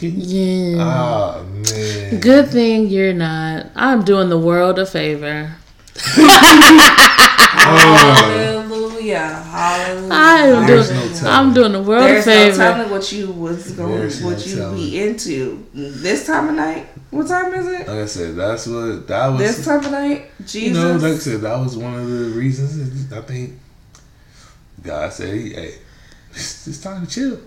Yeah. 0.00 0.76
Ah 0.78 1.42
man. 1.42 2.20
Good 2.20 2.48
thing 2.50 2.86
you're 2.88 3.14
not. 3.14 3.66
I'm 3.74 4.02
doing 4.04 4.28
the 4.28 4.38
world 4.38 4.78
a 4.78 4.84
favor. 4.86 5.56
hallelujah, 9.12 9.42
hallelujah. 9.42 10.12
I 10.12 10.38
am 10.48 10.66
There's 10.66 10.88
doing. 10.88 11.22
no. 11.24 11.30
I'm 11.30 11.54
doing 11.54 11.72
the 11.72 11.82
world 11.82 12.02
There's 12.04 12.26
a 12.26 12.30
no 12.30 12.36
favor. 12.50 12.56
telling 12.56 12.90
what 12.90 13.12
you 13.12 13.30
was 13.32 13.72
going, 13.72 13.92
There's 13.96 14.20
no 14.22 14.26
what 14.28 14.46
you 14.46 14.56
telling. 14.56 14.76
be 14.76 15.00
into 15.00 15.66
this 15.74 16.26
time 16.26 16.48
of 16.48 16.54
night. 16.54 16.86
What 17.10 17.28
time 17.28 17.54
is 17.54 17.66
it? 17.66 17.78
Like 17.80 17.88
I 17.88 18.06
said, 18.06 18.34
that's 18.36 18.66
what 18.66 19.06
that 19.08 19.28
was. 19.28 19.38
This 19.38 19.64
time 19.64 19.84
of 19.84 19.90
night, 19.90 20.30
Jesus. 20.40 20.54
You 20.54 20.60
Jesus. 20.70 20.82
know, 20.82 21.08
like 21.08 21.16
I 21.16 21.18
said, 21.18 21.40
that 21.42 21.56
was 21.58 21.76
one 21.76 21.94
of 21.94 22.08
the 22.08 22.24
reasons. 22.30 23.12
I 23.12 23.20
think 23.22 23.54
God 24.82 25.12
said, 25.12 25.28
"Hey, 25.28 25.74
it's, 26.32 26.66
it's 26.66 26.80
time 26.80 27.06
to 27.06 27.12
chill." 27.12 27.38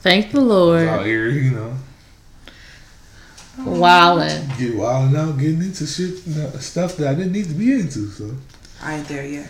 Thank 0.00 0.32
the 0.32 0.40
Lord. 0.40 0.86
out 0.86 1.04
here, 1.06 1.28
you 1.28 1.50
know, 1.50 1.74
Wildin'. 3.58 4.58
get 4.58 4.74
wild 4.76 5.14
out, 5.14 5.38
getting 5.38 5.62
into 5.62 5.86
shit, 5.86 6.18
stuff 6.60 6.96
that 6.96 7.08
I 7.08 7.14
didn't 7.14 7.32
need 7.32 7.46
to 7.46 7.54
be 7.54 7.72
into. 7.72 8.08
So 8.08 8.30
I 8.82 8.96
ain't 8.96 9.08
there 9.08 9.26
yet. 9.26 9.48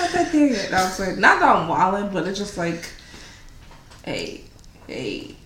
Not 0.00 0.12
that 0.12 0.32
there 0.32 0.46
yet. 0.46 0.72
I 0.72 0.84
was 0.84 0.98
like, 1.00 1.16
not 1.18 1.40
that 1.40 1.56
I'm 1.56 1.68
wilding, 1.68 2.10
but 2.12 2.26
it's 2.26 2.38
just 2.38 2.56
like, 2.56 2.88
hey, 4.04 4.42
hey. 4.86 5.36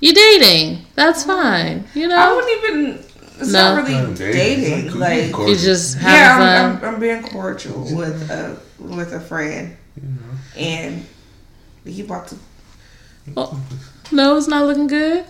You're 0.00 0.14
dating? 0.14 0.86
That's 0.94 1.24
fine. 1.24 1.84
You 1.94 2.08
know. 2.08 2.16
I 2.16 2.32
wouldn't 2.34 2.64
even. 2.64 3.04
It's 3.40 3.52
No. 3.52 3.74
not 3.74 3.84
really 3.86 3.94
Not 4.08 4.16
dating. 4.16 4.86
It's 4.86 4.94
Like, 4.94 5.32
cool. 5.32 5.48
you 5.48 5.56
just 5.56 5.96
yeah, 5.96 6.02
having 6.02 6.46
I'm. 6.46 6.84
I'm, 6.88 6.94
I'm 6.94 7.00
being 7.00 7.22
cordial 7.22 7.80
with 7.94 8.30
a 8.30 8.58
with 8.78 9.12
a 9.12 9.20
friend, 9.20 9.76
and 10.56 11.06
he 11.84 12.02
about 12.02 12.28
to. 12.28 12.36
Oh, 13.36 13.62
no, 14.10 14.36
it's 14.36 14.48
not 14.48 14.66
looking 14.66 14.86
good. 14.86 15.24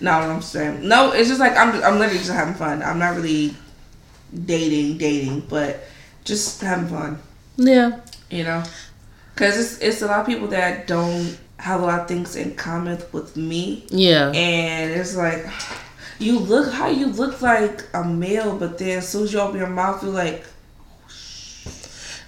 No, 0.00 0.12
I'm 0.12 0.40
saying 0.42 0.86
no. 0.86 1.12
It's 1.12 1.28
just 1.28 1.40
like 1.40 1.56
I'm. 1.56 1.82
I'm 1.82 1.98
literally 1.98 2.18
just 2.18 2.32
having 2.32 2.54
fun. 2.54 2.82
I'm 2.82 2.98
not 2.98 3.16
really 3.16 3.54
dating, 4.46 4.98
dating, 4.98 5.40
but 5.48 5.84
just 6.24 6.60
having 6.62 6.88
fun. 6.88 7.18
Yeah. 7.56 8.00
You 8.30 8.44
know, 8.44 8.62
because 9.34 9.58
it's 9.58 9.78
it's 9.82 10.02
a 10.02 10.06
lot 10.06 10.20
of 10.20 10.26
people 10.26 10.48
that 10.48 10.86
don't 10.86 11.36
have 11.58 11.82
a 11.82 11.84
lot 11.84 12.00
of 12.00 12.08
things 12.08 12.36
in 12.36 12.54
common 12.54 12.98
with 13.12 13.36
me, 13.36 13.84
Yeah. 13.90 14.30
and 14.32 14.92
it's 14.92 15.16
like 15.16 15.44
you 16.18 16.38
look 16.38 16.72
how 16.72 16.88
you 16.88 17.06
look 17.06 17.42
like 17.42 17.82
a 17.94 18.04
male, 18.04 18.56
but 18.56 18.78
then 18.78 18.98
as 18.98 19.08
soon 19.08 19.24
as 19.24 19.32
you 19.32 19.40
open 19.40 19.58
your 19.58 19.68
mouth, 19.68 20.02
you're 20.02 20.12
like, 20.12 20.44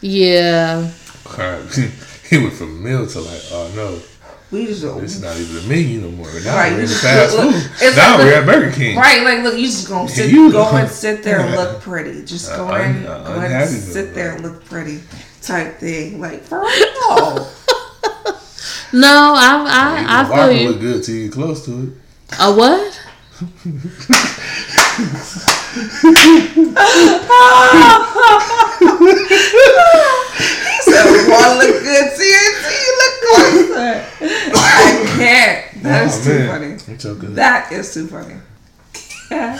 Yeah. 0.00 0.88
he 2.28 2.38
went 2.38 2.52
from 2.54 2.82
meal 2.82 3.06
to 3.06 3.20
like, 3.20 3.42
oh 3.52 3.70
no, 3.76 4.00
we 4.50 4.66
just 4.66 4.82
it's 4.84 5.20
not 5.20 5.36
even 5.38 5.64
a 5.64 5.68
menu 5.68 6.00
no 6.00 6.10
more. 6.10 6.26
Now 6.44 6.56
Right, 6.56 6.72
we're 6.72 6.76
you 6.78 6.82
in 6.82 6.88
just 6.88 7.02
fast 7.04 7.36
look- 7.36 7.54
food. 7.54 7.96
Now 7.96 8.16
like 8.18 8.24
we're 8.26 8.32
at 8.40 8.46
Burger 8.46 8.72
King. 8.76 8.96
right. 8.96 9.22
Like, 9.22 9.42
look, 9.44 9.54
you 9.56 9.66
just 9.66 9.88
gonna 9.88 10.08
sit, 10.08 10.30
You- 10.30 10.50
go 10.50 10.68
and 10.74 10.90
sit 11.04 11.22
there 11.22 11.40
and 11.40 11.54
look 11.54 11.80
pretty. 11.80 12.24
Just 12.24 12.50
go 12.50 12.68
Uh, 12.68 12.78
in, 12.78 12.96
un- 12.96 13.06
uh, 13.06 13.24
go 13.34 13.40
and 13.40 13.70
sit 13.70 14.08
though, 14.08 14.12
there 14.14 14.32
and 14.34 14.42
look 14.42 14.64
pretty, 14.64 15.00
type 15.42 15.78
thing. 15.78 16.20
Like 16.20 16.42
oh, 16.44 16.48
for 16.48 16.60
real. 16.60 17.48
No, 18.94 19.32
I 19.34 19.54
oh, 19.54 19.62
You 19.62 19.68
I, 19.70 19.72
I 20.20 20.24
can 20.24 20.26
feel 20.26 20.38
and 20.50 20.58
you. 20.60 20.68
look 20.68 20.80
good 20.80 21.02
to 21.04 21.12
you 21.12 21.30
close 21.30 21.64
to 21.64 21.72
it. 21.82 21.88
A 22.38 22.52
what? 22.54 23.00
So 30.82 30.98
one 31.30 31.58
look 31.58 31.82
good 31.82 32.16
to 32.16 32.22
you 32.22 32.40
until 32.48 32.72
you 32.72 32.92
look 33.00 33.14
closer. 33.22 33.94
I 34.54 34.56
can't. 35.16 35.60
That 35.82 36.06
is 36.06 36.12
Oh, 36.20 36.24
too 36.24 36.38
man. 36.38 36.48
funny. 36.78 36.96
I'm. 36.98 37.34
That 37.34 37.72
is 37.72 37.94
too 37.94 38.06
funny. 38.08 38.34
I, 39.30 39.58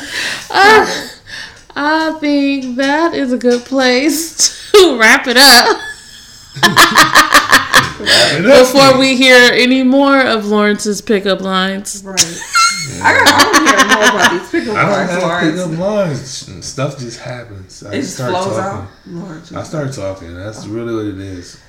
I 1.75 2.19
think 2.21 2.77
that 2.77 3.15
is 3.15 3.33
a 3.33 3.39
good 3.39 3.65
place 3.65 4.37
to 4.37 4.43
wrap 4.99 5.27
it 5.29 5.37
up 5.37 5.79
before 8.43 8.99
we 8.99 9.17
hear 9.17 9.51
any 9.53 9.83
more 9.83 10.21
of 10.21 10.47
Lawrence's 10.47 11.01
pickup 11.01 11.41
lines. 11.41 12.03
Right. 12.05 12.21
I 13.03 13.13
got. 13.15 13.29
I 13.29 13.45
want 13.45 13.55
to 13.57 13.61
hear 13.63 13.87
more 13.87 14.05
about 14.05 14.31
these 14.33 14.51
pickup 14.51 14.75
lines. 14.75 15.11
I 15.11 15.21
don't 15.21 15.29
lines, 15.29 15.59
have 15.61 15.79
Lawrence. 15.79 16.45
pickup 16.45 16.57
lines. 16.59 16.67
Stuff 16.67 16.99
just 16.99 17.21
happens. 17.21 17.83
I 17.85 17.95
It 17.95 18.01
just 18.03 18.15
start 18.15 18.31
flows 18.31 18.57
talking. 18.57 18.81
out. 18.83 18.89
Lord, 19.07 19.43
I 19.55 19.63
start 19.63 19.93
talking. 19.93 20.35
That's 20.35 20.67
really 20.67 20.95
what 20.95 21.07
it 21.07 21.19
is. 21.21 21.61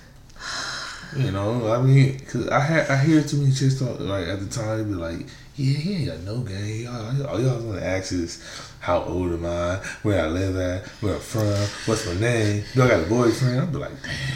You 1.15 1.31
know, 1.31 1.72
I 1.73 1.81
mean, 1.81 2.19
cause 2.19 2.48
I 2.49 2.60
had 2.60 2.90
I 2.90 2.98
hear 3.03 3.22
too 3.23 3.38
many 3.38 3.53
chicks 3.53 3.80
talk 3.80 3.99
like 3.99 4.27
at 4.27 4.40
the 4.40 4.48
time 4.48 4.77
they 4.80 4.84
be 4.84 4.95
like, 4.95 5.27
yeah, 5.56 5.77
he 5.77 5.95
ain't 5.98 6.07
got 6.07 6.19
no 6.22 6.40
game. 6.40 6.88
All, 6.88 7.27
all 7.27 7.40
y'all 7.41 7.61
want 7.61 7.80
to 7.80 7.85
ask 7.85 8.11
is 8.11 8.44
how 8.80 9.03
old 9.03 9.31
am 9.31 9.45
I, 9.45 9.76
where 10.02 10.26
I 10.26 10.27
live 10.27 10.57
at, 10.57 10.88
where 11.02 11.14
I'm 11.14 11.19
from, 11.22 11.45
what's 11.85 12.06
my 12.07 12.15
name, 12.19 12.64
do 12.73 12.81
I 12.84 12.88
got 12.90 13.03
a 13.03 13.06
boyfriend? 13.07 13.61
I'd 13.61 13.72
be 13.72 13.77
like, 13.77 13.91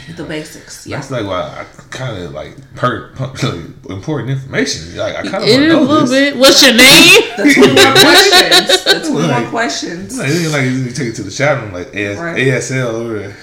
damn. 0.08 0.16
The 0.16 0.24
basics. 0.24 0.86
Yeah. 0.88 0.98
That's 0.98 1.10
like 1.12 1.26
why 1.26 1.42
I 1.42 1.64
kind 1.90 2.22
of 2.24 2.32
like 2.34 2.56
per 2.76 3.12
important 3.90 4.30
information. 4.30 4.96
Like 4.98 5.16
I 5.16 5.24
kind 5.24 5.44
of 5.44 5.50
It 5.50 5.54
want 5.54 5.64
is 5.64 5.72
to 5.74 5.78
a 5.78 5.82
little 5.82 6.08
this. 6.08 6.10
bit. 6.12 6.38
What's 6.38 6.62
your 6.64 6.74
name? 6.76 7.22
That's 7.38 7.56
The 7.58 7.64
21 7.66 7.94
questions. 8.06 8.84
The 8.84 9.10
21 9.10 9.30
Like- 9.30 9.48
questions. 9.50 10.18
Like, 10.20 10.30
it 10.30 10.44
ain't 10.44 10.52
like 10.54 10.64
you 10.66 10.92
take 10.92 11.08
it 11.10 11.16
to 11.16 11.24
the 11.24 11.32
chat 11.32 11.62
room 11.62 11.74
like 11.74 11.96
AS, 11.96 12.18
Right. 12.20 12.38
ASL 12.38 13.10
or. 13.10 13.36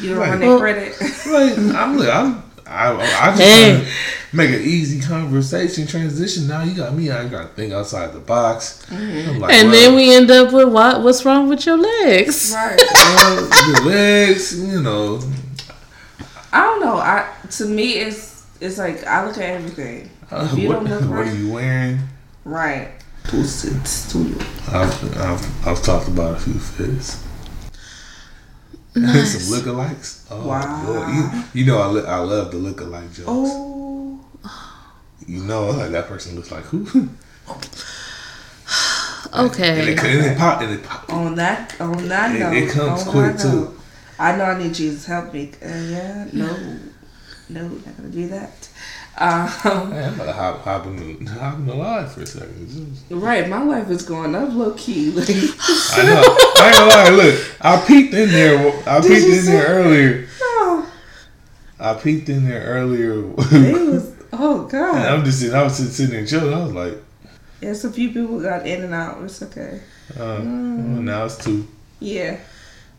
You 0.00 0.10
don't 0.10 0.18
Like- 0.18 0.30
run 0.30 0.40
their 0.40 0.48
Well- 0.50 0.58
credit. 0.60 1.00
Like 1.00 1.58
I'm, 1.76 1.96
look, 1.98 2.08
I'm, 2.14 2.42
I, 2.66 2.92
I 2.94 3.26
just 3.30 3.40
Hey. 3.42 3.84
to 3.84 4.36
make 4.36 4.50
an 4.50 4.62
easy 4.62 5.00
conversation 5.00 5.86
transition. 5.86 6.46
Now 6.48 6.62
you 6.62 6.74
got 6.74 6.94
me. 6.94 7.10
I 7.10 7.28
got 7.28 7.42
to 7.42 7.48
think 7.48 7.72
outside 7.72 8.12
the 8.14 8.18
box. 8.20 8.86
I'm 8.90 9.38
like, 9.40 9.52
And 9.52 9.70
well, 9.70 9.80
then 9.80 9.94
we 9.94 10.14
end 10.14 10.30
up 10.30 10.52
with 10.52 10.68
what? 10.72 11.02
What's 11.02 11.24
wrong 11.24 11.48
with 11.48 11.66
your 11.66 11.76
legs? 11.76 12.52
right. 12.54 12.80
well, 12.94 13.68
your 13.68 13.80
legs, 13.92 14.58
you 14.58 14.80
know. 14.80 15.20
I 16.52 16.60
don't 16.62 16.80
know. 16.80 16.96
I 16.96 17.28
to 17.52 17.66
me 17.66 17.94
it's 17.98 18.44
it's 18.60 18.78
like 18.78 19.04
I 19.06 19.26
look 19.26 19.36
at 19.38 19.42
everything. 19.50 20.08
Uh, 20.30 20.48
you 20.56 20.68
what, 20.68 20.74
don't 20.74 20.84
look 20.88 21.00
what 21.10 21.18
are 21.18 21.22
right, 21.24 21.34
you 21.36 21.52
wearing? 21.52 21.98
right. 22.44 22.88
It's 23.32 24.10
to 24.12 24.18
you. 24.18 24.36
I've, 24.68 25.16
I've, 25.18 25.66
I've 25.68 25.82
talked 25.82 26.08
about 26.08 26.36
a 26.36 26.40
few 26.40 26.54
fits. 26.54 27.22
Nice. 28.94 29.38
Some 29.48 29.58
lookalikes. 29.58 30.26
Oh, 30.30 30.46
Wow. 30.46 30.84
Lord. 30.86 31.08
You, 31.14 31.44
you 31.54 31.64
know 31.66 31.78
I, 31.80 31.86
li- 31.86 32.06
I 32.06 32.18
love 32.18 32.50
the 32.50 32.58
lookalike 32.58 33.12
jokes. 33.14 33.24
Oh, 33.28 34.20
You 35.26 35.42
know 35.44 35.70
like 35.70 35.90
that 35.92 36.08
person 36.08 36.36
looks 36.36 36.50
like 36.52 36.64
who? 36.64 36.86
And 39.34 39.48
Okay. 39.50 39.92
it, 39.92 39.98
and 39.98 40.26
it 40.26 40.36
pop 40.38 40.60
and 40.60 40.72
it 40.72 40.82
pop. 40.84 41.10
on 41.10 41.34
that 41.36 41.80
on 41.80 42.06
that 42.08 42.38
note, 42.38 42.52
it 42.54 42.70
comes 42.70 43.02
quick, 43.04 43.38
too. 43.38 43.78
I 44.18 44.36
know 44.36 44.44
I 44.44 44.58
need 44.62 44.74
Jesus 44.74 45.06
help 45.06 45.32
me. 45.32 45.52
Uh, 45.62 45.68
yeah, 45.68 46.28
no, 46.34 46.54
no, 47.48 47.68
not 47.68 47.96
gonna 47.96 48.10
do 48.10 48.28
that. 48.28 48.68
Um, 49.18 49.90
Man, 49.90 50.08
I'm 50.08 50.14
about 50.14 50.24
to 50.24 50.32
hop, 50.32 50.62
hop, 50.62 50.86
in 50.86 51.24
the, 51.24 51.30
hop 51.32 51.54
in 51.56 51.66
the 51.66 51.74
live 51.74 52.12
for 52.12 52.22
a 52.22 52.26
second. 52.26 52.96
right, 53.10 53.46
my 53.48 53.62
life 53.62 53.90
is 53.90 54.02
going 54.02 54.34
up 54.34 54.52
low 54.54 54.72
key. 54.72 55.10
Like, 55.10 55.28
I 55.28 56.02
know. 56.06 56.22
I 56.56 56.68
ain't 56.68 56.76
gonna 56.76 56.90
lie. 56.90 57.10
Look, 57.24 57.56
I 57.60 57.84
peeked 57.86 58.14
in 58.14 58.30
there. 58.30 58.72
I 58.88 59.00
Did 59.00 59.10
peeked 59.10 59.38
in 59.38 59.44
there 59.46 59.66
earlier. 59.66 60.28
oh, 60.40 60.92
I 61.78 61.94
peeked 61.94 62.28
in 62.30 62.48
there 62.48 62.62
earlier. 62.64 63.18
it 63.36 63.90
was. 63.90 64.14
Oh 64.32 64.62
And 64.62 64.70
God. 64.70 65.06
I'm 65.06 65.24
just 65.26 65.40
sitting. 65.40 65.54
I 65.54 65.62
was 65.62 65.76
sitting, 65.76 65.92
sitting 65.92 66.14
there 66.14 66.26
chilling. 66.26 66.54
I 66.54 66.64
was 66.64 66.72
like, 66.72 66.94
Yes, 67.60 67.84
a 67.84 67.92
few 67.92 68.08
people 68.12 68.40
got 68.40 68.66
in 68.66 68.82
and 68.82 68.94
out. 68.94 69.22
It's 69.22 69.42
okay. 69.42 69.82
uh, 70.18 70.40
well, 70.40 70.42
now 70.42 71.26
it's 71.26 71.36
two. 71.36 71.68
Yeah. 72.00 72.38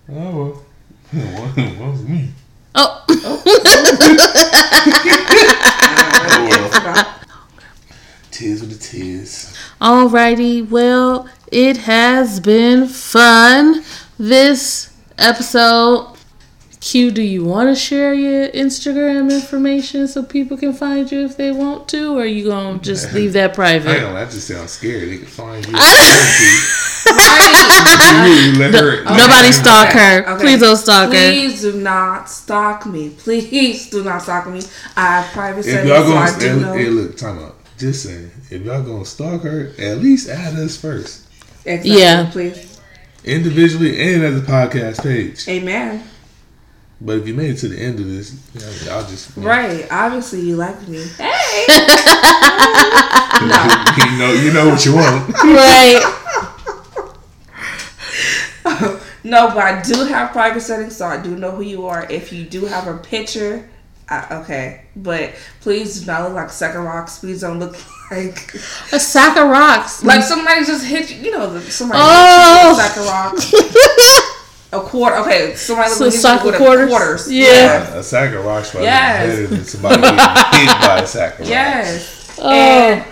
Oh 0.09 0.63
well, 1.11 1.11
one, 1.55 1.79
one's 1.79 2.03
me. 2.07 2.29
Oh, 2.75 3.03
Oh 3.09 3.41
tears 8.31 8.61
with 8.61 8.71
the 8.71 8.79
tears. 8.79 9.55
alrighty. 9.79 10.67
Well, 10.67 11.29
it 11.51 11.77
has 11.77 12.39
been 12.39 12.87
fun. 12.87 13.83
This 14.17 14.93
episode. 15.17 16.12
Q, 16.83 17.11
do 17.11 17.21
you 17.21 17.45
want 17.45 17.69
to 17.69 17.75
share 17.75 18.13
your 18.13 18.49
Instagram 18.49 19.31
information 19.33 20.05
so 20.05 20.21
people 20.21 20.57
can 20.57 20.73
find 20.73 21.09
you 21.09 21.23
if 21.23 21.37
they 21.37 21.49
want 21.49 21.87
to, 21.87 22.17
or 22.17 22.23
are 22.23 22.25
you 22.25 22.49
gonna 22.49 22.77
just 22.79 23.13
leave 23.17 23.31
that 23.33 23.53
private? 23.53 23.87
I 23.87 23.93
private? 23.93 24.05
ain't 24.05 24.13
gonna. 24.13 24.19
I 24.19 24.25
just 24.25 24.47
sound 24.49 24.69
scared. 24.69 25.09
They 25.09 25.17
can 25.19 25.25
find 25.27 25.65
you. 25.65 25.73
Right. 27.05 28.51
you 28.53 28.59
let 28.59 28.73
her. 28.73 29.03
Nobody 29.03 29.51
stalk 29.51 29.89
her. 29.93 30.25
Okay. 30.27 30.41
Please 30.41 30.59
don't 30.61 30.77
stalk 30.77 31.11
her. 31.11 31.31
Please 31.31 31.61
do 31.61 31.73
not 31.79 32.29
stalk 32.29 32.85
me. 32.85 33.09
Please 33.11 33.89
do 33.89 34.03
not 34.03 34.21
stalk 34.21 34.47
me. 34.47 34.61
I 34.95 35.21
have 35.21 35.33
private 35.33 35.59
If 35.59 35.65
settings, 35.65 35.89
y'all 35.89 36.03
so 36.05 36.15
I 36.15 36.29
gonna, 36.31 36.39
do 36.39 36.59
know. 36.61 36.73
hey, 36.73 36.85
look, 36.89 37.17
time 37.17 37.39
out. 37.39 37.55
Just 37.77 38.03
saying, 38.03 38.31
if 38.49 38.61
y'all 38.63 38.81
gonna 38.83 39.05
stalk 39.05 39.41
her, 39.43 39.71
at 39.77 39.97
least 39.99 40.29
add 40.29 40.55
us 40.55 40.77
first, 40.77 41.27
Exactly, 41.65 41.99
Yeah. 41.99 42.29
Please. 42.31 42.79
individually 43.25 43.99
and 44.13 44.23
as 44.23 44.37
a 44.41 44.45
podcast 44.45 45.03
page. 45.03 45.47
Amen. 45.49 46.03
But 47.05 47.17
if 47.17 47.27
you 47.27 47.33
made 47.33 47.49
it 47.51 47.57
to 47.57 47.67
the 47.67 47.77
end 47.77 47.99
of 47.99 48.07
this, 48.07 48.31
you 48.53 48.61
know, 48.61 48.95
I'll 48.95 49.05
just 49.07 49.35
Right. 49.35 49.85
Obviously, 49.91 50.39
you 50.41 50.55
like 50.55 50.87
me. 50.87 51.03
Hey. 51.17 51.65
you 53.97 54.17
know, 54.17 54.31
you 54.33 54.53
know 54.53 54.69
what 54.69 54.85
you 54.85 54.95
want. 54.95 55.33
right. 55.43 56.19
No, 59.25 59.47
but 59.47 59.59
I 59.59 59.81
do 59.81 60.03
have 60.03 60.31
private 60.33 60.59
settings, 60.59 60.97
so 60.97 61.05
I 61.05 61.15
do 61.21 61.37
know 61.37 61.51
who 61.51 61.61
you 61.61 61.85
are. 61.87 62.05
If 62.11 62.33
you 62.33 62.43
do 62.43 62.65
have 62.65 62.87
a 62.89 62.97
picture, 62.97 63.69
I, 64.09 64.39
okay. 64.41 64.81
But 64.97 65.35
please 65.61 66.01
do 66.01 66.07
not 66.07 66.23
look 66.23 66.33
like 66.33 66.49
Second 66.49 66.81
Rocks. 66.83 67.19
Please 67.19 67.39
don't 67.39 67.57
look 67.57 67.77
like 68.11 68.53
A 68.91 68.99
sack 68.99 69.37
of 69.37 69.47
rocks. 69.49 70.03
like 70.03 70.23
somebody 70.23 70.65
just 70.65 70.83
hit 70.85 71.09
you. 71.09 71.23
You 71.23 71.31
know, 71.37 71.53
the- 71.53 71.61
somebody 71.71 72.01
Oh. 72.03 72.53
hit 72.53 72.63
you 72.63 72.67
with 72.67 72.77
Second 72.85 73.05
Rocks. 73.05 73.51
A 74.73 74.79
quarter. 74.81 75.17
Okay, 75.17 75.53
somebody 75.55 75.89
So 75.91 76.05
look 76.05 76.13
hit 76.13 76.21
soccer 76.21 76.45
you 76.45 76.51
with 76.51 76.57
quarters? 76.59 76.87
A 76.87 76.89
quarters. 76.89 77.31
Yeah. 77.31 77.93
A 77.95 78.03
sack 78.03 78.33
of 78.33 78.43
rocks 78.43 78.71
probably 78.71 78.87
Yes. 78.87 79.27
better 79.35 79.47
than 79.47 79.63
somebody 79.65 80.01
getting 80.01 80.17
hit 80.17 80.81
by 80.81 80.99
a 81.03 81.07
sack 81.07 81.33
of 81.33 81.39
rocks. 81.41 81.49
Yes. 81.49 82.37
Oh. 82.41 82.49
And 82.49 83.03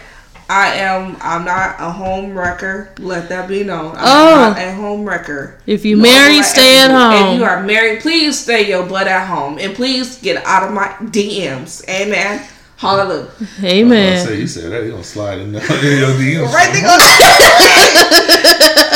I 0.50 0.74
am. 0.74 1.16
I'm 1.22 1.46
not 1.46 1.76
a 1.80 1.90
home 1.92 2.36
wrecker. 2.38 2.90
Let 3.00 3.30
that 3.30 3.48
be 3.48 3.64
known. 3.64 3.92
I'm 3.96 4.04
Oh. 4.04 4.36
not 4.50 4.58
a 4.58 4.74
home 4.74 5.06
wrecker. 5.08 5.56
If 5.66 5.86
you 5.86 5.96
No, 5.96 6.02
married, 6.04 6.44
stay 6.44 6.80
at 6.80 6.92
home. 6.92 7.36
If 7.36 7.40
you 7.40 7.46
are 7.46 7.62
married, 7.64 8.02
please 8.02 8.38
stay 8.40 8.68
your 8.68 8.84
butt 8.84 9.08
at 9.08 9.28
home, 9.28 9.58
and 9.60 9.74
please 9.76 10.18
get 10.18 10.44
out 10.46 10.64
of 10.64 10.72
my 10.74 10.90
DMs. 11.12 11.84
Amen. 11.88 12.42
Hallelujah. 12.78 13.28
I 13.62 13.66
Amen. 13.68 14.26
say 14.26 14.40
you 14.40 14.48
said 14.48 14.72
that, 14.72 14.84
you 14.84 14.90
gonna 14.92 15.04
slide 15.04 15.38
in 15.40 15.52
the 15.54 15.60
in 15.60 16.00
your 16.00 16.10
DMs. 16.46 16.52
Right 16.52 16.74
there. 16.74 16.88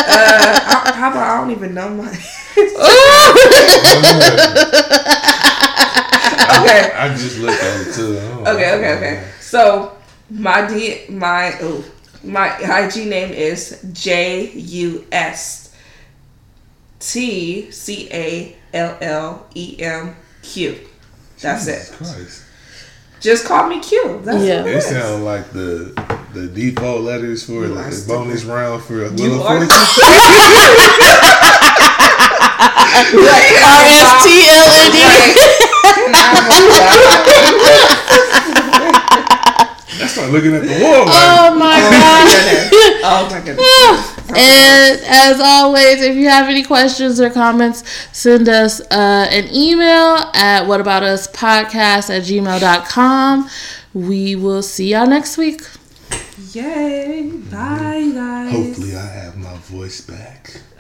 uh, 0.07 0.59
how, 0.65 0.93
how 0.93 1.11
about 1.11 1.29
I 1.29 1.37
don't 1.39 1.51
even 1.51 1.73
know 1.75 1.89
my. 1.89 2.17
okay. 2.57 2.76
I 6.98 7.14
just 7.18 7.40
looked 7.40 7.61
at 7.61 7.88
it 7.88 7.94
too. 7.94 8.18
Oh, 8.19 8.53
Okay, 8.56 8.73
okay, 8.76 8.94
okay. 8.98 9.27
So 9.41 9.95
my 10.30 10.65
D 10.68 11.06
my 11.10 11.53
oh 11.61 11.84
my 12.23 12.56
IG 12.57 13.07
name 13.07 13.32
is 13.34 13.80
J 13.94 14.49
U 14.52 15.06
S 15.11 15.76
T 16.99 17.69
C 17.72 18.07
A 18.11 18.56
L 18.73 18.98
L 19.02 19.45
E 19.53 19.76
M 19.80 20.15
Q. 20.41 20.76
That's 21.41 21.65
Jesus 21.65 21.91
it. 21.91 21.95
Christ. 21.98 22.44
Just 23.19 23.45
call 23.45 23.68
me 23.68 23.80
Q. 23.80 24.22
That's 24.23 24.44
Yeah. 24.44 24.61
what 24.61 24.69
it 24.69 24.76
It 24.76 24.77
is. 24.77 24.86
sounds 24.86 25.22
like 25.23 25.52
the 25.52 25.94
the 26.34 26.48
default 26.48 27.02
letters 27.02 27.44
for 27.45 27.65
You 27.65 27.73
the, 27.76 27.80
are 27.80 27.90
the 27.90 28.06
bonus 28.07 28.44
round 28.44 28.84
for 28.84 29.03
a 29.06 29.10
You 29.11 29.32
Wheel 29.32 29.44
are- 29.44 29.65
Fortune. 29.65 29.69
R 32.60 33.84
S 33.86 34.23
T 34.23 34.27
L 34.48 34.68
N 34.72 34.91
D. 34.91 34.98
That's 39.98 40.18
like 40.18 40.30
looking 40.32 40.53
at 40.53 40.61
the 40.64 40.68
wall. 40.84 41.06
Like, 41.06 41.15
Oh 41.15 41.56
my 41.57 41.80
god. 41.80 42.27
Oh 43.07 43.27
my 43.32 43.40
goodness. 43.40 44.11
And 44.30 44.99
as 45.06 45.40
always, 45.40 46.02
if 46.02 46.15
you 46.18 46.27
have 46.27 46.49
any 46.49 46.64
questions 46.64 47.22
or 47.22 47.30
comments, 47.30 47.84
send 48.11 48.49
us 48.49 48.82
uh, 48.91 49.27
an 49.32 49.48
email 49.53 50.18
at 50.34 50.64
whataboutuspodcast 50.64 52.10
at 52.10 52.23
gmail.com. 52.23 53.49
We 53.94 54.36
will 54.36 54.64
see 54.64 54.91
y'all 54.91 55.07
next 55.07 55.38
week. 55.38 55.61
Yay. 56.52 57.32
Bye 57.49 58.11
guys. 58.14 58.52
hopefully, 58.52 58.95
I 58.98 59.06
have 59.06 59.38
my 59.38 59.56
voice 59.60 60.02
back. 60.02 60.35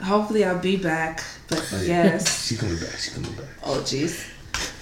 Hopefully 0.05 0.45
I'll 0.45 0.59
be 0.59 0.77
back. 0.77 1.23
But 1.47 1.67
oh, 1.73 1.81
yes. 1.81 2.47
She 2.47 2.55
coming 2.55 2.77
back. 2.77 2.95
She 2.97 3.11
coming 3.11 3.33
back. 3.33 3.47
Oh 3.63 3.79
jeez. 3.81 4.34